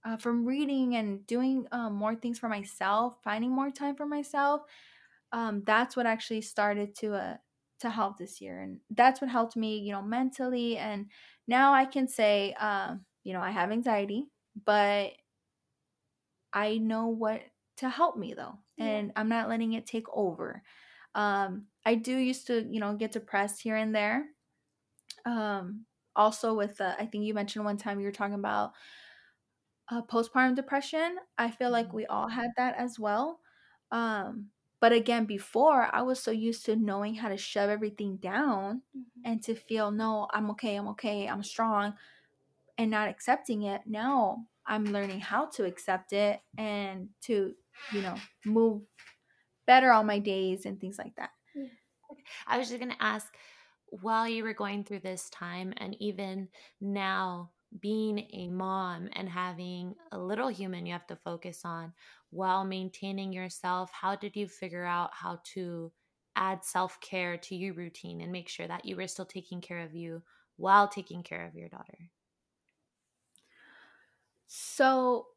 uh, 0.04 0.16
from 0.16 0.46
reading 0.46 0.96
and 0.96 1.26
doing 1.26 1.66
um, 1.72 1.94
more 1.94 2.14
things 2.16 2.38
for 2.38 2.48
myself, 2.48 3.18
finding 3.24 3.50
more 3.50 3.70
time 3.70 3.96
for 3.96 4.06
myself, 4.06 4.62
um, 5.32 5.62
that's 5.66 5.96
what 5.96 6.06
actually 6.06 6.42
started 6.42 6.94
to 6.96 7.14
uh, 7.14 7.36
to 7.80 7.90
help 7.90 8.18
this 8.18 8.40
year, 8.40 8.60
and 8.60 8.80
that's 8.90 9.20
what 9.20 9.30
helped 9.30 9.56
me, 9.56 9.78
you 9.78 9.92
know, 9.92 10.02
mentally. 10.02 10.76
And 10.78 11.10
now 11.46 11.72
I 11.74 11.84
can 11.84 12.08
say, 12.08 12.54
um, 12.54 13.04
you 13.24 13.32
know, 13.32 13.40
I 13.40 13.50
have 13.50 13.70
anxiety, 13.72 14.26
but 14.64 15.12
I 16.52 16.78
know 16.78 17.08
what 17.08 17.42
to 17.76 17.88
help 17.88 18.16
me 18.16 18.34
though, 18.34 18.58
yeah. 18.76 18.86
and 18.86 19.12
I'm 19.16 19.28
not 19.28 19.48
letting 19.48 19.72
it 19.74 19.86
take 19.86 20.06
over. 20.12 20.62
Um, 21.18 21.64
I 21.84 21.96
do 21.96 22.16
used 22.16 22.46
to, 22.46 22.64
you 22.70 22.78
know, 22.78 22.94
get 22.94 23.10
depressed 23.10 23.60
here 23.60 23.74
and 23.74 23.92
there. 23.92 24.26
Um, 25.26 25.84
also 26.14 26.54
with 26.54 26.76
the, 26.76 26.94
I 27.00 27.06
think 27.06 27.24
you 27.24 27.34
mentioned 27.34 27.64
one 27.64 27.76
time 27.76 27.98
you 27.98 28.06
were 28.06 28.12
talking 28.12 28.34
about 28.34 28.70
uh, 29.90 30.02
postpartum 30.02 30.54
depression. 30.54 31.16
I 31.36 31.50
feel 31.50 31.70
like 31.70 31.92
we 31.92 32.06
all 32.06 32.28
had 32.28 32.50
that 32.56 32.76
as 32.78 33.00
well. 33.00 33.40
Um, 33.90 34.46
but 34.80 34.92
again, 34.92 35.24
before 35.24 35.88
I 35.92 36.02
was 36.02 36.20
so 36.20 36.30
used 36.30 36.64
to 36.66 36.76
knowing 36.76 37.16
how 37.16 37.30
to 37.30 37.36
shove 37.36 37.68
everything 37.68 38.18
down 38.18 38.82
mm-hmm. 38.96 39.20
and 39.24 39.42
to 39.42 39.56
feel, 39.56 39.90
no, 39.90 40.28
I'm 40.32 40.50
okay, 40.52 40.76
I'm 40.76 40.86
okay, 40.88 41.26
I'm 41.26 41.42
strong, 41.42 41.94
and 42.76 42.92
not 42.92 43.08
accepting 43.08 43.62
it. 43.62 43.80
Now 43.86 44.44
I'm 44.64 44.84
learning 44.84 45.18
how 45.18 45.46
to 45.56 45.64
accept 45.64 46.12
it 46.12 46.38
and 46.56 47.08
to, 47.22 47.54
you 47.92 48.02
know, 48.02 48.14
move 48.46 48.82
better 49.68 49.92
on 49.92 50.06
my 50.08 50.18
days 50.18 50.66
and 50.66 50.80
things 50.80 50.98
like 50.98 51.14
that. 51.16 51.30
I 52.46 52.58
was 52.58 52.68
just 52.68 52.80
going 52.80 52.92
to 52.92 53.02
ask 53.02 53.36
while 53.90 54.28
you 54.28 54.44
were 54.44 54.54
going 54.54 54.84
through 54.84 55.00
this 55.00 55.30
time 55.30 55.72
and 55.78 55.96
even 56.00 56.48
now 56.80 57.52
being 57.80 58.26
a 58.32 58.48
mom 58.48 59.08
and 59.12 59.28
having 59.28 59.94
a 60.12 60.18
little 60.18 60.48
human 60.48 60.86
you 60.86 60.92
have 60.92 61.06
to 61.08 61.16
focus 61.16 61.62
on 61.64 61.92
while 62.30 62.64
maintaining 62.64 63.32
yourself, 63.32 63.90
how 63.92 64.16
did 64.16 64.36
you 64.36 64.48
figure 64.48 64.84
out 64.84 65.10
how 65.14 65.40
to 65.54 65.92
add 66.36 66.64
self 66.64 67.00
care 67.00 67.36
to 67.38 67.56
your 67.56 67.74
routine 67.74 68.20
and 68.20 68.32
make 68.32 68.48
sure 68.48 68.68
that 68.68 68.84
you 68.84 68.96
were 68.96 69.08
still 69.08 69.26
taking 69.26 69.60
care 69.60 69.80
of 69.80 69.94
you 69.94 70.22
while 70.56 70.88
taking 70.88 71.22
care 71.22 71.46
of 71.46 71.54
your 71.54 71.68
daughter? 71.68 72.10
So, 74.46 75.28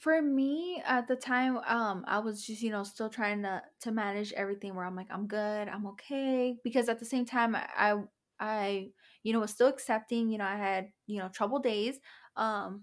for 0.00 0.20
me 0.20 0.82
at 0.86 1.06
the 1.08 1.16
time 1.16 1.58
um 1.66 2.04
i 2.08 2.18
was 2.18 2.44
just 2.44 2.62
you 2.62 2.70
know 2.70 2.82
still 2.82 3.08
trying 3.08 3.42
to 3.42 3.62
to 3.80 3.92
manage 3.92 4.32
everything 4.32 4.74
where 4.74 4.84
i'm 4.84 4.96
like 4.96 5.08
i'm 5.10 5.26
good 5.26 5.68
i'm 5.68 5.86
okay 5.86 6.56
because 6.64 6.88
at 6.88 6.98
the 6.98 7.04
same 7.04 7.24
time 7.24 7.54
i 7.56 7.94
i 8.40 8.88
you 9.22 9.32
know 9.32 9.40
was 9.40 9.50
still 9.50 9.68
accepting 9.68 10.30
you 10.30 10.38
know 10.38 10.44
i 10.44 10.56
had 10.56 10.88
you 11.06 11.18
know 11.18 11.28
trouble 11.28 11.58
days 11.58 11.98
um 12.36 12.82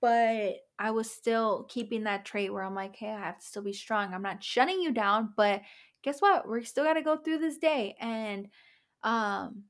but 0.00 0.54
i 0.78 0.90
was 0.90 1.10
still 1.10 1.66
keeping 1.68 2.04
that 2.04 2.24
trait 2.24 2.52
where 2.52 2.62
i'm 2.62 2.74
like 2.74 2.96
hey 2.96 3.10
i 3.10 3.18
have 3.18 3.38
to 3.38 3.46
still 3.46 3.62
be 3.62 3.72
strong 3.72 4.14
i'm 4.14 4.22
not 4.22 4.42
shutting 4.42 4.80
you 4.80 4.92
down 4.92 5.32
but 5.36 5.62
guess 6.02 6.20
what? 6.20 6.46
We're 6.46 6.64
still 6.64 6.84
got 6.84 6.94
to 6.94 7.02
go 7.02 7.16
through 7.16 7.38
this 7.38 7.58
day 7.58 7.96
and 8.00 8.48
um 9.02 9.64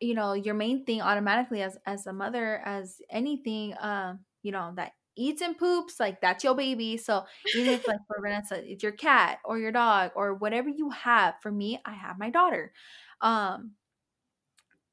you 0.00 0.14
know 0.14 0.32
your 0.32 0.54
main 0.54 0.84
thing 0.84 1.02
automatically 1.02 1.62
as 1.62 1.76
as 1.86 2.06
a 2.06 2.12
mother 2.12 2.60
as 2.64 3.00
anything 3.10 3.74
um 3.80 4.20
you 4.42 4.52
know 4.52 4.72
that 4.76 4.92
eats 5.18 5.42
and 5.42 5.58
poops, 5.58 6.00
like 6.00 6.20
that's 6.20 6.44
your 6.44 6.54
baby. 6.54 6.96
So 6.96 7.26
even 7.52 7.74
if 7.74 7.86
like 7.86 8.00
for 8.06 8.18
Vanessa, 8.22 8.62
it's 8.70 8.82
your 8.82 8.92
cat 8.92 9.40
or 9.44 9.58
your 9.58 9.72
dog 9.72 10.12
or 10.16 10.34
whatever 10.34 10.68
you 10.70 10.90
have. 10.90 11.36
For 11.42 11.52
me, 11.52 11.80
I 11.84 11.94
have 11.94 12.18
my 12.18 12.30
daughter. 12.30 12.72
Um 13.20 13.76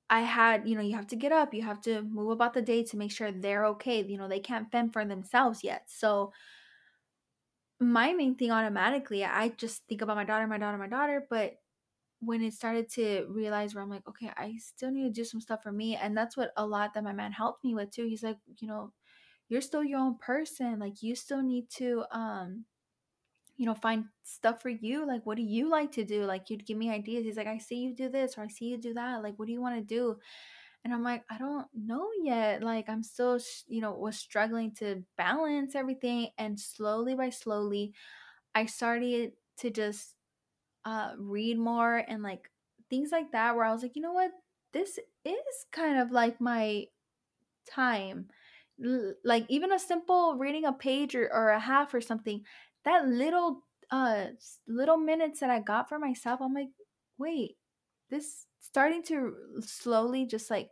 I 0.10 0.22
had, 0.22 0.68
you 0.68 0.76
know, 0.76 0.82
you 0.82 0.96
have 0.96 1.08
to 1.08 1.16
get 1.16 1.32
up, 1.32 1.54
you 1.54 1.64
have 1.64 1.82
to 1.82 2.04
move 2.04 2.30
about 2.30 2.54
the 2.54 2.62
day 2.62 2.84
to 2.84 2.98
make 2.98 3.12
sure 3.12 3.32
they're 3.32 3.66
okay. 3.68 4.04
You 4.06 4.18
know, 4.18 4.28
they 4.28 4.40
can't 4.40 4.72
fend 4.72 4.94
for 4.94 5.04
themselves 5.04 5.64
yet. 5.64 5.90
So 5.90 6.32
my 7.80 8.14
main 8.14 8.36
thing 8.36 8.52
automatically, 8.52 9.24
I 9.26 9.50
just 9.50 9.86
think 9.88 10.02
about 10.02 10.16
my 10.16 10.24
daughter, 10.24 10.48
my 10.48 10.58
daughter, 10.58 10.78
my 10.78 10.88
daughter, 10.88 11.28
but 11.30 11.56
when 12.22 12.44
it 12.44 12.54
started 12.54 12.90
to 12.92 13.28
realize 13.30 13.76
where 13.76 13.84
I'm 13.84 13.90
like, 13.92 14.08
okay, 14.08 14.32
I 14.38 14.58
still 14.58 14.92
need 14.92 15.04
to 15.04 15.12
do 15.12 15.26
some 15.26 15.42
stuff 15.42 15.64
for 15.64 15.72
me. 15.72 15.96
And 15.96 16.18
that's 16.18 16.38
what 16.38 16.52
a 16.58 16.66
lot 16.68 16.94
that 16.96 17.04
my 17.04 17.14
man 17.14 17.32
helped 17.34 17.64
me 17.64 17.76
with 17.76 17.92
too. 17.92 18.06
He's 18.08 18.24
like, 18.24 18.40
you 18.60 18.68
know, 18.68 18.94
you're 19.50 19.62
still 19.62 19.84
your 19.84 20.00
own 20.00 20.18
person 20.18 20.80
like 20.80 21.04
you 21.04 21.16
still 21.16 21.42
need 21.42 21.70
to 21.70 22.04
um 22.12 22.66
you 23.58 23.66
know 23.66 23.76
find 23.76 24.06
stuff 24.24 24.62
for 24.62 24.70
you 24.70 25.06
like 25.08 25.26
what 25.26 25.38
do 25.38 25.44
you 25.44 25.70
like 25.70 25.92
to 25.94 26.04
do? 26.04 26.26
Like 26.26 26.50
you'd 26.50 26.66
give 26.66 26.78
me 26.78 26.90
ideas 26.92 27.26
he's 27.26 27.38
like 27.38 27.48
i 27.48 27.58
see 27.58 27.78
you 27.78 27.96
do 27.96 28.10
this 28.10 28.38
or 28.38 28.44
i 28.44 28.48
see 28.48 28.66
you 28.66 28.78
do 28.78 28.94
that 28.96 29.24
like 29.24 29.38
what 29.38 29.46
do 29.46 29.54
you 29.54 29.62
want 29.62 29.76
to 29.76 29.82
do? 29.82 30.18
And 30.84 30.94
i'm 30.94 31.04
like 31.04 31.24
i 31.32 31.38
don't 31.38 31.68
know 31.74 32.10
yet 32.22 32.62
like 32.62 32.90
i'm 32.90 33.04
still 33.04 33.40
you 33.68 33.82
know 33.82 33.94
was 33.94 34.18
struggling 34.18 34.72
to 34.76 35.04
balance 35.18 35.74
everything 35.76 36.30
and 36.38 36.60
slowly 36.60 37.16
by 37.16 37.32
slowly 37.32 37.94
i 38.54 38.66
started 38.68 39.34
to 39.58 39.72
just 39.72 40.16
uh 40.86 41.14
read 41.18 41.58
more 41.58 42.04
and 42.08 42.22
like 42.22 42.52
things 42.90 43.12
like 43.12 43.32
that 43.32 43.56
where 43.56 43.66
i 43.66 43.72
was 43.74 43.82
like 43.82 43.96
you 43.96 44.02
know 44.02 44.14
what? 44.14 44.32
This 44.74 45.00
is 45.24 45.66
kind 45.72 45.98
of 46.00 46.12
like 46.12 46.42
my 46.42 46.86
time 47.70 48.28
like 49.24 49.46
even 49.50 49.72
a 49.72 49.80
simple 49.80 50.36
reading 50.36 50.66
a 50.66 50.74
page 50.74 51.16
or, 51.16 51.30
or 51.34 51.50
a 51.50 51.60
half 51.60 51.94
or 51.94 52.02
something 52.02 52.44
that 52.84 53.08
little 53.08 53.64
uh 53.92 54.26
little 54.68 54.98
minutes 54.98 55.40
that 55.40 55.50
i 55.50 55.60
got 55.60 55.88
for 55.88 55.98
myself 55.98 56.42
i'm 56.42 56.54
like 56.54 56.70
wait 57.18 57.58
this 58.10 58.48
starting 58.60 59.02
to 59.02 59.34
slowly 59.62 60.26
just 60.26 60.50
like 60.50 60.70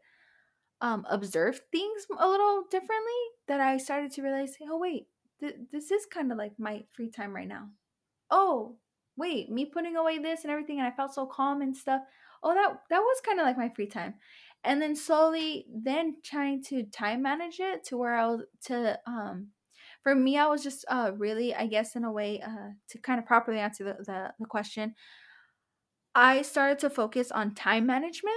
um 0.82 1.06
observe 1.10 1.62
things 1.72 2.06
a 2.20 2.28
little 2.28 2.64
differently 2.70 3.22
that 3.48 3.62
i 3.62 3.78
started 3.78 4.12
to 4.12 4.22
realize 4.22 4.56
oh 4.70 4.78
wait 4.78 5.08
th- 5.40 5.56
this 5.72 5.92
is 5.92 6.06
kind 6.06 6.32
of 6.32 6.38
like 6.38 6.58
my 6.58 6.84
free 6.94 7.10
time 7.10 7.34
right 7.36 7.48
now. 7.48 7.70
Oh 8.32 8.78
wait 9.16 9.50
me 9.52 9.66
putting 9.66 9.96
away 9.96 10.18
this 10.18 10.44
and 10.44 10.52
everything 10.52 10.80
and 10.80 10.88
i 10.88 10.92
felt 10.92 11.14
so 11.14 11.26
calm 11.26 11.62
and 11.62 11.76
stuff. 11.76 12.02
Oh 12.42 12.54
that 12.54 12.82
that 12.90 13.00
was 13.00 13.22
kind 13.26 13.40
of 13.40 13.46
like 13.46 13.58
my 13.58 13.70
free 13.70 13.88
time 13.88 14.16
and 14.64 14.82
then 14.82 14.96
slowly 14.96 15.66
then 15.74 16.18
trying 16.24 16.64
to 16.64 16.84
time 16.86 17.22
manage 17.22 17.60
it 17.60 17.84
to 17.86 17.98
where 17.98 18.16
I 18.16 18.28
was 18.28 18.44
to 18.66 19.00
um 19.08 19.52
for 20.02 20.16
me 20.16 20.38
I 20.38 20.48
was 20.48 20.64
just 20.64 20.86
uh 20.90 21.12
really 21.18 21.54
I 21.56 21.68
guess 21.68 21.96
in 21.96 22.04
a 22.04 22.12
way 22.12 22.42
uh 22.42 22.72
to 22.90 22.98
kind 23.00 23.20
of 23.20 23.26
properly 23.26 23.60
answer 23.60 23.84
the, 23.84 23.94
the, 24.06 24.34
the 24.40 24.46
question 24.46 24.96
I 26.16 26.42
started 26.44 26.80
to 26.80 26.90
focus 26.90 27.32
on 27.32 27.56
time 27.56 27.86
management 27.86 28.36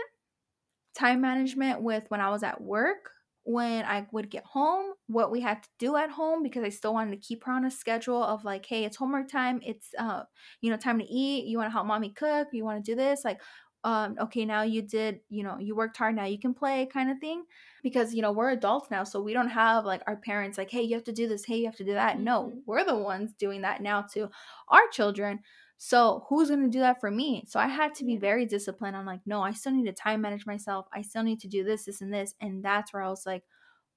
time 0.95 1.21
management 1.21 1.83
with 1.83 2.05
when 2.11 2.21
I 2.21 2.31
was 2.31 2.43
at 2.43 2.61
work 2.61 3.11
when 3.45 3.85
I 3.85 4.07
would 4.13 4.31
get 4.31 4.45
home, 4.45 4.95
what 5.07 5.31
we 5.31 5.41
had 5.41 5.63
to 5.63 5.69
do 5.79 5.97
at 5.97 6.11
home 6.11 6.43
because 6.43 6.65
I 6.65 6.69
still 6.69 6.95
wanted 6.95 7.13
to 7.13 7.27
keep 7.29 7.45
her 7.45 7.53
on 7.53 7.65
a 7.65 7.71
schedule 7.71 8.23
of 8.23 8.45
like, 8.45 8.67
hey, 8.67 8.85
it's 8.85 8.97
homework 8.97 9.29
time, 9.29 9.61
it's 9.65 9.91
uh, 9.99 10.25
you 10.61 10.71
know, 10.71 10.77
time 10.77 10.99
to 10.99 11.05
eat, 11.05 11.47
you 11.47 11.59
want 11.59 11.69
to 11.69 11.73
help 11.73 11.87
mommy 11.87 12.11
cook, 12.11 12.49
you 12.53 12.65
want 12.65 12.85
to 12.85 12.91
do 12.93 12.97
this, 12.97 13.25
like 13.25 13.41
um 13.87 14.17
okay, 14.21 14.45
now 14.45 14.63
you 14.63 14.83
did, 14.83 15.21
you 15.29 15.45
know, 15.45 15.59
you 15.59 15.77
worked 15.77 15.97
hard, 15.97 16.17
now 16.17 16.25
you 16.25 16.41
can 16.41 16.53
play 16.53 16.89
kind 16.93 17.09
of 17.09 17.21
thing 17.21 17.45
because 17.85 18.13
you 18.13 18.21
know, 18.21 18.33
we're 18.33 18.51
adults 18.51 18.91
now, 18.91 19.05
so 19.05 19.23
we 19.23 19.33
don't 19.33 19.49
have 19.49 19.85
like 19.85 20.03
our 20.09 20.17
parents 20.17 20.59
like, 20.59 20.71
hey, 20.71 20.83
you 20.83 20.97
have 20.97 21.05
to 21.05 21.13
do 21.13 21.29
this, 21.29 21.45
hey, 21.45 21.59
you 21.59 21.67
have 21.67 21.77
to 21.77 21.85
do 21.85 21.95
that. 21.95 22.17
Mm-hmm. 22.17 22.25
No, 22.25 22.53
we're 22.67 22.85
the 22.85 22.97
ones 22.97 23.33
doing 23.39 23.63
that 23.63 23.81
now 23.81 24.03
to 24.15 24.29
our 24.69 24.89
children. 24.91 25.39
So 25.79 26.25
who's 26.29 26.49
going 26.49 26.65
to 26.65 26.69
do 26.69 26.81
that 26.81 27.01
for 27.01 27.11
me? 27.11 27.45
So 27.47 27.61
I 27.61 27.69
had 27.69 27.95
to 27.97 28.05
be 28.05 28.17
very 28.17 28.47
disciplined. 28.47 28.97
I'm 28.97 29.05
like, 29.05 29.21
no, 29.27 29.43
I 29.43 29.53
still 29.53 29.73
need 29.73 29.85
to 29.85 29.93
time 29.93 30.23
manage 30.23 30.47
myself. 30.47 30.87
I 30.93 31.03
still 31.03 31.23
need 31.23 31.39
to 31.41 31.49
do 31.49 31.65
this, 31.65 31.85
this, 31.85 32.01
and 32.01 32.13
this. 32.13 32.35
And 32.41 32.65
that's 32.65 32.93
where 32.93 33.03
I 33.03 33.11
was 33.11 33.27
like, 33.27 33.45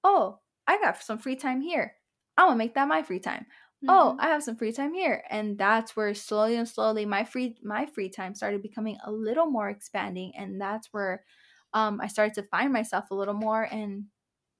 oh, 0.04 0.40
I 0.68 0.78
got 0.78 1.02
some 1.02 1.18
free 1.18 1.38
time 1.38 1.62
here. 1.62 1.94
I'm 2.38 2.48
gonna 2.48 2.58
make 2.58 2.76
that 2.76 2.88
my 2.88 3.02
free 3.02 3.20
time. 3.20 3.46
Oh, 3.88 3.94
mm-hmm. 3.96 4.16
Oh, 4.18 4.18
I 4.20 4.28
have 4.30 4.44
some 4.44 4.56
free 4.56 4.72
time 4.72 4.94
here. 4.94 5.24
And 5.30 5.58
that's 5.58 5.96
where 5.96 6.14
slowly 6.14 6.56
and 6.56 6.68
slowly 6.68 7.06
my 7.06 7.24
free 7.24 7.58
my 7.64 7.86
free 7.86 8.10
time 8.10 8.36
started 8.36 8.62
becoming 8.62 8.98
a 9.04 9.12
little 9.12 9.48
more 9.48 9.70
expanding. 9.70 10.34
And 10.36 10.62
that's 10.62 10.94
where 10.94 11.26
um 11.74 12.00
I 12.02 12.08
started 12.08 12.36
to 12.36 12.44
find 12.44 12.72
myself 12.74 13.10
a 13.12 13.16
little 13.16 13.34
more 13.34 13.64
and 13.64 14.06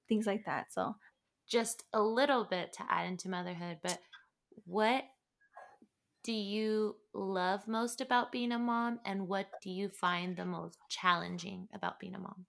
things 0.08 0.26
like 0.26 0.44
that. 0.46 0.72
So 0.72 0.96
just 1.48 1.84
a 1.92 2.02
little 2.02 2.44
bit 2.44 2.72
to 2.74 2.86
add 2.92 3.06
into 3.08 3.28
motherhood, 3.30 3.80
but 3.82 4.00
what 4.66 5.04
do 6.22 6.32
you 6.32 6.96
love 7.12 7.68
most 7.68 8.00
about 8.00 8.32
being 8.32 8.52
a 8.52 8.58
mom 8.58 9.00
and 9.04 9.28
what 9.28 9.60
do 9.60 9.68
you 9.70 9.90
find 9.90 10.34
the 10.38 10.46
most 10.46 10.78
challenging 10.88 11.68
about 11.74 12.00
being 12.00 12.14
a 12.14 12.18
mom? 12.18 12.46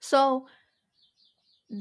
So 0.00 0.48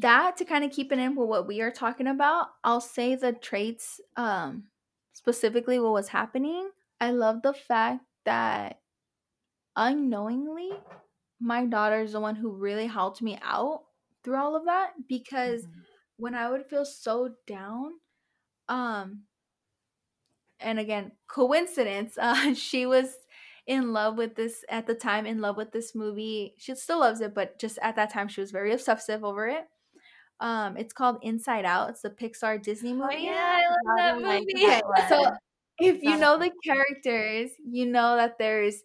that 0.02 0.38
to 0.38 0.46
kind 0.46 0.64
of 0.64 0.72
keep 0.72 0.91
it 0.91 1.00
in 1.00 1.16
with 1.16 1.28
what 1.28 1.48
we 1.48 1.62
are 1.62 1.72
talking 1.72 2.08
about, 2.08 2.48
I'll 2.64 2.82
say 2.82 3.16
the 3.16 3.34
traits 3.34 4.00
um 4.18 4.66
specifically 5.14 5.80
what 5.80 5.94
was 5.94 6.10
happening. 6.10 6.70
I 7.00 7.12
love 7.12 7.41
the 7.41 7.54
fact 7.54 8.02
that 8.26 8.80
unknowingly 9.76 10.72
my 11.39 11.66
daughter 11.66 12.02
is 12.02 12.14
the 12.14 12.20
one 12.20 12.36
who 12.36 12.52
really 12.52 12.88
helped 12.88 13.22
me 13.22 13.38
out 13.44 13.84
through 14.24 14.38
all 14.38 14.56
of 14.56 14.66
that 14.66 14.94
because 15.08 15.64
mm-hmm. 15.64 15.80
when 16.18 16.36
I 16.36 16.50
would 16.50 16.66
feel 16.66 16.86
so 16.86 17.32
down, 17.48 17.91
um 18.70 19.24
and 20.60 20.80
again, 20.80 21.12
coincidence, 21.28 22.18
uh, 22.22 22.54
she 22.54 22.86
was 22.86 23.10
in 23.68 23.94
love 23.94 24.18
with 24.18 24.36
this 24.36 24.64
at 24.70 24.88
the 24.88 24.96
time, 24.96 25.26
in 25.26 25.41
love 25.41 25.58
with 25.58 25.72
this 25.72 25.94
movie. 25.94 26.56
She 26.58 26.76
still 26.76 27.00
loves 27.00 27.22
it, 27.22 27.34
but 27.34 27.60
just 27.60 27.78
at 27.82 27.96
that 27.96 28.12
time, 28.12 28.28
she 28.28 28.41
was 28.41 28.52
very 28.52 28.74
obsessive 28.74 29.24
over 29.24 29.48
it. 29.48 29.68
Um, 30.44 30.76
it's 30.76 30.91
called 30.91 31.20
Inside 31.22 31.64
Out. 31.64 31.89
It's 31.91 32.02
the 32.02 32.10
Pixar 32.10 32.62
Disney 32.62 32.91
oh, 32.91 32.96
movie. 32.96 33.16
Oh, 33.16 33.18
yeah, 33.18 33.62
I 33.62 34.12
love 34.12 34.22
that 34.22 34.41
movie. 34.46 35.08
So 35.08 35.32
if 35.80 36.04
you 36.04 36.18
know 36.18 36.38
the 36.38 36.52
characters, 36.66 37.52
you 37.66 37.86
know 37.86 38.18
that 38.18 38.38
there's 38.38 38.84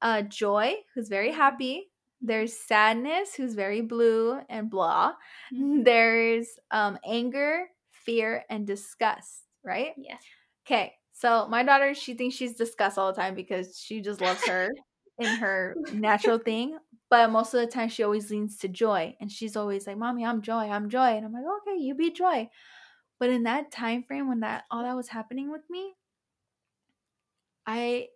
uh, 0.00 0.22
Joy, 0.22 0.74
who's 0.94 1.08
very 1.08 1.32
happy. 1.32 1.88
There's 2.20 2.52
Sadness, 2.52 3.34
who's 3.34 3.54
very 3.54 3.80
blue 3.80 4.38
and 4.48 4.70
blah. 4.70 5.14
Mm-hmm. 5.52 5.82
There's 5.84 6.46
um, 6.70 6.98
anger, 7.04 7.66
fear, 7.90 8.44
and 8.48 8.64
disgust. 8.64 9.46
Right? 9.64 9.94
Yeah. 9.96 10.16
Okay. 10.64 10.92
So 11.12 11.48
my 11.48 11.64
daughter, 11.64 11.92
she 11.94 12.14
thinks 12.14 12.36
she's 12.36 12.54
disgust 12.54 12.98
all 12.98 13.12
the 13.12 13.20
time 13.20 13.34
because 13.34 13.76
she 13.76 14.00
just 14.00 14.20
loves 14.20 14.46
her 14.46 14.70
in 15.18 15.26
her 15.26 15.74
natural 15.92 16.38
thing. 16.38 16.78
But 17.10 17.30
most 17.30 17.52
of 17.54 17.60
the 17.60 17.66
time, 17.66 17.88
she 17.88 18.04
always 18.04 18.30
leans 18.30 18.56
to 18.58 18.68
joy, 18.68 19.16
and 19.20 19.30
she's 19.30 19.56
always 19.56 19.86
like, 19.86 19.98
"Mommy, 19.98 20.24
I'm 20.24 20.42
joy, 20.42 20.70
I'm 20.70 20.88
joy," 20.88 21.16
and 21.16 21.26
I'm 21.26 21.32
like, 21.32 21.44
"Okay, 21.62 21.76
you 21.76 21.94
be 21.94 22.10
joy." 22.12 22.48
But 23.18 23.30
in 23.30 23.42
that 23.44 23.72
time 23.72 24.04
frame 24.04 24.28
when 24.28 24.40
that 24.40 24.64
all 24.70 24.82
that 24.82 24.96
was 24.96 25.08
happening 25.08 25.50
with 25.50 25.68
me, 25.68 25.96
I 27.66 28.08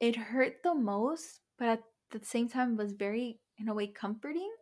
it 0.00 0.16
hurt 0.16 0.62
the 0.62 0.74
most, 0.74 1.40
but 1.58 1.68
at 1.68 1.82
the 2.10 2.24
same 2.24 2.48
time 2.48 2.72
it 2.72 2.78
was 2.82 2.92
very 2.92 3.40
in 3.58 3.68
a 3.68 3.74
way 3.74 3.86
comforting 3.88 4.52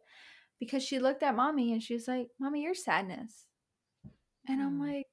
because 0.60 0.82
she 0.82 0.98
looked 0.98 1.22
at 1.22 1.36
mommy 1.36 1.72
and 1.72 1.82
she 1.82 1.94
was 1.94 2.08
like, 2.08 2.28
"Mommy, 2.38 2.62
you're 2.62 2.74
sadness," 2.74 3.46
and 4.48 4.60
I'm 4.62 4.78
mm. 4.80 4.88
like, 4.88 5.06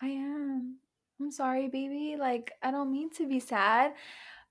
"I 0.00 0.08
am." 0.08 0.78
I'm 1.20 1.30
sorry, 1.30 1.68
baby. 1.68 2.16
Like, 2.18 2.52
I 2.62 2.70
don't 2.70 2.90
mean 2.90 3.10
to 3.10 3.28
be 3.28 3.40
sad. 3.40 3.94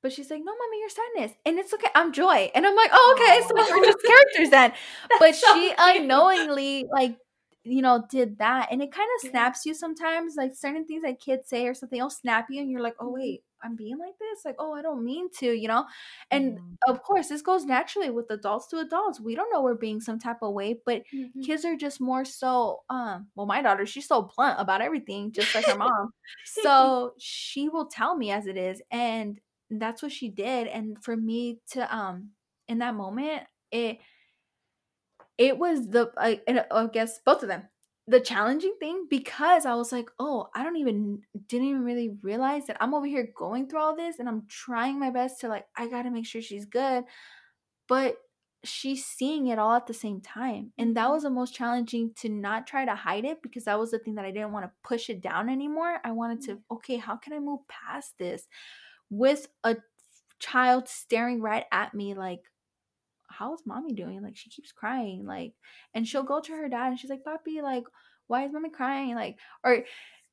But 0.04 0.12
she's 0.12 0.30
like, 0.30 0.42
no, 0.44 0.52
mommy, 0.52 0.80
you're 0.80 0.90
sadness. 0.90 1.32
And 1.46 1.58
it's 1.58 1.74
okay. 1.74 1.88
I'm 1.96 2.12
joy. 2.12 2.52
And 2.54 2.68
I'm 2.68 2.76
like, 2.76 2.90
oh, 2.92 3.18
okay. 3.18 3.42
So 3.48 3.56
we're 3.56 3.86
just 3.86 4.06
characters 4.06 4.50
then. 4.50 4.74
but 5.20 5.34
so 5.34 5.54
she 5.54 5.62
cute. 5.62 5.76
unknowingly, 5.80 6.86
like, 6.92 7.16
you 7.64 7.82
know, 7.82 8.04
did 8.10 8.38
that. 8.40 8.68
And 8.70 8.82
it 8.82 8.92
kind 8.92 9.08
of 9.16 9.30
snaps 9.30 9.66
you 9.66 9.74
sometimes. 9.74 10.36
Like 10.36 10.56
certain 10.56 10.86
things 10.86 11.04
that 11.04 11.22
kids 11.22 11.48
say 11.48 11.66
or 11.68 11.74
something 11.74 12.02
will 12.02 12.10
snap 12.10 12.48
you 12.50 12.62
and 12.62 12.70
you're 12.70 12.82
like, 12.82 12.96
oh 13.00 13.06
mm-hmm. 13.06 13.14
wait, 13.14 13.44
I'm 13.64 13.78
being 13.78 13.98
like 13.98 14.20
this? 14.20 14.44
Like, 14.44 14.56
oh, 14.60 14.74
I 14.74 14.82
don't 14.82 15.06
mean 15.06 15.30
to, 15.40 15.50
you 15.50 15.70
know? 15.70 15.86
And 16.32 16.58
mm-hmm. 16.58 16.92
of 16.92 17.02
course, 17.02 17.30
this 17.30 17.42
goes 17.42 17.64
naturally 17.64 18.10
with 18.10 18.30
adults 18.30 18.68
to 18.68 18.80
adults. 18.80 19.22
We 19.22 19.36
don't 19.36 19.52
know 19.54 19.62
we're 19.62 19.76
being 19.76 20.02
some 20.02 20.20
type 20.20 20.40
of 20.42 20.54
way, 20.54 20.80
but 20.86 21.04
mm-hmm. 21.16 21.42
kids 21.42 21.64
are 21.64 21.78
just 21.78 22.02
more 22.02 22.26
so 22.26 22.82
um 22.90 23.28
well, 23.36 23.48
my 23.48 23.62
daughter, 23.62 23.86
she's 23.86 24.08
so 24.08 24.30
blunt 24.36 24.60
about 24.60 24.82
everything, 24.82 25.32
just 25.32 25.56
like 25.56 25.66
her 25.66 25.78
mom. 25.78 26.12
so 26.46 27.14
she 27.20 27.70
will 27.70 27.86
tell 27.86 28.18
me 28.18 28.32
as 28.32 28.48
it 28.48 28.58
is. 28.58 28.82
And 28.92 29.40
that's 29.82 30.02
what 30.02 30.12
she 30.12 30.30
did. 30.30 30.68
And 30.68 31.04
for 31.04 31.16
me 31.16 31.60
to 31.72 31.96
um 31.96 32.32
in 32.68 32.80
that 32.80 32.96
moment, 32.96 33.44
it 33.72 34.00
it 35.38 35.58
was 35.58 35.90
the 35.90 36.12
I, 36.18 36.42
I 36.72 36.88
guess 36.88 37.20
both 37.26 37.44
of 37.44 37.50
them 37.50 37.64
the 38.08 38.20
challenging 38.20 38.76
thing 38.80 39.08
because 39.10 39.66
I 39.66 39.76
was 39.76 39.92
like, 39.92 40.10
oh, 40.20 40.50
I 40.54 40.64
don't 40.64 40.76
even 40.76 41.22
didn't 41.48 41.68
even 41.68 41.84
really 41.84 42.12
realize 42.22 42.68
that 42.68 42.78
I'm 42.82 42.94
over 42.94 43.06
here 43.06 43.30
going 43.38 43.68
through 43.68 43.80
all 43.80 43.96
this 43.96 44.20
and 44.20 44.28
I'm 44.28 44.44
trying 44.50 45.00
my 45.00 45.10
best 45.10 45.40
to 45.42 45.48
like 45.48 45.66
I 45.78 45.88
got 45.88 46.04
to 46.04 46.12
make 46.12 46.26
sure 46.26 46.42
she's 46.42 46.66
good. 46.66 47.06
But 47.88 48.18
she's 48.66 49.06
seeing 49.06 49.48
it 49.48 49.60
all 49.60 49.76
at 49.76 49.88
the 49.88 49.94
same 49.94 50.22
time. 50.22 50.72
And 50.78 50.96
that 50.96 51.04
mm-hmm. 51.04 51.14
was 51.14 51.24
the 51.24 51.30
most 51.30 51.54
challenging 51.54 52.12
to 52.18 52.30
not 52.30 52.68
try 52.68 52.86
to 52.86 52.96
hide 52.96 53.26
it 53.26 53.42
because 53.42 53.66
that 53.66 53.80
was 53.80 53.92
the 53.92 54.00
thing 54.00 54.16
that 54.16 54.26
I 54.26 54.32
didn't 54.32 54.54
want 54.54 54.66
to 54.66 54.72
push 54.84 55.10
it 55.10 55.22
down 55.22 55.50
anymore. 55.50 55.98
I 56.04 56.12
wanted 56.12 56.42
to, 56.44 56.52
mm-hmm. 56.54 56.76
okay, 56.76 56.98
how 56.98 57.18
can 57.18 57.34
I 57.34 57.40
move 57.40 57.62
past 57.68 58.14
this 58.18 58.48
with 59.14 59.48
a 59.64 59.78
child 60.40 60.90
staring 60.90 61.42
right 61.42 61.66
at 61.72 61.94
me 61.94 62.16
like 62.16 62.42
how's 63.34 63.66
mommy 63.66 63.94
doing? 63.94 64.22
Like 64.22 64.36
she 64.36 64.50
keeps 64.50 64.72
crying, 64.72 65.26
like, 65.26 65.54
and 65.94 66.08
she'll 66.08 66.24
go 66.24 66.40
to 66.42 66.52
her 66.52 66.70
dad 66.70 66.88
and 66.88 67.00
she's 67.00 67.10
like, 67.10 67.24
Papi, 67.24 67.62
like, 67.62 67.84
why 68.28 68.46
is 68.46 68.54
mommy 68.54 68.70
crying? 68.70 69.16
Like, 69.16 69.38
or 69.64 69.84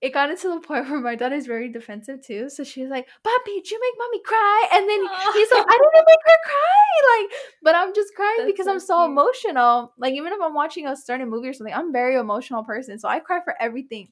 it 0.01 0.15
got 0.15 0.31
into 0.31 0.49
the 0.49 0.61
point 0.67 0.89
where 0.89 1.01
my 1.01 1.15
daughter's 1.15 1.47
very 1.47 1.71
defensive 1.71 2.25
too. 2.25 2.49
So 2.49 2.65
she 2.65 2.83
was 2.83 2.91
like, 2.91 3.07
Papi, 3.27 3.55
did 3.55 3.71
you 3.71 3.81
make 3.81 3.95
mommy 3.99 4.23
cry? 4.25 4.69
And 4.75 4.89
then 4.89 5.01
he's 5.35 5.51
like, 5.51 5.65
I 5.67 5.79
didn't 5.79 6.07
make 6.07 6.25
her 6.25 6.41
cry. 6.45 7.21
Like, 7.21 7.31
but 7.63 7.75
I'm 7.75 7.95
just 7.95 8.15
crying 8.15 8.39
That's 8.41 8.53
because 8.53 8.67
so 8.67 8.73
I'm 8.73 8.81
so 8.81 8.99
cute. 8.99 9.11
emotional. 9.11 9.93
Like, 9.99 10.15
even 10.15 10.33
if 10.33 10.41
I'm 10.43 10.55
watching 10.55 10.87
a 10.87 10.97
certain 10.97 11.31
movie 11.31 11.49
or 11.49 11.53
something, 11.53 11.75
I'm 11.75 11.89
a 11.89 11.93
very 11.93 12.17
emotional 12.17 12.63
person. 12.65 12.99
So 12.99 13.09
I 13.09 13.21
cry 13.21 13.41
for 13.43 13.55
everything. 13.61 14.09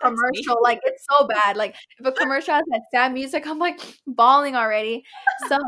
Commercial. 0.00 0.58
Like 0.62 0.80
it's 0.84 1.04
so 1.10 1.26
bad. 1.26 1.56
Like 1.56 1.74
if 1.98 2.06
a 2.06 2.12
commercial 2.20 2.54
has 2.54 2.64
that 2.70 2.82
sad 2.90 3.12
music, 3.12 3.46
I'm 3.46 3.58
like 3.58 3.80
bawling 4.06 4.54
already. 4.56 5.04
So 5.48 5.58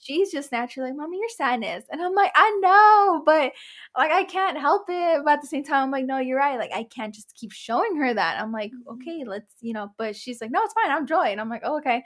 she's 0.00 0.30
just 0.30 0.52
naturally 0.52 0.90
like, 0.90 0.96
Mommy, 0.96 1.18
you're 1.18 1.28
sadness. 1.28 1.84
And 1.90 2.00
I'm 2.00 2.14
like, 2.14 2.32
I 2.34 2.58
know, 2.60 3.22
but 3.24 3.52
like 3.96 4.10
I 4.10 4.24
can't 4.24 4.58
help 4.58 4.84
it. 4.88 5.22
But 5.24 5.34
at 5.34 5.40
the 5.40 5.46
same 5.46 5.64
time, 5.64 5.84
I'm 5.84 5.90
like, 5.90 6.06
no, 6.06 6.18
you're 6.18 6.38
right. 6.38 6.58
Like 6.58 6.72
I 6.74 6.84
can't 6.84 7.14
just 7.14 7.34
keep 7.34 7.52
showing 7.52 7.96
her 7.96 8.14
that. 8.14 8.40
I'm 8.40 8.52
like, 8.52 8.72
mm-hmm. 8.72 8.94
okay, 8.94 9.24
let's, 9.26 9.54
you 9.60 9.72
know, 9.72 9.92
but 9.98 10.16
she's 10.16 10.40
like, 10.40 10.50
no, 10.50 10.60
it's 10.62 10.74
fine. 10.74 10.90
I'm 10.90 11.06
joy. 11.06 11.26
And 11.26 11.40
I'm 11.40 11.48
like, 11.48 11.62
oh, 11.64 11.78
okay. 11.78 12.02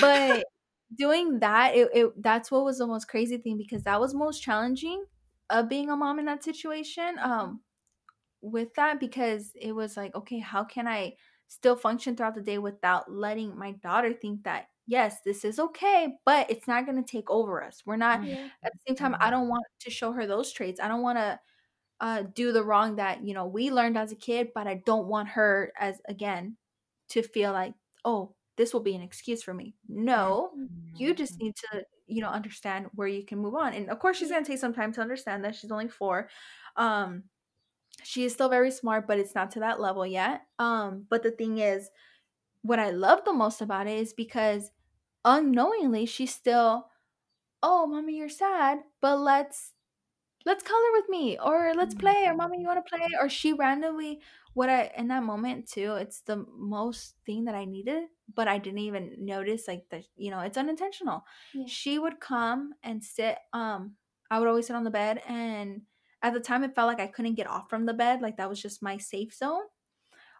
But 0.00 0.44
doing 0.96 1.40
that, 1.40 1.74
it, 1.74 1.88
it 1.94 2.22
that's 2.22 2.50
what 2.50 2.64
was 2.64 2.78
the 2.78 2.86
most 2.86 3.08
crazy 3.08 3.38
thing 3.38 3.56
because 3.56 3.82
that 3.84 4.00
was 4.00 4.14
most 4.14 4.42
challenging 4.42 5.04
of 5.50 5.68
being 5.68 5.90
a 5.90 5.96
mom 5.96 6.18
in 6.18 6.24
that 6.26 6.44
situation. 6.44 7.16
Um 7.20 7.60
with 8.40 8.74
that 8.74 9.00
because 9.00 9.52
it 9.60 9.72
was 9.72 9.96
like, 9.96 10.14
okay, 10.14 10.38
how 10.38 10.64
can 10.64 10.86
I 10.86 11.14
still 11.48 11.76
function 11.76 12.16
throughout 12.16 12.34
the 12.34 12.40
day 12.40 12.58
without 12.58 13.10
letting 13.10 13.56
my 13.56 13.72
daughter 13.72 14.12
think 14.12 14.44
that 14.44 14.66
yes, 14.86 15.18
this 15.24 15.44
is 15.44 15.58
okay, 15.58 16.14
but 16.24 16.50
it's 16.50 16.68
not 16.68 16.86
going 16.86 17.02
to 17.02 17.10
take 17.10 17.30
over 17.30 17.62
us. 17.62 17.82
We're 17.84 17.96
not 17.96 18.24
yeah. 18.24 18.48
at 18.62 18.72
the 18.72 18.78
same 18.86 18.96
time 18.96 19.14
I 19.14 19.24
mm-hmm. 19.24 19.30
don't 19.30 19.48
want 19.48 19.64
to 19.80 19.90
show 19.90 20.12
her 20.12 20.26
those 20.26 20.52
traits. 20.52 20.80
I 20.80 20.88
don't 20.88 21.02
want 21.02 21.18
to 21.18 21.40
uh, 22.00 22.22
do 22.34 22.52
the 22.52 22.62
wrong 22.62 22.96
that, 22.96 23.24
you 23.24 23.34
know, 23.34 23.46
we 23.46 23.70
learned 23.70 23.98
as 23.98 24.12
a 24.12 24.16
kid, 24.16 24.50
but 24.54 24.66
I 24.66 24.82
don't 24.86 25.08
want 25.08 25.28
her 25.30 25.72
as 25.78 26.00
again 26.08 26.56
to 27.10 27.22
feel 27.22 27.52
like, 27.52 27.74
"Oh, 28.04 28.34
this 28.56 28.72
will 28.72 28.80
be 28.80 28.94
an 28.94 29.02
excuse 29.02 29.42
for 29.42 29.54
me." 29.54 29.74
No, 29.88 30.50
you 30.94 31.14
just 31.14 31.34
mm-hmm. 31.34 31.46
need 31.46 31.56
to, 31.56 31.84
you 32.06 32.20
know, 32.20 32.28
understand 32.28 32.86
where 32.94 33.08
you 33.08 33.24
can 33.24 33.38
move 33.38 33.54
on. 33.54 33.72
And 33.72 33.90
of 33.90 33.98
course, 33.98 34.18
she's 34.18 34.30
going 34.30 34.44
to 34.44 34.50
take 34.50 34.60
some 34.60 34.74
time 34.74 34.92
to 34.92 35.00
understand 35.00 35.44
that 35.44 35.54
she's 35.54 35.72
only 35.72 35.88
4. 35.88 36.28
Um 36.76 37.24
she 38.06 38.24
is 38.24 38.32
still 38.34 38.48
very 38.48 38.70
smart, 38.70 39.06
but 39.06 39.18
it's 39.18 39.34
not 39.34 39.50
to 39.52 39.60
that 39.60 39.80
level 39.80 40.06
yet. 40.06 40.46
Um, 40.58 41.06
but 41.10 41.22
the 41.22 41.30
thing 41.32 41.58
is, 41.58 41.90
what 42.62 42.78
I 42.78 42.90
love 42.90 43.24
the 43.24 43.32
most 43.32 43.60
about 43.62 43.86
it 43.86 43.98
is 43.98 44.12
because 44.14 44.72
unknowingly 45.24 46.06
she's 46.06 46.34
still, 46.34 46.90
oh, 47.62 47.86
mommy, 47.86 48.16
you're 48.18 48.28
sad, 48.28 48.80
but 49.00 49.18
let's 49.20 49.74
let's 50.44 50.62
color 50.62 50.92
with 50.92 51.08
me 51.08 51.38
or 51.38 51.74
let's 51.74 51.94
Mhm. 51.94 51.94
play 51.94 52.24
or 52.26 52.34
mommy 52.34 52.60
you 52.60 52.66
want 52.66 52.84
to 52.84 52.88
play 52.96 53.06
or 53.20 53.28
she 53.28 53.52
randomly 53.52 54.20
what 54.54 54.68
i 54.70 54.84
in 54.96 55.08
that 55.08 55.22
moment 55.22 55.66
too 55.68 55.94
it's 55.96 56.20
the 56.22 56.36
most 56.56 57.16
thing 57.26 57.44
that 57.44 57.54
i 57.54 57.64
needed 57.64 58.04
but 58.32 58.46
i 58.48 58.58
didn't 58.58 58.78
even 58.78 59.14
notice 59.18 59.66
like 59.66 59.88
that 59.90 60.04
you 60.16 60.30
know 60.30 60.40
it's 60.40 60.56
unintentional 60.56 61.24
Yeah. 61.52 61.66
she 61.66 61.98
would 61.98 62.20
come 62.20 62.74
and 62.82 63.02
sit 63.02 63.38
um 63.52 63.96
i 64.30 64.38
would 64.38 64.48
always 64.48 64.66
sit 64.66 64.76
on 64.76 64.84
the 64.84 64.90
bed 64.90 65.20
and 65.26 65.82
at 66.26 66.34
the 66.34 66.40
time 66.40 66.64
it 66.64 66.74
felt 66.74 66.88
like 66.88 67.00
i 67.00 67.06
couldn't 67.06 67.34
get 67.34 67.46
off 67.46 67.70
from 67.70 67.86
the 67.86 67.94
bed 67.94 68.20
like 68.20 68.36
that 68.36 68.48
was 68.48 68.60
just 68.60 68.82
my 68.82 68.96
safe 68.96 69.34
zone. 69.34 69.62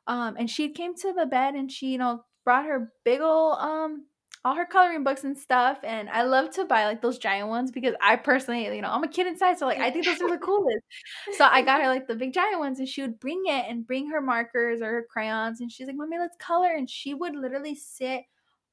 Um 0.07 0.37
and 0.39 0.51
she 0.51 0.73
came 0.73 0.95
to 0.97 1.13
the 1.13 1.27
bed 1.27 1.55
and 1.55 1.71
she 1.71 1.89
you 1.89 1.99
know 1.99 2.25
brought 2.45 2.67
her 2.67 2.93
big 3.05 3.21
ol' 3.21 3.53
um 3.55 4.07
all 4.45 4.55
her 4.55 4.65
coloring 4.65 5.03
books 5.03 5.25
and 5.25 5.37
stuff 5.37 5.79
and 5.83 6.09
i 6.11 6.23
love 6.23 6.51
to 6.51 6.65
buy 6.65 6.87
like 6.87 7.03
those 7.03 7.19
giant 7.19 7.49
ones 7.49 7.73
because 7.73 7.97
i 8.01 8.15
personally 8.15 8.65
you 8.77 8.81
know 8.81 8.91
i'm 8.91 9.03
a 9.03 9.09
kid 9.09 9.27
inside 9.27 9.59
so 9.59 9.67
like 9.67 9.81
i 9.81 9.91
think 9.91 10.05
those 10.05 10.21
are 10.21 10.31
the 10.31 10.39
coolest. 10.51 10.85
So 11.33 11.49
i 11.51 11.63
got 11.63 11.81
her 11.83 11.89
like 11.89 12.07
the 12.07 12.15
big 12.15 12.33
giant 12.33 12.61
ones 12.61 12.79
and 12.79 12.89
she 12.89 13.03
would 13.03 13.19
bring 13.19 13.43
it 13.47 13.65
and 13.69 13.85
bring 13.85 14.09
her 14.11 14.21
markers 14.21 14.81
or 14.81 14.87
her 14.87 15.07
crayons 15.11 15.61
and 15.61 15.73
she's 15.73 15.89
like 15.89 15.97
mommy 15.97 16.19
let's 16.19 16.37
color 16.39 16.71
and 16.71 16.89
she 16.89 17.13
would 17.13 17.35
literally 17.35 17.75
sit 17.75 18.23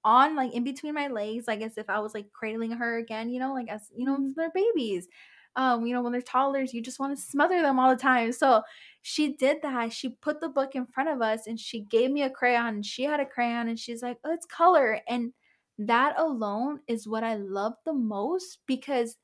on 0.05 0.36
like 0.36 0.53
in 0.53 0.64
between 0.64 0.93
my 0.93 1.07
legs 1.07 1.45
like 1.47 1.61
as 1.61 1.78
if 1.78 1.89
i 1.89 1.99
was 1.99 2.14
like 2.14 2.32
cradling 2.34 2.72
her 2.72 2.97
again 2.97 3.30
you 3.30 3.39
know 3.39 3.53
like 3.53 3.70
as 3.70 3.89
you 3.95 4.05
know 4.05 4.18
they're 4.36 4.51
babies 4.53 5.07
um 5.56 5.86
you 5.86 5.93
know 5.93 6.01
when 6.01 6.12
they're 6.12 6.22
toddlers 6.22 6.74
you 6.74 6.82
just 6.82 6.99
want 6.99 7.16
to 7.16 7.22
smother 7.24 7.62
them 7.62 7.80
all 7.80 7.89
the 7.89 8.01
time. 8.01 8.32
So 8.32 8.64
she 9.01 9.36
did 9.36 9.62
that. 9.64 9.91
She 9.93 10.10
put 10.10 10.39
the 10.41 10.49
book 10.49 10.76
in 10.76 10.86
front 10.88 11.10
of 11.10 11.22
us 11.22 11.47
and 11.47 11.60
she 11.60 11.82
gave 11.82 12.12
me 12.12 12.24
a 12.24 12.30
crayon 12.30 12.76
and 12.76 12.86
she 12.86 13.04
had 13.04 13.20
a 13.20 13.26
crayon 13.26 13.68
and 13.70 13.80
she's 13.80 14.01
like 14.04 14.18
let's 14.24 14.45
color. 14.45 15.01
And 15.08 15.34
that 15.80 16.20
alone 16.20 16.82
is 16.88 17.08
what 17.08 17.24
i 17.24 17.36
love 17.36 17.74
the 17.86 17.93
most 17.93 18.60
because 18.68 19.18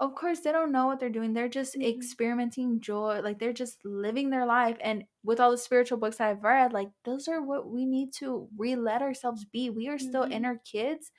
of 0.00 0.14
course 0.14 0.40
they 0.40 0.52
don't 0.52 0.72
know 0.72 0.86
what 0.86 1.00
they're 1.00 1.08
doing. 1.08 1.32
They're 1.32 1.48
just 1.48 1.76
Mhm. 1.76 1.82
experimenting 1.82 2.80
joy 2.80 3.20
like 3.22 3.38
they're 3.38 3.52
just 3.54 3.84
living 3.84 4.28
their 4.30 4.44
life. 4.46 4.76
And 4.82 5.04
with 5.24 5.40
all 5.40 5.50
the 5.50 5.58
spiritual 5.58 5.98
books 5.98 6.20
i've 6.20 6.42
read 6.44 6.72
like 6.72 6.90
those 7.04 7.28
are 7.28 7.42
what 7.42 7.68
we 7.70 7.86
need 7.86 8.12
to 8.14 8.48
re-let 8.58 9.02
ourselves 9.02 9.44
be. 9.46 9.70
We 9.70 9.88
are 9.88 9.98
still 9.98 10.26
Mhm. 10.26 10.30
inner 10.30 10.60
kids 10.70 11.10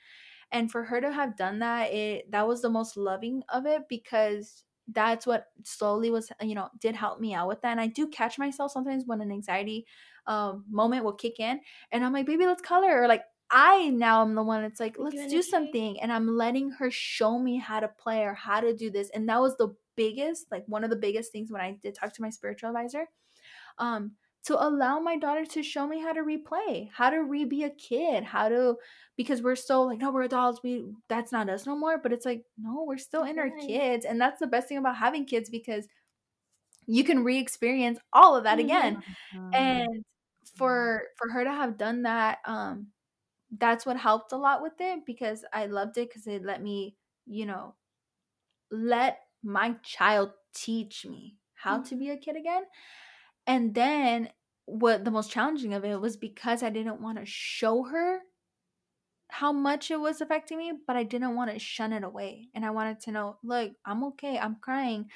and 0.52 0.70
for 0.70 0.84
her 0.84 1.00
to 1.00 1.12
have 1.12 1.36
done 1.36 1.58
that 1.58 1.92
it 1.92 2.30
that 2.30 2.46
was 2.46 2.62
the 2.62 2.70
most 2.70 2.96
loving 2.96 3.42
of 3.48 3.66
it 3.66 3.82
because 3.88 4.64
that's 4.92 5.26
what 5.26 5.48
slowly 5.64 6.10
was 6.10 6.30
you 6.40 6.54
know 6.54 6.68
did 6.80 6.94
help 6.94 7.20
me 7.20 7.34
out 7.34 7.48
with 7.48 7.60
that. 7.62 7.72
And 7.72 7.80
i 7.80 7.86
do 7.86 8.08
catch 8.08 8.38
myself 8.38 8.72
sometimes 8.72 9.04
when 9.06 9.20
an 9.20 9.30
anxiety 9.30 9.86
um 10.26 10.64
moment 10.70 11.04
will 11.04 11.12
kick 11.12 11.40
in 11.40 11.60
and 11.92 12.04
i'm 12.04 12.12
like 12.12 12.26
baby 12.26 12.46
let's 12.46 12.62
color 12.62 13.02
or 13.02 13.08
like 13.08 13.22
i 13.50 13.88
now 13.90 14.22
am 14.22 14.34
the 14.34 14.42
one 14.42 14.62
that's 14.62 14.80
like 14.80 14.96
let's 14.98 15.14
you 15.14 15.28
do 15.28 15.42
something. 15.42 16.00
And 16.00 16.12
i'm 16.12 16.26
letting 16.26 16.70
her 16.72 16.90
show 16.90 17.38
me 17.38 17.58
how 17.58 17.80
to 17.80 17.88
play 17.88 18.22
or 18.22 18.34
how 18.34 18.60
to 18.60 18.74
do 18.74 18.90
this. 18.90 19.10
And 19.10 19.28
that 19.28 19.40
was 19.40 19.56
the 19.56 19.74
biggest 19.96 20.46
like 20.50 20.64
one 20.66 20.84
of 20.84 20.90
the 20.90 20.96
biggest 20.96 21.32
things 21.32 21.50
when 21.50 21.60
i 21.60 21.76
did 21.82 21.94
talk 21.94 22.12
to 22.14 22.22
my 22.22 22.30
spiritual 22.30 22.70
advisor. 22.70 23.06
Um 23.78 24.12
to 24.48 24.62
allow 24.62 25.00
my 25.00 25.16
daughter 25.16 25.46
to 25.46 25.62
show 25.62 25.86
me 25.88 26.00
how 26.00 26.12
to 26.12 26.22
replay 26.22 26.90
how 26.92 27.10
to 27.10 27.18
re-be 27.24 27.64
a 27.64 27.70
kid 27.70 28.24
how 28.24 28.48
to 28.48 28.76
because 29.16 29.42
we're 29.42 29.56
so 29.56 29.82
like 29.84 30.00
no 30.00 30.12
we're 30.12 30.22
adults 30.22 30.62
we 30.62 30.84
that's 31.08 31.32
not 31.32 31.50
us 31.50 31.66
no 31.66 31.76
more 31.76 31.98
but 31.98 32.12
it's 32.12 32.26
like 32.26 32.44
no 32.58 32.84
we're 32.84 32.98
still 32.98 33.24
in 33.24 33.38
our 33.38 33.50
kids 33.50 34.04
and 34.06 34.20
that's 34.20 34.40
the 34.40 34.46
best 34.48 34.68
thing 34.68 34.78
about 34.78 34.96
having 34.96 35.26
kids 35.26 35.50
because 35.50 35.88
you 36.86 37.04
can 37.04 37.24
re-experience 37.24 37.98
all 38.12 38.36
of 38.36 38.44
that 38.44 38.58
again 38.58 38.98
Mhm. 39.56 39.58
and 39.58 40.04
for 40.56 41.04
for 41.18 41.32
her 41.32 41.44
to 41.44 41.52
have 41.52 41.78
done 41.78 42.02
that 42.02 42.40
um 42.46 42.88
that's 43.58 43.86
what 43.86 43.96
helped 43.98 44.32
a 44.32 44.38
lot 44.38 44.62
with 44.62 44.74
it 44.80 45.06
because 45.06 45.44
i 45.52 45.66
loved 45.66 45.98
it 45.98 46.08
because 46.08 46.26
it 46.26 46.44
let 46.44 46.62
me 46.62 46.96
you 47.26 47.46
know 47.46 47.76
let 48.70 49.20
my 49.42 49.74
child 49.82 50.32
teach 50.54 51.06
me 51.06 51.38
how 51.54 51.78
to 51.78 51.94
Mhm. 51.94 51.96
be 51.96 52.10
a 52.10 52.16
kid 52.18 52.36
again 52.36 52.64
and 53.46 53.74
then 53.74 54.30
what 54.68 55.04
the 55.04 55.10
most 55.10 55.30
challenging 55.30 55.74
of 55.74 55.84
it 55.84 56.00
was 56.00 56.16
because 56.16 56.62
i 56.62 56.70
didn't 56.70 57.00
want 57.00 57.18
to 57.18 57.24
show 57.26 57.84
her 57.84 58.20
how 59.30 59.52
much 59.52 59.90
it 59.90 60.00
was 60.00 60.20
affecting 60.20 60.56
me 60.58 60.72
but 60.86 60.96
i 60.96 61.02
didn't 61.02 61.34
want 61.34 61.50
to 61.50 61.58
shun 61.58 61.92
it 61.92 62.02
away 62.02 62.48
and 62.54 62.64
i 62.64 62.70
wanted 62.70 62.98
to 62.98 63.12
know 63.12 63.38
look 63.42 63.72
i'm 63.84 64.02
okay 64.02 64.38
i'm 64.38 64.56
crying 64.56 65.06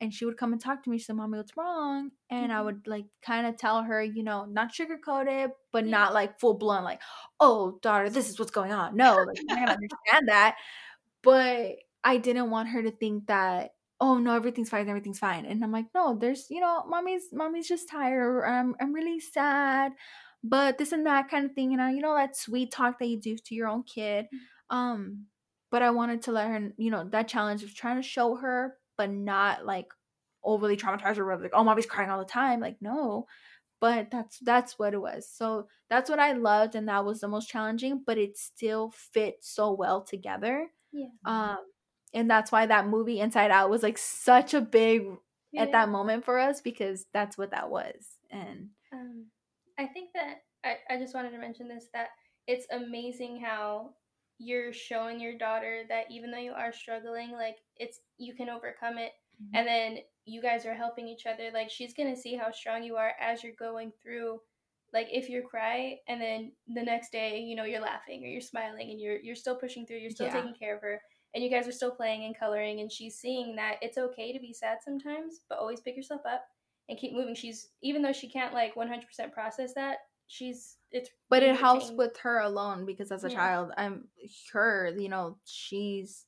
and 0.00 0.14
she 0.14 0.24
would 0.26 0.36
come 0.38 0.52
and 0.52 0.60
talk 0.60 0.82
to 0.82 0.90
me. 0.90 0.98
She 0.98 1.04
said, 1.04 1.16
"Mommy, 1.16 1.38
what's 1.38 1.56
wrong?" 1.56 2.10
And 2.30 2.52
I 2.52 2.60
Mhm. 2.60 2.62
would 2.62 2.86
like 2.88 3.06
kind 3.22 3.46
of 3.46 3.56
tell 3.56 3.82
her, 3.84 4.02
you 4.02 4.22
know, 4.24 4.44
not 4.46 4.72
sugarcoat 4.74 5.28
it, 5.46 5.52
but 5.72 5.86
Yeah. 5.86 5.86
not 5.86 6.14
like 6.14 6.40
full 6.40 6.54
blown, 6.54 6.84
like, 6.84 7.02
"Oh, 7.40 7.78
daughter, 7.82 8.10
this 8.10 8.28
is 8.30 8.38
what's 8.38 8.50
going 8.50 8.72
on." 8.72 8.96
No, 8.96 9.22
like 9.22 9.38
not 9.48 9.70
understand 9.70 10.28
that. 10.28 10.56
But 11.22 11.76
I 12.04 12.18
didn't 12.18 12.50
want 12.50 12.70
her 12.70 12.82
to 12.82 12.90
think 12.92 13.28
that, 13.28 13.72
"Oh 14.00 14.18
no, 14.18 14.34
everything's 14.34 14.70
fine, 14.70 14.88
everything's 14.88 15.18
fine." 15.18 15.46
And 15.46 15.62
I'm 15.64 15.72
like, 15.72 15.86
"No, 15.94 16.16
there's, 16.18 16.46
you 16.50 16.60
know, 16.60 16.84
mommy's 16.86 17.28
mommy's 17.32 17.68
just 17.68 17.88
tired, 17.88 18.20
or 18.20 18.46
I'm 18.46 18.74
I'm 18.80 18.92
really 18.92 19.20
sad." 19.20 19.92
But 20.42 20.78
this 20.78 20.92
and 20.92 21.06
that 21.06 21.28
kind 21.30 21.46
of 21.46 21.52
thing, 21.52 21.70
you 21.70 21.76
know, 21.76 21.88
you 21.88 22.00
know 22.02 22.14
that 22.14 22.36
sweet 22.36 22.70
talk 22.72 22.98
that 22.98 23.06
you 23.06 23.20
do 23.20 23.36
to 23.36 23.54
your 23.54 23.68
own 23.68 23.82
kid. 23.84 24.26
Um, 24.70 25.26
but 25.70 25.82
I 25.82 25.90
wanted 25.90 26.22
to 26.22 26.32
let 26.32 26.48
her, 26.48 26.70
you 26.76 26.90
know, 26.90 27.04
that 27.10 27.28
challenge 27.28 27.62
of 27.64 27.74
trying 27.74 27.96
to 27.96 28.02
show 28.02 28.36
her, 28.36 28.76
but 28.96 29.10
not 29.10 29.64
like 29.66 29.88
overly 30.44 30.76
traumatize 30.76 31.16
her 31.16 31.36
like, 31.42 31.50
oh, 31.54 31.64
mommy's 31.64 31.86
crying 31.86 32.10
all 32.10 32.18
the 32.18 32.24
time. 32.24 32.60
Like, 32.60 32.76
no. 32.80 33.26
But 33.80 34.10
that's 34.10 34.40
that's 34.40 34.78
what 34.78 34.94
it 34.94 34.98
was. 35.00 35.30
So 35.30 35.68
that's 35.90 36.10
what 36.10 36.18
I 36.18 36.32
loved, 36.32 36.74
and 36.74 36.88
that 36.88 37.04
was 37.04 37.20
the 37.20 37.28
most 37.28 37.48
challenging, 37.48 38.02
but 38.06 38.18
it 38.18 38.36
still 38.36 38.90
fit 38.92 39.36
so 39.42 39.72
well 39.72 40.02
together. 40.02 40.68
Yeah. 40.92 41.08
Um, 41.24 41.58
and 42.16 42.30
that's 42.30 42.52
why 42.52 42.66
that 42.66 42.88
movie 42.88 43.20
Inside 43.20 43.52
Out 43.52 43.70
was 43.70 43.82
like 43.84 43.98
such 43.98 44.54
a 44.54 44.62
big 44.62 45.06
at 45.56 45.72
that 45.72 45.90
moment 45.90 46.24
for 46.24 46.38
us 46.38 46.60
because 46.62 47.06
that's 47.14 47.38
what 47.38 47.52
that 47.52 47.70
was. 47.70 48.06
And 48.30 48.70
Um, 48.92 49.26
I 49.78 49.86
think 49.86 50.10
that 50.14 50.42
I, 50.64 50.76
I 50.90 50.98
just 50.98 51.14
wanted 51.14 51.32
to 51.32 51.38
mention 51.38 51.68
this 51.68 51.86
that 51.94 52.08
it's 52.46 52.66
amazing 52.72 53.40
how 53.40 53.90
you're 54.38 54.72
showing 54.72 55.20
your 55.20 55.36
daughter 55.38 55.84
that 55.88 56.06
even 56.10 56.30
though 56.30 56.38
you 56.38 56.52
are 56.52 56.72
struggling, 56.72 57.32
like 57.32 57.56
it's 57.76 58.00
you 58.18 58.34
can 58.34 58.50
overcome 58.50 58.98
it, 58.98 59.12
Mm-hmm. 59.42 59.56
and 59.56 59.66
then 59.68 59.98
you 60.26 60.42
guys 60.42 60.66
are 60.66 60.74
helping 60.74 61.08
each 61.08 61.26
other. 61.26 61.50
Like 61.52 61.70
she's 61.70 61.94
gonna 61.94 62.16
see 62.16 62.36
how 62.36 62.50
strong 62.52 62.82
you 62.82 62.96
are 62.96 63.12
as 63.20 63.42
you're 63.42 63.52
going 63.58 63.92
through. 64.02 64.40
Like 64.92 65.08
if 65.10 65.28
you 65.28 65.42
cry 65.48 65.98
and 66.08 66.20
then 66.20 66.52
the 66.68 66.82
next 66.82 67.12
day, 67.12 67.40
you 67.40 67.56
know, 67.56 67.64
you're 67.64 67.80
laughing 67.80 68.24
or 68.24 68.28
you're 68.28 68.40
smiling 68.40 68.90
and 68.90 69.00
you're 69.00 69.18
you're 69.18 69.36
still 69.36 69.56
pushing 69.56 69.86
through, 69.86 69.98
you're 69.98 70.10
still 70.10 70.26
Yeah. 70.26 70.32
taking 70.32 70.54
care 70.54 70.76
of 70.76 70.82
her, 70.82 71.00
and 71.36 71.44
you 71.44 71.50
guys 71.50 71.68
are 71.68 71.72
still 71.72 71.90
playing 71.92 72.24
and 72.24 72.36
coloring, 72.36 72.80
and 72.80 72.90
she's 72.90 73.16
seeing 73.18 73.54
that 73.56 73.76
it's 73.82 73.98
okay 73.98 74.32
to 74.32 74.40
be 74.40 74.52
sad 74.54 74.78
sometimes, 74.82 75.42
but 75.48 75.58
always 75.58 75.80
pick 75.80 75.94
yourself 75.96 76.22
up 76.26 76.46
and 76.88 76.98
keep 76.98 77.12
moving. 77.12 77.34
She's 77.34 77.68
even 77.82 78.00
though 78.02 78.12
she 78.14 78.26
can't 78.28 78.54
like 78.54 78.74
100% 78.74 79.32
process 79.32 79.74
that, 79.74 79.98
she's 80.28 80.78
it's 80.90 81.10
but 81.28 81.42
it 81.42 81.54
helps 81.56 81.90
with 81.90 82.16
her 82.22 82.38
alone 82.40 82.86
because 82.86 83.12
as 83.12 83.22
a 83.24 83.28
Yeah. 83.28 83.34
child, 83.34 83.72
I'm 83.76 84.08
her, 84.54 84.94
you 84.98 85.10
know, 85.10 85.36
she's 85.44 86.24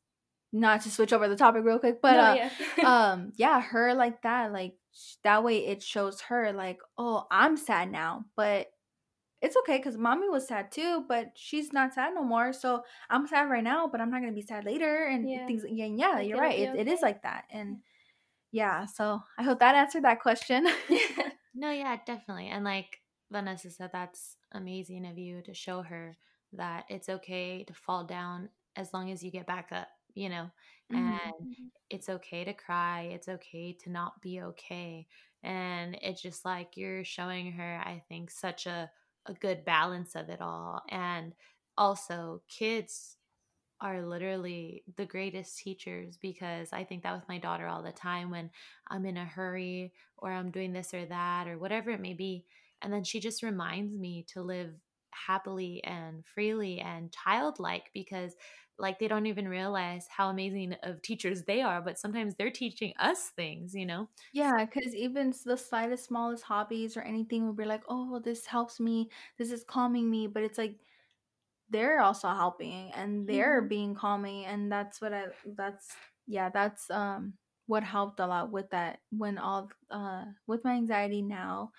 not 0.52 0.82
to 0.82 0.90
switch 0.90 1.12
over 1.12 1.26
the 1.28 1.36
topic 1.36 1.64
real 1.64 1.78
quick, 1.78 2.00
but 2.02 2.16
No, 2.16 2.22
uh 2.22 2.34
yeah. 2.36 2.50
um 3.12 3.32
yeah 3.36 3.60
her 3.60 3.94
like 3.94 4.22
that 4.22 4.52
like 4.52 4.74
that 5.24 5.42
way 5.44 5.66
it 5.66 5.82
shows 5.82 6.20
her 6.22 6.52
like 6.52 6.78
oh 6.96 7.26
i'm 7.30 7.56
sad 7.56 7.90
now 7.92 8.24
but 8.36 8.68
it's 9.40 9.56
okay 9.56 9.78
because 9.78 9.96
mommy 9.96 10.28
was 10.28 10.46
sad 10.48 10.70
too 10.72 11.04
but 11.08 11.32
she's 11.34 11.72
not 11.72 11.94
sad 11.94 12.14
no 12.14 12.22
more 12.24 12.52
so 12.52 12.82
i'm 13.10 13.26
sad 13.26 13.48
right 13.50 13.64
now 13.64 13.86
but 13.86 14.00
i'm 14.00 14.10
not 14.10 14.20
gonna 14.20 14.32
be 14.32 14.42
sad 14.42 14.64
later 14.64 15.06
and 15.06 15.28
Yeah. 15.28 15.46
things 15.46 15.64
yeah 15.68 15.86
yeah 15.86 16.16
Like, 16.16 16.28
you're 16.28 16.38
right 16.38 16.58
it, 16.58 16.74
it 16.74 16.88
is 16.88 17.00
like 17.02 17.22
that 17.22 17.44
and 17.50 17.78
yeah 18.52 18.86
so 18.86 19.20
i 19.38 19.42
hope 19.42 19.60
that 19.60 19.74
answered 19.74 20.04
that 20.04 20.20
question 20.20 20.66
No, 21.54 21.70
yeah, 21.70 21.96
definitely. 22.06 22.48
And 22.48 22.64
like 22.64 23.00
Vanessa 23.30 23.70
said, 23.70 23.90
that's 23.92 24.36
amazing 24.52 25.06
of 25.06 25.18
you 25.18 25.42
to 25.42 25.54
show 25.54 25.82
her 25.82 26.16
that 26.52 26.84
it's 26.88 27.08
okay 27.08 27.64
to 27.64 27.74
fall 27.74 28.04
down 28.04 28.48
as 28.76 28.92
long 28.94 29.10
as 29.10 29.22
you 29.22 29.30
get 29.30 29.46
back 29.46 29.70
up, 29.72 29.88
you 30.14 30.28
know, 30.28 30.50
and 30.92 31.46
Mhm. 31.46 31.70
it's 31.90 32.08
okay 32.08 32.44
to 32.44 32.52
cry. 32.52 33.08
It's 33.12 33.28
okay 33.28 33.72
to 33.84 33.90
not 33.90 34.20
be 34.20 34.40
okay. 34.42 35.06
And 35.42 35.98
it's 36.02 36.22
just 36.22 36.44
like 36.44 36.76
you're 36.76 37.04
showing 37.04 37.52
her, 37.52 37.80
I 37.84 38.02
think, 38.08 38.30
such 38.30 38.66
a, 38.66 38.90
a 39.28 39.34
good 39.34 39.64
balance 39.64 40.14
of 40.14 40.28
it 40.28 40.40
all. 40.40 40.82
And 40.88 41.32
also, 41.76 42.42
kids 42.48 43.16
are 43.80 44.04
literally 44.04 44.82
the 44.96 45.06
greatest 45.06 45.58
teachers 45.58 46.18
because 46.20 46.72
I 46.72 46.82
think 46.82 47.04
that 47.04 47.14
with 47.14 47.28
my 47.28 47.38
daughter 47.38 47.68
all 47.68 47.82
the 47.82 47.92
time 47.92 48.30
when 48.30 48.50
I'm 48.88 49.06
in 49.06 49.16
a 49.16 49.24
hurry 49.24 49.92
or 50.16 50.32
I'm 50.32 50.50
doing 50.50 50.72
this 50.72 50.92
or 50.92 51.06
that 51.06 51.46
or 51.46 51.58
whatever 51.58 51.90
it 51.90 52.00
may 52.00 52.14
be. 52.14 52.44
And 52.82 52.92
then 52.92 53.04
she 53.04 53.20
just 53.20 53.42
reminds 53.42 53.96
me 53.96 54.26
to 54.32 54.42
live 54.42 54.72
happily 55.26 55.82
and 55.84 56.24
freely 56.26 56.80
and 56.80 57.12
childlike 57.12 57.90
because 57.94 58.36
like 58.78 58.98
they 58.98 59.08
don't 59.08 59.26
even 59.26 59.48
realize 59.48 60.06
how 60.08 60.28
amazing 60.30 60.74
of 60.82 61.02
teachers 61.02 61.44
they 61.44 61.60
are 61.62 61.82
but 61.82 61.98
sometimes 61.98 62.34
they're 62.36 62.50
teaching 62.50 62.92
us 62.98 63.30
things 63.30 63.74
you 63.74 63.86
know 63.86 64.08
yeah 64.32 64.64
because 64.64 64.94
even 64.94 65.32
the 65.44 65.56
slightest 65.56 66.04
smallest 66.06 66.44
hobbies 66.44 66.96
or 66.96 67.02
anything 67.02 67.44
will 67.46 67.52
be 67.54 67.64
like 67.64 67.82
oh 67.88 68.18
this 68.20 68.46
helps 68.46 68.78
me 68.80 69.08
this 69.38 69.50
is 69.50 69.64
calming 69.64 70.10
me 70.10 70.26
but 70.26 70.42
it's 70.42 70.58
like 70.58 70.78
they're 71.70 72.00
also 72.00 72.28
helping 72.28 72.92
and 72.92 73.28
they're 73.28 73.62
Mhm. 73.62 73.68
being 73.68 73.94
calming 73.94 74.44
and 74.46 74.72
that's 74.72 75.00
what 75.00 75.14
i 75.14 75.26
that's 75.56 75.96
yeah 76.26 76.50
that's 76.50 76.90
um 76.90 77.34
what 77.66 77.84
helped 77.84 78.20
a 78.20 78.26
lot 78.26 78.50
with 78.52 78.70
that 78.70 79.00
when 79.10 79.38
all 79.38 79.70
uh 79.90 80.24
with 80.46 80.64
my 80.64 80.72
anxiety 80.74 81.22
now 81.22 81.72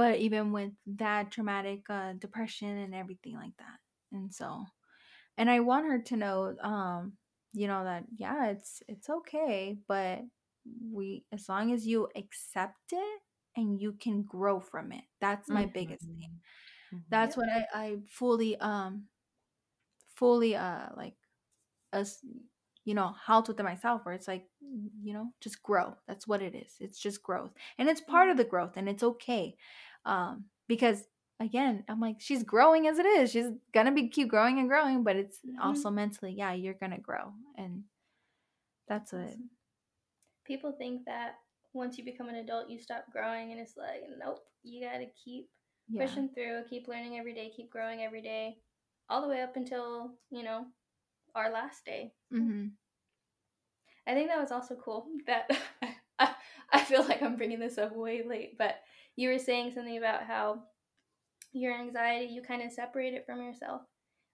but 0.00 0.18
even 0.18 0.52
with 0.52 0.72
that 0.86 1.30
traumatic 1.32 1.82
uh 1.90 2.14
depression 2.14 2.78
and 2.78 2.94
everything 2.96 3.36
like 3.36 3.56
that 3.58 3.78
and 4.12 4.34
so 4.34 4.64
and 5.38 5.50
i 5.50 5.60
want 5.60 5.86
her 5.86 6.00
to 6.00 6.16
know 6.16 6.56
um 6.62 7.14
you 7.52 7.66
know 7.66 7.84
that 7.84 8.04
yeah 8.16 8.46
it's 8.50 8.82
it's 8.88 9.10
okay 9.10 9.76
but 9.88 10.20
we 10.92 11.24
as 11.32 11.48
long 11.48 11.72
as 11.72 11.86
you 11.86 12.08
accept 12.16 12.92
it 12.92 13.20
and 13.56 13.80
you 13.80 13.92
can 13.94 14.22
grow 14.22 14.60
from 14.60 14.92
it 14.92 15.04
that's 15.20 15.50
my 15.50 15.66
Mhm. 15.66 15.66
biggest 15.66 16.08
thing 16.20 16.30
Mhm. 16.92 17.02
that's 17.10 17.36
what 17.36 17.48
I, 17.50 17.66
I 17.74 17.96
fully 18.08 18.58
um 18.60 19.08
fully 20.16 20.54
uh 20.56 20.88
like 20.96 21.16
as 21.92 22.20
you 22.84 22.94
know 22.94 23.14
helped 23.26 23.48
within 23.48 23.66
myself 23.66 24.02
where 24.04 24.14
it's 24.14 24.28
like 24.28 24.46
you 25.02 25.14
know 25.14 25.32
just 25.40 25.62
grow 25.62 25.94
that's 26.08 26.28
what 26.28 26.42
it 26.42 26.54
is 26.54 26.76
it's 26.80 26.98
just 27.00 27.22
growth 27.22 27.52
and 27.78 27.88
it's 27.88 28.00
part 28.00 28.30
of 28.30 28.36
the 28.36 28.44
growth 28.44 28.76
and 28.76 28.88
it's 28.88 29.02
okay 29.02 29.56
um 30.04 30.44
because 30.68 31.04
again 31.40 31.84
i'm 31.88 32.00
like 32.00 32.16
she's 32.18 32.42
growing 32.42 32.86
as 32.86 32.98
it 32.98 33.06
is 33.06 33.30
she's 33.30 33.46
gonna 33.72 33.92
be 33.92 34.08
keep 34.08 34.28
growing 34.28 34.58
and 34.58 34.68
growing 34.68 35.02
but 35.04 35.16
it's 35.16 35.40
Mhm. 35.46 35.60
also 35.60 35.90
mentally 35.90 36.32
yeah 36.36 36.52
you're 36.52 36.74
gonna 36.74 36.98
grow 36.98 37.32
and 37.56 37.84
that's 38.88 39.12
what 39.12 39.34
People 40.44 40.72
think 40.72 41.04
that 41.06 41.36
once 41.72 41.96
you 41.98 42.04
become 42.04 42.28
an 42.28 42.36
adult, 42.36 42.68
you 42.68 42.78
stop 42.78 43.04
growing, 43.12 43.52
and 43.52 43.60
it's 43.60 43.76
like, 43.76 44.02
nope, 44.18 44.40
you 44.62 44.80
gotta 44.84 45.06
keep 45.24 45.48
yeah 45.88 46.02
pushing 46.02 46.28
through, 46.30 46.64
keep 46.68 46.88
learning 46.88 47.18
every 47.18 47.34
day, 47.34 47.50
keep 47.54 47.70
growing 47.70 48.02
every 48.02 48.22
day, 48.22 48.58
all 49.08 49.22
the 49.22 49.28
way 49.28 49.40
up 49.42 49.56
until, 49.56 50.14
you 50.30 50.42
know, 50.42 50.66
our 51.34 51.50
last 51.50 51.84
day. 51.84 52.12
mm-hmm. 52.32 52.68
I 54.06 54.14
think 54.14 54.28
that 54.28 54.40
was 54.40 54.52
also 54.52 54.76
cool 54.76 55.06
that 55.26 55.50
I, 56.18 56.34
I 56.72 56.80
feel 56.84 57.02
like 57.04 57.22
I'm 57.22 57.36
bringing 57.36 57.60
this 57.60 57.78
up 57.78 57.94
way 57.94 58.22
late, 58.22 58.56
but 58.58 58.76
you 59.20 59.28
were 59.28 59.38
saying 59.38 59.72
something 59.72 59.98
about 59.98 60.24
how 60.24 60.62
your 61.52 61.78
anxiety, 61.78 62.32
you 62.32 62.42
kind 62.42 62.62
of 62.62 62.72
separate 62.72 63.14
it 63.14 63.26
from 63.26 63.42
yourself. 63.42 63.82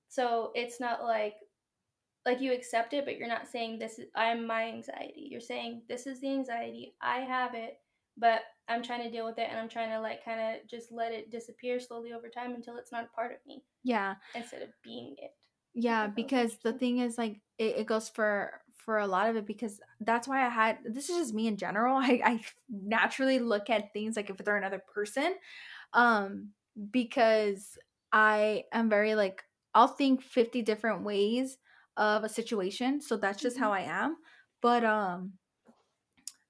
So 0.08 0.52
it's 0.54 0.80
not 0.80 1.02
like 1.02 1.34
like 2.24 2.40
you 2.40 2.52
accept 2.52 2.92
it, 2.92 3.04
but 3.04 3.16
you're 3.16 3.28
not 3.28 3.46
saying 3.46 3.78
this 3.78 3.98
is 3.98 4.06
I'm 4.14 4.46
my 4.46 4.64
anxiety. 4.64 5.28
You're 5.30 5.40
saying 5.40 5.82
this 5.88 6.06
is 6.06 6.20
the 6.20 6.30
anxiety. 6.30 6.94
I 7.00 7.18
have 7.18 7.54
it, 7.54 7.78
but 8.16 8.42
I'm 8.68 8.82
trying 8.82 9.02
to 9.02 9.10
deal 9.10 9.26
with 9.26 9.38
it 9.38 9.48
and 9.48 9.58
I'm 9.58 9.68
trying 9.68 9.90
to 9.90 10.00
like 10.00 10.24
kind 10.24 10.40
of 10.40 10.68
just 10.68 10.90
let 10.90 11.12
it 11.12 11.30
disappear 11.30 11.78
slowly 11.78 12.12
over 12.12 12.28
time 12.28 12.54
until 12.54 12.76
it's 12.76 12.92
not 12.92 13.04
a 13.04 13.14
part 13.14 13.32
of 13.32 13.38
me 13.46 13.62
yeah 13.84 14.14
instead 14.34 14.62
of 14.62 14.68
being 14.82 15.14
it. 15.18 15.30
yeah 15.74 16.06
thought 16.06 16.16
that 16.16 16.22
was 16.22 16.24
because 16.24 16.56
the 16.64 16.72
thing 16.72 16.98
is 16.98 17.16
like 17.16 17.40
it, 17.58 17.76
it 17.78 17.86
goes 17.86 18.08
for 18.08 18.60
for 18.86 18.98
a 18.98 19.06
lot 19.06 19.28
of 19.28 19.36
it 19.36 19.46
because 19.46 19.80
that's 20.00 20.26
why 20.26 20.46
i 20.46 20.48
had 20.48 20.78
this 20.84 21.10
is 21.10 21.18
just 21.18 21.34
me 21.34 21.48
in 21.48 21.56
general 21.58 21.96
i 22.00 22.20
i 22.24 22.40
naturally 22.70 23.38
look 23.38 23.68
at 23.68 23.92
things 23.92 24.16
like 24.16 24.30
if 24.30 24.38
they're 24.38 24.56
another 24.56 24.80
person 24.94 25.34
um 25.92 26.50
because 26.90 27.76
i 28.12 28.62
am 28.72 28.88
very 28.88 29.14
like 29.14 29.42
i'll 29.74 29.88
think 29.88 30.22
50 30.22 30.62
different 30.62 31.02
ways 31.02 31.58
of 31.98 32.24
a 32.24 32.28
situation 32.28 33.00
so 33.00 33.16
that's 33.16 33.42
just 33.42 33.58
how 33.58 33.72
i 33.72 33.80
am 33.80 34.16
but 34.62 34.84
um 34.84 35.32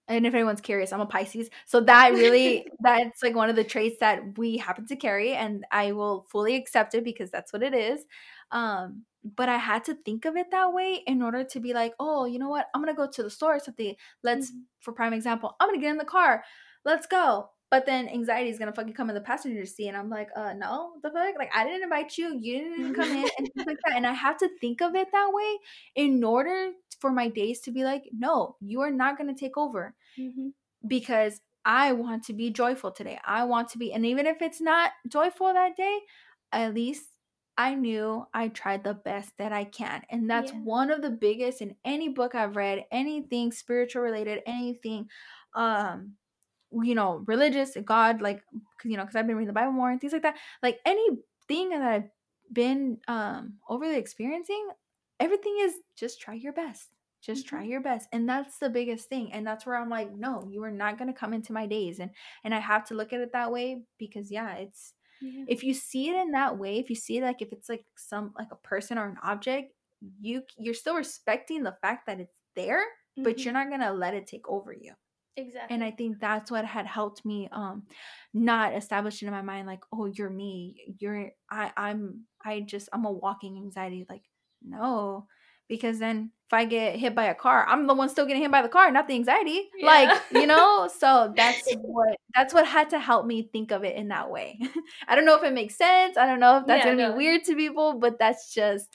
and 0.09 0.26
if 0.26 0.34
anyone's 0.34 0.61
curious 0.61 0.93
i'm 0.93 1.01
a 1.01 1.07
pisces 1.07 1.49
so 1.66 1.80
that 1.80 2.12
really 2.12 2.66
that's 2.80 3.22
like 3.22 3.34
one 3.34 3.49
of 3.49 3.57
the 3.57 3.64
traits 3.64 3.99
that 4.01 4.37
we 4.37 4.57
happen 4.57 4.87
to 4.87 4.97
carry 4.97 5.32
and 5.32 5.64
i 5.70 5.93
will 5.93 6.26
fully 6.30 6.55
accept 6.55 6.95
it 6.95 7.05
because 7.05 7.30
that's 7.30 7.53
what 7.53 7.62
it 7.62 7.74
is 7.74 8.05
um 8.51 9.05
but 9.37 9.49
i 9.49 9.57
had 9.57 9.85
to 9.85 9.95
think 9.95 10.24
of 10.24 10.37
it 10.37 10.51
that 10.51 10.72
way 10.72 11.03
in 11.07 11.22
order 11.22 11.43
to 11.45 11.61
be 11.61 11.72
like 11.74 11.95
oh 12.01 12.24
you 12.27 12.39
know 12.39 12.49
what? 12.49 12.66
I'm 12.74 12.81
gonna 12.83 12.95
go 12.95 13.09
to 13.11 13.22
the 13.22 13.31
store 13.31 13.57
or 13.57 13.61
something. 13.61 13.95
Let's 14.22 14.51
Mhm. 14.53 14.62
for 14.81 14.93
prime 14.93 15.12
example 15.12 15.57
i'm 15.61 15.68
gonna 15.68 15.81
get 15.81 15.91
in 15.91 15.99
the 15.99 16.05
car. 16.05 16.45
Let's 16.85 17.07
go. 17.07 17.51
But 17.70 17.85
then 17.87 18.09
anxiety 18.09 18.49
is 18.51 18.59
gonna 18.61 18.72
fucking 18.72 18.95
come 18.95 19.09
in 19.11 19.14
the 19.16 19.20
passenger 19.20 19.66
seat 19.66 19.89
and 19.89 19.97
i'm 19.97 20.09
like 20.11 20.29
uh 20.37 20.53
no? 20.55 20.95
The 21.03 21.11
fuck? 21.11 21.35
Like 21.39 21.51
i 21.55 21.64
didn't 21.64 21.83
invite 21.83 22.16
you. 22.18 22.39
You 22.41 22.59
didn't 22.61 22.95
come 22.95 23.12
in 23.12 23.27
and 23.39 23.49
things 23.53 23.66
like 23.66 23.79
that. 23.87 23.97
And 23.97 24.07
i 24.07 24.12
have 24.12 24.39
to 24.39 24.49
think 24.61 24.81
of 24.83 24.95
it 24.95 25.09
that 25.12 25.31
way 25.33 25.59
in 25.97 26.22
order 26.24 26.72
for 27.01 27.11
my 27.12 27.29
days 27.29 27.61
to 27.61 27.70
be 27.72 27.85
like 27.85 28.05
no 28.16 28.57
you 28.61 28.81
are 28.81 28.91
not 28.91 29.18
gonna 29.18 29.35
take 29.35 29.57
over 29.59 29.95
Mm-hmm. 30.18 30.49
because 30.87 31.41
I 31.64 31.93
want 31.93 32.24
to 32.24 32.33
be 32.33 32.51
joyful 32.51 32.93
today. 32.93 33.18
I 33.24 33.45
want 33.45 33.70
to 33.70 33.79
be, 33.79 33.93
and 33.93 34.07
even 34.07 34.27
if 34.27 34.41
it's 34.41 34.61
not 34.61 34.93
joyful 35.09 35.53
that 35.53 35.77
day, 35.77 35.99
at 36.53 36.74
least 36.74 37.07
I 37.59 37.75
knew 37.75 38.27
I 38.35 38.49
tried 38.49 38.85
the 38.85 38.95
best 38.95 39.37
that 39.39 39.53
I 39.53 39.65
can. 39.65 40.05
And 40.11 40.29
that's 40.29 40.53
Yeah. 40.53 40.61
one 40.63 40.91
of 40.91 41.03
the 41.03 41.11
biggest 41.11 41.63
in 41.63 41.77
any 41.85 42.09
book 42.09 42.35
I've 42.35 42.57
read, 42.57 42.85
anything 42.91 43.53
spiritual 43.53 44.03
related, 44.03 44.43
anything, 44.47 45.09
um, 45.55 46.17
you 46.73 46.95
know, 46.95 47.25
religious, 47.27 47.77
God, 47.85 48.21
like, 48.21 48.43
you 48.85 48.97
know, 48.97 49.05
because 49.05 49.17
I've 49.17 49.27
been 49.27 49.37
reading 49.37 49.49
the 49.49 49.53
Bible 49.53 49.73
more 49.73 49.91
and 49.91 50.01
things 50.01 50.13
like 50.13 50.23
that. 50.23 50.37
Like 50.63 50.81
anything 50.85 51.71
that 51.71 51.83
I've 51.83 52.11
been 52.53 53.01
um 53.09 53.59
overly 53.69 53.97
experiencing, 53.97 54.69
everything 55.21 55.57
is 55.61 55.75
just 55.97 56.21
try 56.21 56.35
your 56.35 56.53
best 56.53 56.91
just 57.23 57.47
try 57.47 57.65
your 57.65 57.81
best 57.81 58.09
and 58.13 58.29
that's 58.29 58.59
the 58.59 58.69
biggest 58.71 59.09
thing 59.09 59.33
and 59.33 59.45
that's 59.45 59.67
where 59.67 59.75
i'm 59.75 59.89
like 59.89 60.13
no 60.13 60.47
you 60.49 60.63
are 60.63 60.71
not 60.71 60.99
going 60.99 61.09
to 61.13 61.19
come 61.19 61.33
into 61.33 61.53
my 61.53 61.67
days 61.67 61.99
and 61.99 62.11
and 62.45 62.55
i 62.55 62.61
have 62.61 62.85
to 62.85 62.95
look 62.95 63.13
at 63.13 63.21
it 63.21 63.33
that 63.33 63.51
way 63.51 63.83
because 63.99 64.31
yeah 64.31 64.55
it's 64.55 64.93
Yeah. 65.21 65.47
if 65.47 65.62
you 65.64 65.75
see 65.75 66.09
it 66.11 66.17
in 66.17 66.33
that 66.33 66.59
way 66.59 66.79
if 66.79 66.91
you 66.91 66.97
see 66.97 67.19
it 67.19 67.23
like 67.23 67.43
if 67.43 67.53
it's 67.53 67.69
like 67.69 67.85
some 67.97 68.33
like 68.39 68.49
a 68.53 68.57
person 68.57 68.99
or 68.99 69.07
an 69.09 69.17
object 69.23 69.73
you 70.21 70.43
you're 70.59 70.75
still 70.75 70.97
respecting 70.97 71.62
the 71.62 71.77
fact 71.83 72.07
that 72.07 72.21
it's 72.21 72.37
there 72.55 72.83
but 73.23 73.39
Mhm. 73.39 73.45
you're 73.45 73.55
not 73.55 73.69
going 73.69 73.81
to 73.81 73.93
let 73.93 74.14
it 74.14 74.27
take 74.27 74.49
over 74.49 74.73
you 74.73 74.93
exactly. 75.37 75.75
and 75.75 75.85
i 75.85 75.91
think 75.91 76.19
that's 76.21 76.51
what 76.51 76.64
had 76.64 76.87
helped 76.87 77.25
me 77.25 77.49
um 77.53 77.87
not 78.35 78.75
establish 78.75 79.23
it 79.23 79.27
in 79.27 79.33
my 79.33 79.43
mind 79.43 79.67
like 79.67 79.83
oh 79.93 80.07
you're 80.07 80.31
me 80.31 80.95
you're 80.99 81.31
i 81.51 81.73
i'm 81.77 82.27
i 82.45 82.61
just 82.61 82.89
i'm 82.93 83.05
a 83.05 83.11
walking 83.12 83.57
anxiety 83.57 84.07
like 84.09 84.25
no 84.62 85.27
because 85.69 85.99
then 85.99 86.31
if 86.47 86.53
i 86.53 86.64
get 86.64 86.97
hit 86.97 87.14
by 87.14 87.25
a 87.25 87.35
car 87.35 87.67
i'm 87.69 87.87
the 87.87 87.95
one 87.95 88.09
still 88.09 88.27
getting 88.27 88.43
hit 88.43 88.51
by 88.51 88.62
the 88.62 88.69
car 88.69 88.91
not 88.91 89.09
the 89.09 89.14
anxiety 89.14 89.69
like 89.83 90.11
you 90.31 90.47
know 90.47 90.89
so 90.99 91.33
that's 91.37 91.71
what 91.73 92.17
that's 92.35 92.55
what 92.55 92.67
had 92.67 92.91
to 92.91 92.99
help 92.99 93.27
me 93.27 93.49
think 93.53 93.71
of 93.71 93.85
it 93.85 93.97
in 93.97 94.09
that 94.09 94.31
way 94.31 94.59
i 95.09 95.14
don't 95.14 95.25
know 95.25 95.37
if 95.37 95.43
it 95.45 95.53
makes 95.53 95.77
sense 95.77 96.17
i 96.17 96.27
don't 96.27 96.41
know 96.41 96.59
if 96.59 96.67
that's 96.67 96.85
Yeah, 96.85 96.95
gonna 96.95 96.97
no. 96.97 97.12
be 97.12 97.17
weird 97.19 97.45
to 97.45 97.55
people 97.57 97.99
but 97.99 98.19
that's 98.19 98.53
just 98.55 98.89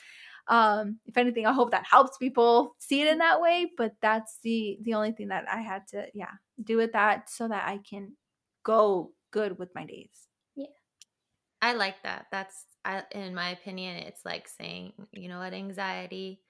um 0.48 1.00
if 1.06 1.18
anything 1.18 1.46
i 1.46 1.54
hope 1.54 1.72
that 1.72 1.86
helps 1.86 2.18
people 2.18 2.76
see 2.80 3.02
it 3.02 3.08
in 3.08 3.20
that 3.20 3.42
way 3.42 3.72
but 3.78 3.94
that's 4.02 4.40
the 4.44 4.78
the 4.82 4.94
only 4.94 5.12
thing 5.12 5.28
that 5.28 5.46
i 5.52 5.62
had 5.62 5.88
to 5.88 6.06
yeah 6.14 6.32
do 6.64 6.78
with 6.78 6.94
that 6.94 7.30
so 7.30 7.48
that 7.48 7.68
i 7.68 7.78
can 7.78 8.12
go 8.64 9.12
good 9.32 9.58
with 9.58 9.74
my 9.76 9.86
days 9.86 10.28
Yeah. 10.56 10.68
I 11.62 11.74
like 11.74 12.02
that. 12.04 12.28
That's 12.32 12.66
I, 12.84 13.04
in 13.12 13.36
my 13.36 13.50
opinion, 13.50 13.98
it's 13.98 14.26
like 14.26 14.48
saying, 14.48 14.94
you 15.12 15.30
know 15.30 15.40
what, 15.40 15.54
anxiety, 15.54 16.42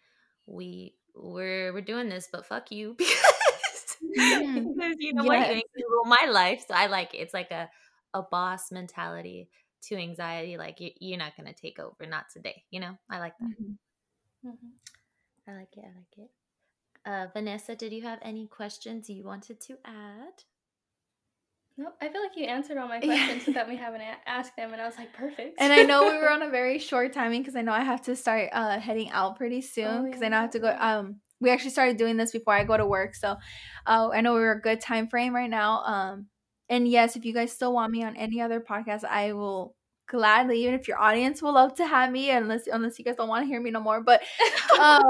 we 0.52 0.96
we're 1.16 1.74
we're 1.74 1.82
doing 1.82 2.10
this, 2.10 2.28
but 2.32 2.46
fuck 2.46 2.72
you 2.72 2.96
because, 2.98 3.98
Mhm. 4.02 4.56
because 4.56 4.96
you 5.00 5.14
know 5.14 5.24
what, 5.26 5.40
you 5.40 5.46
Yes. 5.46 5.56
ain't 5.56 5.66
gonna 5.76 5.88
rule 5.90 6.06
my 6.06 6.28
life. 6.32 6.66
So 6.68 6.74
I 6.76 6.88
like 6.88 7.14
it. 7.14 7.18
it's 7.20 7.34
like 7.34 7.52
a 7.52 7.70
a 8.14 8.24
boss 8.24 8.72
mentality 8.72 9.50
to 9.84 9.96
anxiety. 9.98 10.58
Like 10.58 10.80
you, 10.82 10.92
you're 11.00 11.18
not 11.20 11.36
gonna 11.38 11.54
take 11.54 11.80
over, 11.80 12.06
not 12.08 12.26
today. 12.34 12.64
You 12.72 12.82
know, 12.82 12.98
I 13.10 13.20
like 13.20 13.34
that. 13.40 13.48
Mhm. 13.48 13.78
Mhm. 14.46 14.74
I 15.48 15.54
like 15.54 15.78
it. 15.78 15.86
I 15.86 15.98
like 15.98 16.18
it. 16.18 16.32
Uh, 17.06 17.28
Vanessa, 17.34 17.76
did 17.76 17.94
you 17.94 18.02
have 18.04 18.20
any 18.22 18.48
questions 18.48 19.10
you 19.10 19.24
wanted 19.24 19.60
to 19.62 19.78
add? 19.86 20.44
Nope. 21.82 21.96
I 22.02 22.10
feel 22.10 22.22
like 22.22 22.38
you 22.38 22.46
answered 22.46 22.78
all 22.78 22.88
my 22.88 23.00
Yeah. 23.04 23.26
questions 23.26 23.48
without 23.48 23.68
me 23.68 23.76
having 23.76 24.00
to 24.02 24.06
ask 24.28 24.56
them, 24.56 24.72
and 24.74 24.82
I 24.82 24.86
was 24.86 24.98
like, 24.98 25.12
perfect. 25.14 25.60
and 25.60 25.74
i 25.74 25.84
know 25.84 26.06
we 26.06 26.14
were 26.18 26.30
on 26.38 26.44
a 26.44 26.50
very 26.50 26.78
short 26.80 27.12
timing 27.14 27.42
because 27.42 27.56
i 27.56 27.62
know 27.62 27.72
i 27.72 27.82
have 27.84 28.02
to 28.02 28.16
start 28.16 28.50
uh 28.54 28.80
heading 28.80 29.10
out 29.12 29.36
pretty 29.38 29.62
soon 29.62 30.06
because 30.06 30.22
i 30.22 30.28
know 30.28 30.38
i 30.38 30.42
have 30.42 30.52
to 30.52 30.60
go 30.60 30.76
um 30.80 31.16
we 31.40 31.50
actually 31.50 31.72
started 31.72 31.98
doing 31.98 32.18
this 32.18 32.32
before 32.32 32.54
i 32.54 32.64
go 32.64 32.78
to 32.78 32.86
work 32.86 33.16
so 33.16 33.36
uh 33.88 34.10
i 34.14 34.22
know 34.22 34.34
we 34.34 34.40
were 34.40 34.52
a 34.54 34.62
good 34.62 34.80
time 34.80 35.08
frame 35.08 35.34
right 35.34 35.50
now 35.50 35.82
um 35.84 36.28
and 36.70 36.88
yes 36.88 37.16
if 37.16 37.26
you 37.26 37.34
guys 37.34 37.52
still 37.52 37.74
want 37.74 37.92
me 37.92 38.04
on 38.04 38.16
any 38.16 38.40
other 38.42 38.60
podcast 38.60 39.04
i 39.04 39.34
will 39.34 39.76
gladly 40.12 40.62
even 40.64 40.76
if 40.76 40.88
your 40.88 41.00
audience 41.00 41.42
will 41.42 41.54
love 41.54 41.74
to 41.76 41.88
have 41.88 42.12
me 42.12 42.30
unless 42.32 42.68
unless 42.68 43.00
you 43.00 43.06
guys 43.06 43.16
don't 43.18 43.30
want 43.30 43.44
to 43.44 43.48
hear 43.48 43.62
me 43.62 43.72
no 43.72 43.80
more 43.82 44.02
but 44.04 44.22
um, 44.80 45.02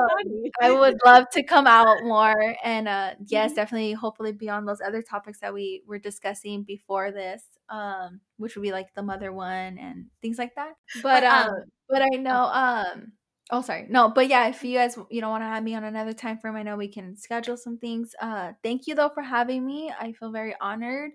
I 0.62 0.72
would 0.72 0.96
love 1.06 1.26
to 1.34 1.44
come 1.44 1.68
out 1.68 2.04
more 2.04 2.56
and 2.64 2.88
uh 2.88 3.16
yes, 3.28 3.54
Mhm. 3.54 3.56
definitely 3.56 3.94
hopefully 3.94 4.32
beyond 4.34 4.68
those 4.68 4.82
other 4.82 5.02
topics 5.02 5.40
that 5.42 5.54
we 5.54 5.84
were 5.88 6.00
discussing 6.00 6.64
before 6.64 7.12
this. 7.12 7.44
Um 7.70 8.22
which 8.38 8.56
would 8.56 8.64
be 8.64 8.72
like 8.72 8.94
the 8.96 9.04
mother 9.04 9.32
one 9.34 9.78
and 9.78 10.08
things 10.22 10.38
like 10.38 10.56
that. 10.56 10.74
But 10.96 11.24
But, 11.24 11.24
um 11.24 11.48
um, 11.48 11.72
but 11.90 12.02
I 12.02 12.18
know 12.18 12.44
um 12.46 13.14
oh 13.52 13.62
sorry. 13.62 13.88
No, 13.90 14.10
but 14.10 14.28
yeah, 14.30 14.48
if 14.48 14.64
you 14.64 14.78
guys 14.78 14.98
you 15.10 15.22
don't 15.22 15.32
want 15.32 15.44
to 15.44 15.48
have 15.48 15.64
me 15.64 15.76
on 15.76 15.84
another 15.84 16.14
time 16.14 16.38
frame, 16.38 16.56
I 16.56 16.64
know 16.64 16.78
we 16.78 16.88
can 16.88 17.16
schedule 17.18 17.58
some 17.58 17.78
things. 17.78 18.16
Uh 18.22 18.54
thank 18.64 18.88
you 18.88 18.96
though 18.96 19.10
for 19.10 19.24
having 19.24 19.66
me. 19.66 19.92
I 19.98 20.14
feel 20.14 20.32
very 20.32 20.56
honored. 20.62 21.12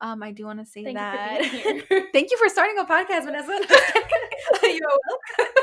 Um 0.00 0.22
I 0.22 0.32
do 0.32 0.44
want 0.46 0.60
to 0.60 0.66
say 0.66 0.84
Thank 0.84 0.96
you 0.96 1.00
that. 1.02 1.44
here. 1.88 2.08
thank 2.12 2.30
you 2.30 2.38
for 2.38 2.48
starting 2.48 2.78
a 2.78 2.84
podcast, 2.84 3.24
Vanessa. 3.24 3.52
You're 4.62 4.80
welcome. 4.88 5.54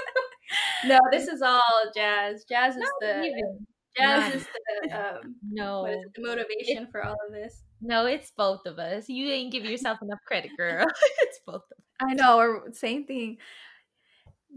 no, 0.85 0.99
this 1.11 1.27
is 1.27 1.41
all 1.41 1.61
jazz. 1.95 2.43
Jazz 2.47 2.75
is 2.75 2.81
not 2.81 2.91
the 3.01 3.23
even. 3.23 3.65
Jazz 3.97 4.19
None. 4.29 4.33
is 4.33 4.47
the 4.83 4.99
um, 5.19 5.35
No. 5.51 5.85
it, 5.85 5.97
the 6.15 6.21
motivation 6.21 6.87
for 6.91 7.03
all 7.05 7.15
of 7.27 7.33
this. 7.33 7.61
No, 7.81 8.05
it's 8.07 8.31
both 8.35 8.65
of 8.65 8.77
us. 8.77 9.07
You 9.07 9.27
ain't 9.29 9.51
give 9.53 9.63
yourself 9.63 9.99
enough 10.01 10.19
credit, 10.27 10.51
girl. 10.57 10.85
it's 11.19 11.39
both 11.45 11.55
of 11.55 11.61
us. 11.77 11.85
I 12.01 12.13
know, 12.13 12.37
or 12.37 12.73
same 12.73 13.05
thing. 13.05 13.37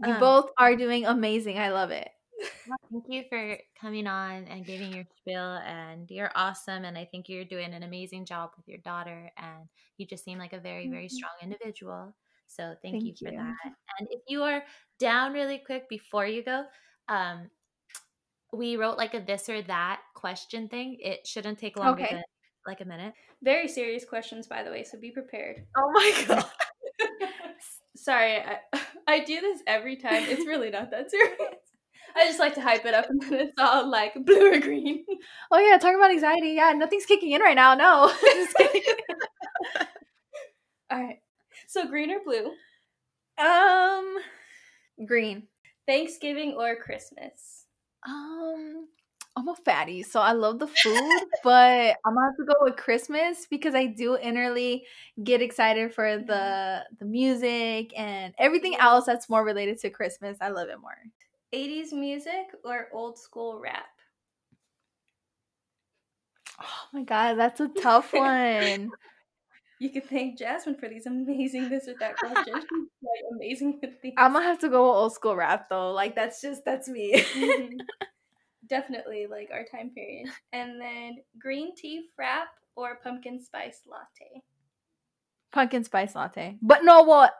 You 0.03 0.13
Um, 0.13 0.19
both 0.19 0.49
are 0.57 0.75
doing 0.75 1.05
amazing. 1.05 1.57
I 1.57 1.69
love 1.69 1.91
it. 1.91 2.09
Well, 2.65 2.77
Thank 2.91 3.05
you 3.07 3.23
for 3.29 3.57
coming 3.79 4.07
on 4.07 4.45
and 4.45 4.65
giving 4.65 4.91
your 4.93 5.05
spiel, 5.17 5.39
and 5.65 6.09
you're 6.09 6.31
awesome. 6.35 6.85
And 6.85 6.97
I 6.97 7.05
think 7.05 7.29
you're 7.29 7.45
doing 7.45 7.73
an 7.73 7.83
amazing 7.83 8.25
job 8.25 8.51
with 8.57 8.67
your 8.67 8.79
daughter, 8.79 9.31
and 9.37 9.67
you 9.97 10.05
just 10.05 10.23
seem 10.23 10.37
like 10.37 10.53
a 10.53 10.59
very, 10.59 10.87
very 10.87 11.09
strong 11.09 11.31
individual. 11.41 12.15
So 12.47 12.75
thank, 12.81 13.05
you 13.05 13.13
Thank 13.13 13.21
for 13.21 13.31
you. 13.31 13.37
that. 13.37 13.73
And 13.99 14.07
if 14.11 14.21
you 14.27 14.43
are 14.43 14.63
down 14.99 15.33
really 15.33 15.59
quick 15.65 15.87
before 15.89 16.25
you 16.25 16.43
go, 16.43 16.65
um, 17.07 17.49
we 18.51 18.75
wrote 18.77 18.97
like 18.97 19.13
a 19.13 19.19
this 19.19 19.49
or 19.49 19.61
that 19.63 20.01
question 20.15 20.67
thing. 20.67 20.97
It 20.99 21.27
shouldn't 21.27 21.59
take 21.59 21.77
longer 21.77 22.03
Okay. 22.03 22.09
than 22.09 22.23
like 22.65 22.81
a 22.81 22.85
minute. 22.85 23.13
Very 23.41 23.67
serious 23.67 24.05
questions, 24.05 24.47
by 24.47 24.63
the 24.63 24.71
way, 24.71 24.83
so 24.83 24.99
be 24.99 25.11
prepared. 25.11 25.65
Oh 25.77 25.91
my 25.93 26.23
god. 26.27 26.45
Sorry, 27.95 28.37
I, 28.37 28.59
I 29.07 29.19
do 29.23 29.39
this 29.41 29.61
every 29.67 29.97
time. 29.97 30.23
It's 30.27 30.45
really 30.45 30.69
not 30.69 30.91
that 30.91 31.11
serious. 31.11 31.37
I 32.15 32.27
just 32.27 32.39
like 32.39 32.55
to 32.55 32.61
hype 32.61 32.85
it 32.85 32.93
up 32.93 33.05
and 33.09 33.21
then 33.21 33.33
it's 33.33 33.53
all 33.57 33.89
like 33.89 34.13
blue 34.25 34.53
or 34.53 34.59
green. 34.59 35.05
Oh 35.51 35.59
yeah, 35.59 35.77
talking 35.77 35.97
about 35.97 36.11
anxiety. 36.11 36.49
Yeah, 36.51 36.73
nothing's 36.73 37.05
kicking 37.05 37.31
in 37.31 37.41
right 37.41 37.55
now. 37.55 37.75
No. 37.75 38.11
All 40.91 40.99
right. 40.99 41.19
So 41.67 41.87
green 41.87 42.11
or 42.11 42.19
blue? 42.23 42.51
um 43.37 44.17
green. 45.05 45.43
Thanksgiving 45.87 46.53
or 46.57 46.75
Christmas? 46.75 47.65
Um 48.07 48.87
I'm 49.37 49.47
a 49.47 49.55
fatty, 49.55 50.03
so 50.03 50.19
I 50.19 50.33
love 50.33 50.59
the 50.59 50.67
food, 50.67 51.21
but 51.43 51.95
I'm 52.05 52.15
gonna 52.15 52.25
have 52.27 52.35
to 52.37 52.43
go 52.45 52.55
with 52.61 52.75
Christmas 52.75 53.47
because 53.49 53.73
I 53.73 53.85
do 53.85 54.17
innerly 54.21 54.81
get 55.23 55.41
excited 55.41 55.93
for 55.93 56.17
the 56.17 56.83
the 56.99 57.05
music 57.05 57.93
and 57.97 58.33
everything 58.37 58.75
else 58.75 59.05
that's 59.05 59.29
more 59.29 59.45
related 59.45 59.79
to 59.79 59.89
Christmas. 59.89 60.37
I 60.41 60.49
love 60.49 60.67
it 60.69 60.79
more. 60.81 60.97
80s 61.53 61.93
music 61.93 62.47
or 62.63 62.87
old 62.93 63.17
school 63.17 63.59
rap? 63.59 63.85
Oh 66.61 66.87
my 66.93 67.03
god, 67.03 67.35
that's 67.35 67.59
a 67.59 67.67
tough 67.81 68.13
one. 68.13 68.91
You 69.79 69.89
can 69.89 70.01
thank 70.01 70.37
Jasmine 70.37 70.75
for 70.75 70.89
these 70.89 71.05
amazing 71.05 71.69
this 71.69 71.87
or 71.87 71.95
that 71.99 72.17
questions. 72.17 72.65
Like 73.01 73.23
amazing 73.33 73.79
with 73.81 74.01
these. 74.01 74.13
I'm 74.17 74.33
gonna 74.33 74.43
have 74.43 74.59
to 74.59 74.67
go 74.67 74.89
with 74.89 74.97
old 74.97 75.13
school 75.13 75.37
rap 75.37 75.69
though. 75.69 75.93
Like 75.93 76.15
that's 76.15 76.41
just 76.41 76.65
that's 76.65 76.89
me. 76.89 77.13
Mhm. 77.15 77.77
Definitely 78.67 79.25
like 79.25 79.49
our 79.53 79.63
time 79.63 79.91
period. 79.91 80.27
And 80.51 80.81
then 80.81 81.19
green 81.39 81.73
tea 81.77 82.09
frap 82.19 82.47
or 82.75 82.99
pumpkin 83.01 83.41
spice 83.41 83.83
latte. 83.89 84.43
pumpkin 85.53 85.85
spice 85.85 86.13
latte. 86.13 86.57
But 86.61 86.83
no, 86.83 87.03
what 87.03 87.33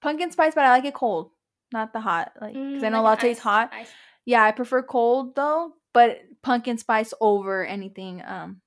pumpkin 0.00 0.30
spice, 0.30 0.54
but 0.54 0.64
I 0.64 0.70
like 0.70 0.86
it 0.86 0.94
cold, 0.94 1.32
not 1.72 1.92
the 1.92 2.00
hot. 2.00 2.32
Like 2.40 2.54
because 2.54 2.82
I 2.84 2.88
Mm, 2.88 2.92
know 2.92 3.02
like 3.02 3.18
an 3.20 3.26
latte 3.26 3.30
is 3.30 3.38
hot. 3.38 3.70
iced- 3.72 3.92
Yeah, 4.24 4.42
I 4.42 4.52
prefer 4.52 4.82
cold 4.82 5.34
though, 5.36 5.72
but 5.92 6.18
pumpkin 6.42 6.78
spice 6.78 7.12
over 7.20 7.64
anything. 7.64 8.22
Um, 8.24 8.60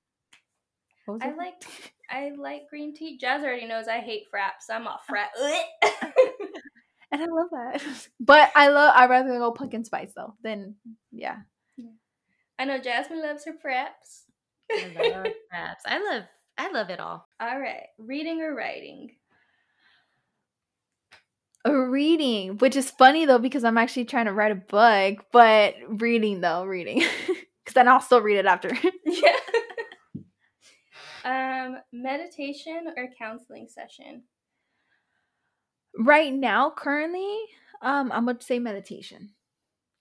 what 1.05 1.15
was 1.15 1.21
I 1.23 1.29
it? 1.29 1.37
like 1.37 1.53
I 2.09 2.31
like 2.37 2.69
green 2.69 2.93
tea. 2.95 3.17
Jazz 3.17 3.43
already 3.43 3.65
knows 3.67 3.87
I 3.87 3.99
hate 3.99 4.23
fraps. 4.33 4.69
I'm 4.73 4.87
all 4.87 4.99
frat. 5.07 5.29
and 7.11 7.21
I 7.21 7.25
love 7.25 7.47
that. 7.51 8.07
but 8.19 8.51
I 8.55 8.69
love. 8.69 8.93
I 8.95 9.07
rather 9.07 9.37
go 9.37 9.51
pumpkin 9.51 9.83
spice 9.85 10.11
though. 10.15 10.35
Than 10.43 10.75
yeah. 11.11 11.37
I 12.59 12.65
know 12.65 12.79
Jasmine 12.79 13.21
loves 13.21 13.45
her 13.45 13.53
fraps. 13.53 14.23
I 14.71 14.87
love 14.87 15.31
raps. 15.53 15.83
I 15.85 15.99
love, 16.03 16.23
I 16.57 16.71
love 16.71 16.89
it 16.89 16.99
all. 16.99 17.27
All 17.39 17.59
right, 17.59 17.85
reading 17.99 18.41
or 18.41 18.55
writing? 18.55 19.16
A 21.67 21.87
reading, 21.89 22.57
which 22.59 22.75
is 22.77 22.89
funny 22.89 23.25
though 23.25 23.39
because 23.39 23.63
I'm 23.65 23.77
actually 23.77 24.05
trying 24.05 24.25
to 24.25 24.33
write 24.33 24.51
a 24.51 24.55
book, 24.55 25.25
but 25.33 25.75
reading 25.87 26.39
though, 26.39 26.63
reading, 26.63 26.99
because 27.27 27.73
then 27.73 27.87
I'll 27.87 27.99
still 27.99 28.21
read 28.21 28.37
it 28.37 28.45
after. 28.45 28.71
Yeah. 29.05 29.35
um, 31.25 31.77
meditation 31.91 32.87
or 32.95 33.09
counseling 33.17 33.67
session? 33.67 34.23
right 35.99 36.31
now 36.33 36.69
currently 36.69 37.39
um 37.81 38.11
i'm 38.11 38.25
gonna 38.25 38.39
say 38.39 38.59
meditation 38.59 39.31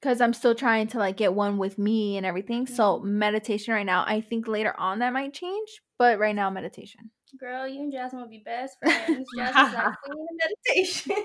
because 0.07 0.21
i'm 0.21 0.33
still 0.33 0.55
trying 0.55 0.87
to 0.87 0.99
like 0.99 1.17
get 1.17 1.35
one 1.35 1.59
with 1.59 1.79
me 1.79 2.17
and 2.17 2.25
everything 2.25 2.65
so 2.65 3.01
meditation 3.01 3.75
right 3.75 3.87
now 3.87 4.05
i 4.07 4.21
think 4.21 4.47
later 4.47 4.73
on 4.79 5.01
that 5.01 5.13
might 5.13 5.35
change 5.35 5.81
but 5.99 6.19
right 6.21 6.37
now 6.37 6.49
meditation 6.49 7.11
Girl, 7.41 7.67
you 7.67 7.81
and 7.83 7.93
Jasmine 7.93 8.23
will 8.23 8.29
be 8.29 8.43
best 8.45 8.79
friends. 8.79 9.27
Jasmine's 9.37 9.75
like 9.75 9.95
queen 10.05 10.27
of 10.31 10.37
meditation. 10.75 11.13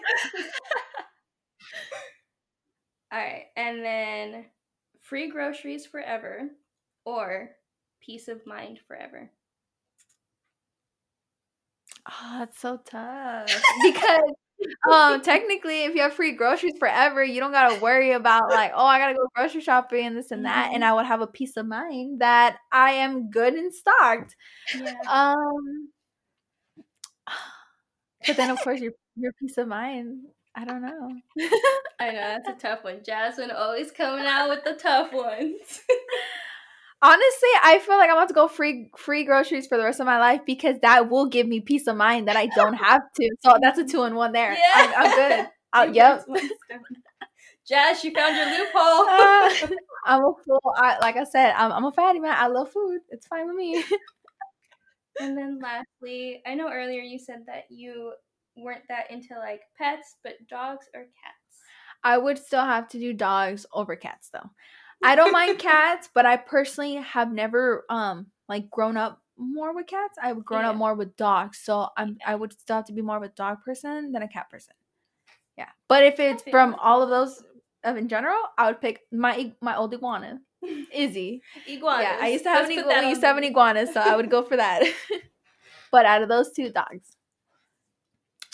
All 3.14 3.20
right, 3.20 3.46
and 3.56 3.86
then 3.86 4.46
free 5.00 5.30
groceries 5.30 5.86
forever 5.86 6.50
or 7.06 7.52
peace 8.04 8.28
of 8.28 8.46
mind 8.48 8.80
forever. 8.88 9.30
oh 12.10 12.40
that's 12.40 12.60
so 12.60 12.78
tough 12.84 13.48
because 13.84 14.34
um 14.91 15.22
technically 15.22 15.84
if 15.84 15.95
you 15.95 16.01
have 16.01 16.14
free 16.14 16.34
groceries 16.34 16.74
forever 16.80 17.24
you 17.24 17.39
don't 17.39 17.51
gotta 17.51 17.82
worry 17.82 18.12
about 18.12 18.49
like 18.49 18.72
oh 18.76 18.86
i 18.86 18.99
gotta 18.99 19.14
go 19.14 19.28
grocery 19.36 19.62
shopping 19.62 20.05
and 20.05 20.18
this 20.18 20.32
and 20.32 20.45
that 20.45 20.72
and 20.74 20.84
i 20.84 20.93
would 20.93 21.05
have 21.05 21.22
a 21.22 21.28
peace 21.28 21.57
of 21.57 21.66
mind 21.66 22.20
that 22.22 22.57
i 22.72 22.91
am 22.91 23.30
good 23.30 23.53
and 23.53 23.74
stocked 23.74 24.36
Yeah. 24.76 24.93
Um, 25.09 25.89
but 28.28 28.38
then 28.38 28.49
of 28.49 28.59
course 28.62 28.80
your 28.80 28.93
your 29.16 29.34
peace 29.34 29.57
of 29.57 29.68
mind. 29.68 30.24
I 30.55 30.66
don't 30.66 30.82
know. 30.82 31.16
I 31.99 32.12
know 32.12 32.39
that's 32.43 32.49
a 32.49 32.53
tough 32.53 32.84
one. 32.84 33.01
Jasmine 33.05 33.51
always 33.51 33.91
coming 33.91 34.26
out 34.26 34.49
with 34.49 34.64
the 34.64 34.74
tough 34.74 35.14
ones. 35.14 35.82
Honestly, 37.04 37.49
I 37.64 37.80
feel 37.80 37.97
like 37.97 38.10
I'm 38.12 38.18
about 38.18 38.28
to 38.28 38.34
go 38.36 38.47
free 38.47 38.91
free 38.95 39.24
groceries 39.24 39.66
for 39.66 39.78
the 39.78 39.84
rest 39.84 39.99
of 39.99 40.06
my 40.06 40.20
life 40.20 40.41
because 40.45 40.78
that 40.82 41.10
will 41.10 41.26
give 41.26 41.47
me 41.47 41.60
peace 41.60 41.88
of 41.88 41.97
mind 41.97 42.28
that 42.28 42.36
I 42.38 42.45
don't 42.45 42.76
have 42.76 43.02
to. 43.16 43.30
So 43.43 43.58
that's 43.60 43.80
a 43.80 43.86
two 43.86 44.04
in 44.04 44.14
one 44.14 44.34
there. 44.34 44.56
I'm, 44.76 44.93
I'm 44.95 45.16
good. 45.16 45.47
Uh, 45.74 45.86
Two 45.86 45.93
yep. 45.93 46.18
birds, 46.18 46.28
one 46.28 46.39
stone. 46.39 46.84
Jazz, 47.66 48.04
you 48.04 48.12
found 48.12 48.36
your 48.36 48.45
loophole. 48.45 49.06
Uh, 49.10 49.68
I'm 50.06 50.26
a 50.26 50.34
fool. 50.45 50.74
I, 50.76 50.97
like 50.99 51.16
I 51.16 51.24
said, 51.24 51.54
I'm, 51.56 51.72
I'm 51.72 51.86
a 51.86 51.93
fatty 51.93 52.20
man. 52.20 52.36
I 52.38 52.47
love 52.47 52.70
food. 52.74 52.99
It's 53.10 53.26
fine 53.26 53.47
with 53.47 53.56
me. 53.56 53.82
and 55.22 55.38
then 55.38 55.60
lastly, 55.62 56.41
I 56.45 56.56
know 56.56 56.70
earlier 56.70 56.99
you 56.99 57.18
said 57.18 57.43
that 57.47 57.68
you 57.70 58.12
weren't 58.58 58.84
that 58.89 59.12
into 59.12 59.38
like 59.39 59.62
pets, 59.78 60.18
but 60.26 60.34
dogs 60.49 60.88
or 60.93 61.04
cats. 61.04 61.62
I 62.04 62.18
would 62.18 62.38
still 62.38 62.66
have 62.66 62.89
to 62.89 62.99
do 62.99 63.14
dogs 63.14 63.66
over 63.72 63.95
cats 63.95 64.30
though. 64.34 64.49
I 65.04 65.16
don't 65.16 65.32
mind 65.32 65.60
cats, 65.60 66.10
but 66.14 66.26
I 66.26 66.38
personally 66.38 66.95
have 66.95 67.32
never 67.32 67.86
um 67.89 68.28
like 68.47 68.70
grown 68.70 68.97
up 68.97 69.22
more 69.38 69.74
with 69.74 69.88
cats. 69.88 70.18
I've 70.22 70.45
grown 70.45 70.66
up 70.66 70.76
more 70.76 70.93
with 70.93 71.16
dogs, 71.16 71.60
so 71.64 71.89
I'm 71.97 72.18
I 72.26 72.36
would 72.36 72.54
still 72.54 72.78
have 72.78 72.86
to 72.86 72.93
be 72.93 73.02
more 73.02 73.18
of 73.18 73.24
a 73.24 73.30
dog 73.30 73.64
person 73.66 74.12
than 74.12 74.22
a 74.22 74.28
cat 74.28 74.49
person. 74.49 74.74
Yeah, 75.58 75.70
but 75.88 76.04
if 76.04 76.20
it's 76.20 76.43
from 76.49 76.72
that. 76.72 76.80
all 76.82 77.02
of 77.02 77.10
those 77.10 77.43
of 77.84 77.97
in 77.97 78.08
general, 78.08 78.39
I 78.58 78.68
would 78.68 78.82
pick 78.82 79.02
my 79.12 79.54
my 79.62 79.76
old 79.76 79.93
iguana, 79.93 80.39
Izzy. 80.93 81.41
Iguanas. 81.68 82.04
Yeah, 82.04 82.18
I 82.20 82.28
used 82.30 82.43
to 82.43 82.49
have 82.49 82.68
Let's 82.68 82.74
an 82.74 82.80
iguana. 82.80 82.93
that 82.95 83.04
We 83.04 83.10
used 83.10 83.22
to 83.22 83.28
have 83.28 83.38
an 83.38 83.43
iguana, 83.43 83.88
so 83.91 83.99
I 83.99 84.16
would 84.16 84.30
go 84.30 84.43
for 84.43 84.58
that. 84.58 84.84
but 85.91 86.06
out 86.06 86.22
of 86.22 86.30
those 86.30 86.52
two, 86.52 86.70
dogs. 86.72 87.18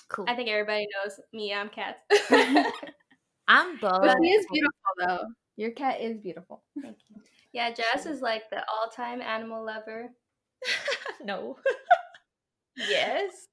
Cool. 0.10 0.26
I 0.28 0.36
think 0.36 0.50
everybody 0.50 0.88
knows 0.96 1.20
me. 1.34 1.54
I'm 1.54 1.70
cats. 1.70 2.00
I'm 3.48 3.78
both. 3.78 4.02
But 4.02 4.18
he 4.22 4.30
is 4.30 4.46
beautiful 4.52 4.74
though. 5.00 5.26
Your 5.58 5.72
cat 5.72 6.00
is 6.00 6.20
beautiful. 6.20 6.64
Thank 6.82 6.98
you. 7.10 7.22
Yeah, 7.52 7.72
Jazz 7.72 8.06
is 8.06 8.22
like 8.22 8.50
the 8.50 8.64
all-time 8.70 9.22
animal 9.22 9.66
lover. 9.66 10.10
no. 11.24 11.58
Yes. 12.90 13.48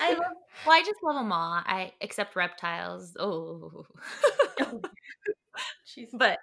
I 0.00 0.14
love. 0.14 0.32
Well, 0.66 0.76
I 0.76 0.80
just 0.80 1.02
love 1.02 1.16
them 1.16 1.30
all. 1.30 1.60
I 1.66 1.92
except 2.00 2.36
reptiles. 2.36 3.14
Oh. 3.18 3.84
She's 5.84 6.08
but, 6.12 6.38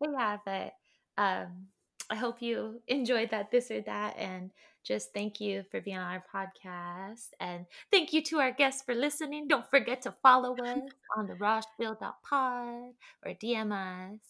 but 0.00 0.10
yeah, 0.12 0.36
but 0.44 0.72
um, 1.18 1.66
I 2.08 2.14
hope 2.14 2.40
you 2.40 2.80
enjoyed 2.86 3.30
that 3.30 3.50
this 3.50 3.70
or 3.70 3.80
that, 3.80 4.16
and 4.16 4.50
just 4.84 5.12
thank 5.12 5.40
you 5.40 5.64
for 5.70 5.80
being 5.80 5.96
on 5.96 6.12
our 6.12 6.24
podcast, 6.32 7.30
and 7.40 7.66
thank 7.90 8.12
you 8.12 8.22
to 8.24 8.38
our 8.38 8.52
guests 8.52 8.82
for 8.82 8.94
listening. 8.94 9.48
Don't 9.48 9.68
forget 9.68 10.02
to 10.02 10.14
follow 10.22 10.54
us 10.64 10.78
on 11.16 11.26
the 11.26 11.34
rawspiel.pod 11.34 12.92
or 13.24 13.32
DM 13.42 13.72
us. 13.72 14.20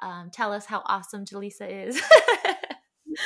Um, 0.00 0.30
tell 0.30 0.52
us 0.52 0.66
how 0.66 0.82
awesome 0.86 1.24
Julisa 1.24 1.88
is. 1.88 2.00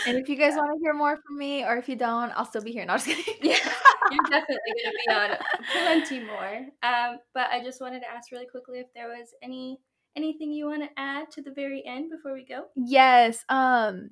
And 0.06 0.16
if 0.16 0.28
you 0.28 0.36
guys 0.38 0.54
want 0.54 0.70
to 0.72 0.80
hear 0.82 0.94
more 0.94 1.16
from 1.16 1.38
me, 1.38 1.64
or 1.64 1.76
if 1.76 1.88
you 1.88 1.96
don't, 1.96 2.30
I'll 2.36 2.44
still 2.44 2.62
be 2.62 2.72
here. 2.72 2.84
No, 2.84 2.94
I'm 2.94 3.00
just 3.00 3.16
kidding. 3.16 3.34
yeah, 3.42 3.72
you're 4.10 4.24
definitely 4.30 4.58
going 4.82 4.92
to 4.92 4.98
be 5.06 5.14
on 5.14 5.38
plenty 5.72 6.20
more. 6.20 6.56
Um, 6.82 7.18
but 7.34 7.48
I 7.50 7.62
just 7.62 7.80
wanted 7.80 8.00
to 8.00 8.10
ask 8.10 8.30
really 8.32 8.46
quickly 8.46 8.78
if 8.78 8.86
there 8.94 9.08
was 9.08 9.28
any 9.42 9.78
anything 10.16 10.52
you 10.52 10.66
want 10.66 10.82
to 10.82 10.88
add 10.96 11.30
to 11.32 11.42
the 11.42 11.52
very 11.52 11.84
end 11.86 12.10
before 12.10 12.34
we 12.34 12.44
go? 12.44 12.64
Yes. 12.76 13.44
Um, 13.48 14.10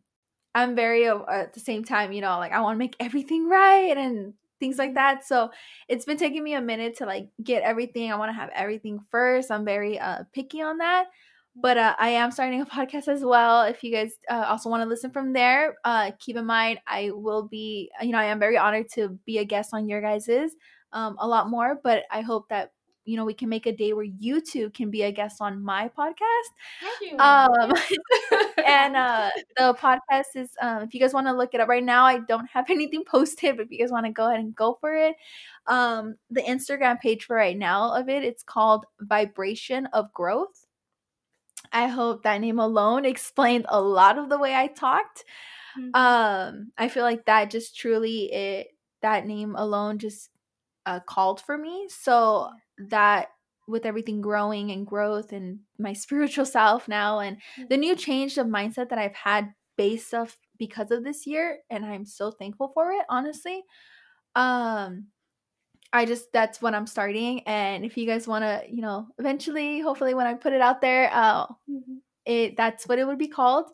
I'm 0.55 0.75
very 0.75 1.07
uh, 1.09 1.21
at 1.29 1.55
the 1.55 1.61
same 1.61 1.85
time, 1.85 2.13
you 2.13 2.21
know, 2.21 2.39
like 2.39 2.53
I 2.53 2.61
want 2.61 2.75
to 2.77 2.79
make 2.79 2.97
everything 3.01 3.49
right 3.49 3.97
and 3.97 4.35
things 4.61 4.79
like 4.79 4.95
that. 4.95 5.25
So 5.27 5.51
it's 5.89 6.05
been 6.05 6.17
taking 6.17 6.43
me 6.43 6.55
a 6.55 6.61
minute 6.61 6.99
to 6.99 7.07
like 7.07 7.29
get 7.43 7.63
everything. 7.63 8.11
I 8.11 8.17
want 8.17 8.31
to 8.31 8.41
have 8.41 8.51
everything 8.55 9.01
first. 9.11 9.51
I'm 9.51 9.65
very 9.65 9.99
uh 9.99 10.25
picky 10.33 10.63
on 10.63 10.79
that. 10.79 11.07
But 11.61 11.77
uh, 11.77 11.97
I 11.99 12.11
am 12.11 12.31
starting 12.31 12.61
a 12.61 12.67
podcast 12.79 13.09
as 13.09 13.25
well. 13.25 13.63
If 13.63 13.83
you 13.83 13.93
guys 13.93 14.13
uh, 14.31 14.45
also 14.49 14.69
want 14.69 14.83
to 14.83 14.89
listen 14.89 15.11
from 15.11 15.33
there, 15.33 15.77
uh, 15.85 16.13
keep 16.19 16.37
in 16.37 16.47
mind 16.47 16.81
I 16.87 17.11
will 17.13 17.43
be, 17.43 17.91
you 18.03 18.11
know, 18.11 18.19
I 18.19 18.27
am 18.27 18.39
very 18.39 18.57
honored 18.57 18.89
to 18.95 19.19
be 19.27 19.39
a 19.39 19.45
guest 19.45 19.71
on 19.73 19.89
your 19.89 20.01
guys's 20.01 20.53
um, 20.93 21.17
a 21.19 21.27
lot 21.27 21.51
more. 21.51 21.81
But 21.83 22.05
I 22.11 22.21
hope 22.21 22.49
that 22.49 22.73
you 23.09 23.17
know 23.17 23.25
we 23.25 23.33
can 23.33 23.49
make 23.49 23.65
a 23.65 23.73
day 23.73 23.95
where 23.95 24.05
you 24.05 24.39
two 24.39 24.69
can 24.71 24.91
be 24.91 25.03
a 25.03 25.11
guest 25.11 25.39
on 25.41 25.63
my 25.63 25.91
podcast 25.99 26.49
Thank 26.79 27.11
you. 27.11 27.19
um 27.19 27.73
and 28.67 28.97
uh 28.97 29.31
the 29.57 29.75
podcast 29.75 30.37
is 30.37 30.51
um 30.61 30.83
if 30.83 30.93
you 30.93 31.01
guys 31.01 31.15
want 31.15 31.27
to 31.27 31.33
look 31.33 31.55
it 31.55 31.61
up 31.61 31.69
right 31.69 31.83
now 31.83 32.05
i 32.05 32.19
don't 32.19 32.49
have 32.51 32.69
anything 32.69 33.05
posted 33.11 33.57
but 33.57 33.65
if 33.65 33.73
you 33.73 33.79
guys 33.79 33.91
want 33.91 34.05
to 34.05 34.13
go 34.13 34.27
ahead 34.27 34.41
and 34.41 34.55
go 34.55 34.77
for 34.79 34.93
it 34.93 35.17
um 35.69 36.17
the 36.31 36.43
instagram 36.43 37.01
page 37.01 37.25
for 37.25 37.35
right 37.35 37.57
now 37.57 37.95
of 37.95 38.11
it 38.11 38.25
it's 38.25 38.43
called 38.43 38.85
vibration 39.01 39.87
of 39.95 40.13
growth 40.13 40.67
i 41.73 41.87
hope 41.87 42.23
that 42.23 42.41
name 42.41 42.59
alone 42.59 43.05
explained 43.05 43.67
a 43.69 43.81
lot 43.81 44.19
of 44.19 44.29
the 44.29 44.39
way 44.39 44.55
i 44.55 44.67
talked. 44.67 45.25
Mm-hmm. 45.79 45.91
um 45.95 46.73
i 46.79 46.89
feel 46.89 47.05
like 47.05 47.27
that 47.27 47.51
just 47.51 47.77
truly 47.77 48.33
it 48.33 48.69
that 49.03 49.27
name 49.27 49.55
alone 49.57 49.99
just 49.99 50.31
uh, 50.87 51.01
called 51.01 51.41
for 51.41 51.59
me. 51.59 51.87
So 51.89 52.51
that 52.89 53.29
with 53.67 53.85
everything 53.85 54.23
growing 54.23 54.71
and 54.71 54.87
growth 54.87 55.33
and 55.33 55.61
my 55.79 55.93
spiritual 56.05 56.47
self 56.47 56.89
now 56.89 57.21
and 57.21 57.37
the 57.69 57.77
new 57.77 57.95
change 57.95 58.39
of 58.39 58.47
mindset 58.47 58.89
that 58.89 58.99
I've 58.99 59.15
had 59.15 59.53
based 59.77 60.15
off 60.15 60.37
because 60.59 60.91
of 60.91 61.05
this 61.05 61.27
year 61.27 61.59
and 61.71 61.85
I'm 61.85 62.05
so 62.05 62.31
thankful 62.31 62.69
for 62.75 62.91
it 62.91 63.05
honestly. 63.09 63.63
Um 64.35 65.07
I 65.93 66.05
just 66.05 66.33
that's 66.33 66.61
when 66.61 66.75
I'm 66.75 66.87
starting 66.87 67.41
and 67.41 67.85
if 67.85 67.97
you 67.97 68.07
guys 68.07 68.29
want 68.29 68.43
to 68.45 68.63
you 68.69 68.83
know 68.83 69.07
eventually 69.19 69.81
hopefully 69.81 70.15
when 70.15 70.27
I 70.27 70.35
put 70.35 70.53
it 70.53 70.61
out 70.61 70.81
there 70.81 71.11
uh 71.13 71.47
mm-hmm. 71.47 71.97
it 72.27 72.57
that's 72.57 72.87
what 72.87 72.99
it 72.99 73.07
would 73.07 73.19
be 73.19 73.29
called 73.29 73.71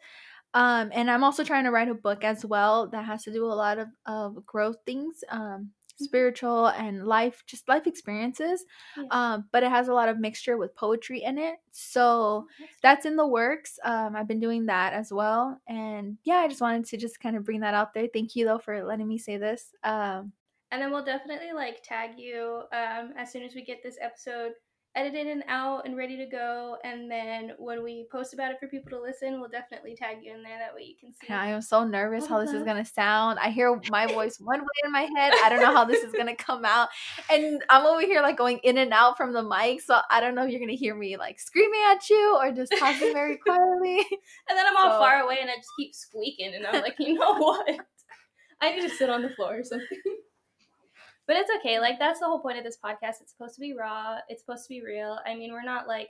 um 0.54 0.90
and 0.92 1.10
I'm 1.10 1.24
also 1.24 1.42
trying 1.42 1.64
to 1.64 1.70
write 1.70 1.88
a 1.88 1.94
book 1.94 2.22
as 2.24 2.44
well 2.44 2.88
that 2.88 3.04
has 3.04 3.24
to 3.24 3.32
do 3.32 3.46
a 3.46 3.54
lot 3.54 3.78
of 3.78 3.88
of 4.06 4.46
growth 4.46 4.76
things 4.86 5.24
um 5.28 5.70
spiritual 5.96 6.66
and 6.68 7.06
life 7.06 7.44
just 7.46 7.68
life 7.68 7.86
experiences 7.86 8.64
yeah. 8.96 9.04
um 9.12 9.44
but 9.52 9.62
it 9.62 9.70
has 9.70 9.86
a 9.86 9.94
lot 9.94 10.08
of 10.08 10.18
mixture 10.18 10.56
with 10.56 10.74
poetry 10.74 11.22
in 11.22 11.38
it 11.38 11.54
so 11.70 12.02
oh, 12.02 12.46
that's 12.82 13.06
in 13.06 13.14
the 13.14 13.26
works 13.26 13.78
um 13.84 14.16
i've 14.16 14.26
been 14.26 14.40
doing 14.40 14.66
that 14.66 14.92
as 14.92 15.12
well 15.12 15.56
and 15.68 16.18
yeah 16.24 16.38
i 16.38 16.48
just 16.48 16.60
wanted 16.60 16.84
to 16.84 16.96
just 16.96 17.20
kind 17.20 17.36
of 17.36 17.44
bring 17.44 17.60
that 17.60 17.74
out 17.74 17.94
there 17.94 18.08
thank 18.12 18.34
you 18.34 18.44
though 18.44 18.58
for 18.58 18.84
letting 18.84 19.06
me 19.06 19.18
say 19.18 19.36
this 19.36 19.72
um 19.84 20.32
and 20.74 20.82
then 20.82 20.90
we'll 20.90 21.04
definitely 21.04 21.52
like 21.54 21.82
tag 21.84 22.10
you 22.18 22.62
um 22.72 23.12
as 23.16 23.30
soon 23.30 23.44
as 23.44 23.54
we 23.54 23.64
get 23.64 23.80
this 23.82 23.96
episode 24.02 24.52
edited 24.96 25.26
and 25.26 25.42
out 25.48 25.86
and 25.86 25.96
ready 25.96 26.16
to 26.16 26.26
go. 26.26 26.76
And 26.84 27.10
then 27.10 27.52
when 27.58 27.82
we 27.82 28.06
post 28.12 28.32
about 28.32 28.52
it 28.52 28.58
for 28.60 28.68
people 28.68 28.90
to 28.90 29.00
listen, 29.00 29.40
we'll 29.40 29.50
definitely 29.50 29.96
tag 29.96 30.18
you 30.22 30.32
in 30.32 30.42
there. 30.42 30.58
That 30.58 30.74
way 30.74 30.82
you 30.82 30.94
can 31.00 31.12
see. 31.12 31.32
I 31.32 31.48
am 31.48 31.62
so 31.62 31.84
nervous 31.84 32.26
how 32.26 32.38
this 32.40 32.52
is 32.52 32.62
gonna 32.62 32.84
sound. 32.84 33.38
I 33.38 33.50
hear 33.50 33.80
my 33.90 34.06
voice 34.06 34.38
one 34.38 34.60
way 34.60 34.66
in 34.84 34.92
my 34.92 35.08
head. 35.16 35.32
I 35.42 35.48
don't 35.48 35.60
know 35.60 35.74
how 35.74 35.84
this 35.84 36.04
is 36.04 36.12
gonna 36.12 36.36
come 36.36 36.64
out, 36.64 36.88
and 37.30 37.62
I'm 37.68 37.86
over 37.86 38.02
here 38.02 38.22
like 38.22 38.36
going 38.36 38.58
in 38.62 38.78
and 38.78 38.92
out 38.92 39.16
from 39.16 39.32
the 39.32 39.42
mic. 39.42 39.80
So 39.80 39.98
I 40.10 40.20
don't 40.20 40.34
know 40.34 40.44
if 40.44 40.50
you're 40.50 40.60
gonna 40.60 40.72
hear 40.74 40.94
me 40.94 41.16
like 41.16 41.40
screaming 41.40 41.80
at 41.90 42.08
you 42.08 42.36
or 42.40 42.52
just 42.52 42.72
talking 42.78 43.12
very 43.12 43.36
quietly. 43.44 43.98
And 44.48 44.56
then 44.56 44.66
I'm 44.66 44.76
all 44.76 44.92
so. 44.92 44.98
far 44.98 45.20
away 45.22 45.38
and 45.40 45.50
I 45.50 45.56
just 45.56 45.70
keep 45.78 45.94
squeaking, 45.94 46.54
and 46.54 46.66
I'm 46.66 46.82
like, 46.82 46.96
you 46.98 47.14
know 47.14 47.34
what? 47.38 47.80
I 48.60 48.74
need 48.74 48.82
to 48.82 48.90
sit 48.90 49.10
on 49.10 49.22
the 49.22 49.30
floor 49.30 49.58
or 49.58 49.64
something. 49.64 49.98
But 51.26 51.36
it's 51.36 51.50
okay. 51.58 51.80
Like 51.80 51.98
that's 51.98 52.20
the 52.20 52.26
whole 52.26 52.40
point 52.40 52.58
of 52.58 52.64
this 52.64 52.78
podcast. 52.84 53.20
It's 53.20 53.32
supposed 53.32 53.54
to 53.54 53.60
be 53.60 53.74
raw. 53.74 54.18
It's 54.28 54.42
supposed 54.42 54.64
to 54.64 54.68
be 54.68 54.82
real. 54.82 55.18
I 55.26 55.34
mean, 55.34 55.52
we're 55.52 55.62
not 55.62 55.88
like 55.88 56.08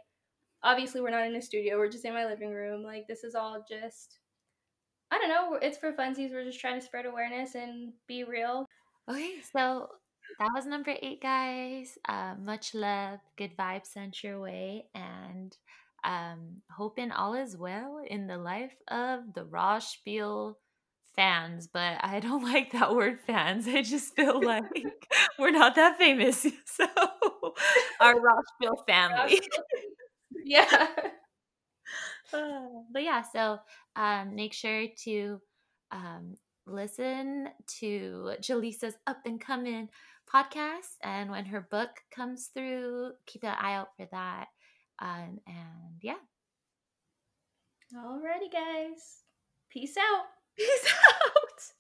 obviously 0.62 1.00
we're 1.00 1.10
not 1.10 1.26
in 1.26 1.36
a 1.36 1.42
studio. 1.42 1.78
We're 1.78 1.90
just 1.90 2.04
in 2.04 2.14
my 2.14 2.26
living 2.26 2.50
room. 2.50 2.82
Like 2.82 3.06
this 3.06 3.22
is 3.22 3.34
all 3.34 3.64
just 3.68 4.18
I 5.10 5.18
don't 5.18 5.28
know. 5.28 5.58
It's 5.62 5.78
for 5.78 5.92
funsies. 5.92 6.32
We're 6.32 6.44
just 6.44 6.60
trying 6.60 6.80
to 6.80 6.84
spread 6.84 7.06
awareness 7.06 7.54
and 7.54 7.92
be 8.08 8.24
real. 8.24 8.66
Okay, 9.08 9.34
so 9.54 9.88
that 10.40 10.50
was 10.54 10.66
number 10.66 10.94
eight, 11.02 11.22
guys. 11.22 11.96
Uh, 12.08 12.34
much 12.42 12.74
love, 12.74 13.20
good 13.36 13.56
vibes 13.56 13.86
sent 13.86 14.24
your 14.24 14.40
way, 14.40 14.86
and 14.94 15.56
um, 16.04 16.62
hoping 16.76 17.12
all 17.12 17.34
is 17.34 17.56
well 17.56 18.02
in 18.04 18.26
the 18.26 18.38
life 18.38 18.74
of 18.88 19.34
the 19.34 19.44
Raw 19.44 19.78
Spiel 19.78 20.58
fans, 21.16 21.68
but 21.72 21.98
I 22.02 22.20
don't 22.20 22.42
like 22.52 22.72
that 22.72 22.94
word 22.94 23.20
fans. 23.20 23.66
I 23.68 23.82
just 23.82 24.14
feel 24.14 24.42
like 24.44 25.08
we're 25.38 25.50
not 25.50 25.74
that 25.76 25.98
famous. 25.98 26.46
So 26.66 26.86
our 28.00 28.20
Raw 28.20 28.40
Spiel 28.54 28.82
family. 28.86 29.40
yeah. 30.44 30.88
Uh, 32.32 32.66
but 32.92 33.04
yeah, 33.04 33.22
so 33.22 33.58
um, 33.94 34.34
make 34.34 34.52
sure 34.52 34.86
to 35.04 35.40
um, 35.92 36.34
listen 36.66 37.48
to 37.78 38.32
Julisa's 38.40 38.94
up 39.06 39.18
and 39.24 39.40
coming 39.40 39.88
podcast. 40.32 40.96
And 41.02 41.30
when 41.30 41.44
her 41.44 41.68
book 41.70 41.90
comes 42.10 42.50
through, 42.52 43.12
keep 43.26 43.44
an 43.44 43.54
eye 43.56 43.74
out 43.74 43.88
for 43.96 44.08
that. 44.10 44.46
Um, 45.00 45.38
and 45.46 46.00
yeah. 46.02 46.14
Alrighty, 47.94 48.50
guys. 48.52 49.22
Peace 49.70 49.96
out. 49.96 50.24
Peace 50.57 50.94
out. 51.36 51.74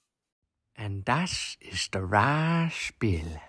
And 0.76 1.08
das 1.08 1.56
ist 1.60 1.94
der 1.94 2.02
Raw 2.02 2.70
Spiel. 2.70 3.40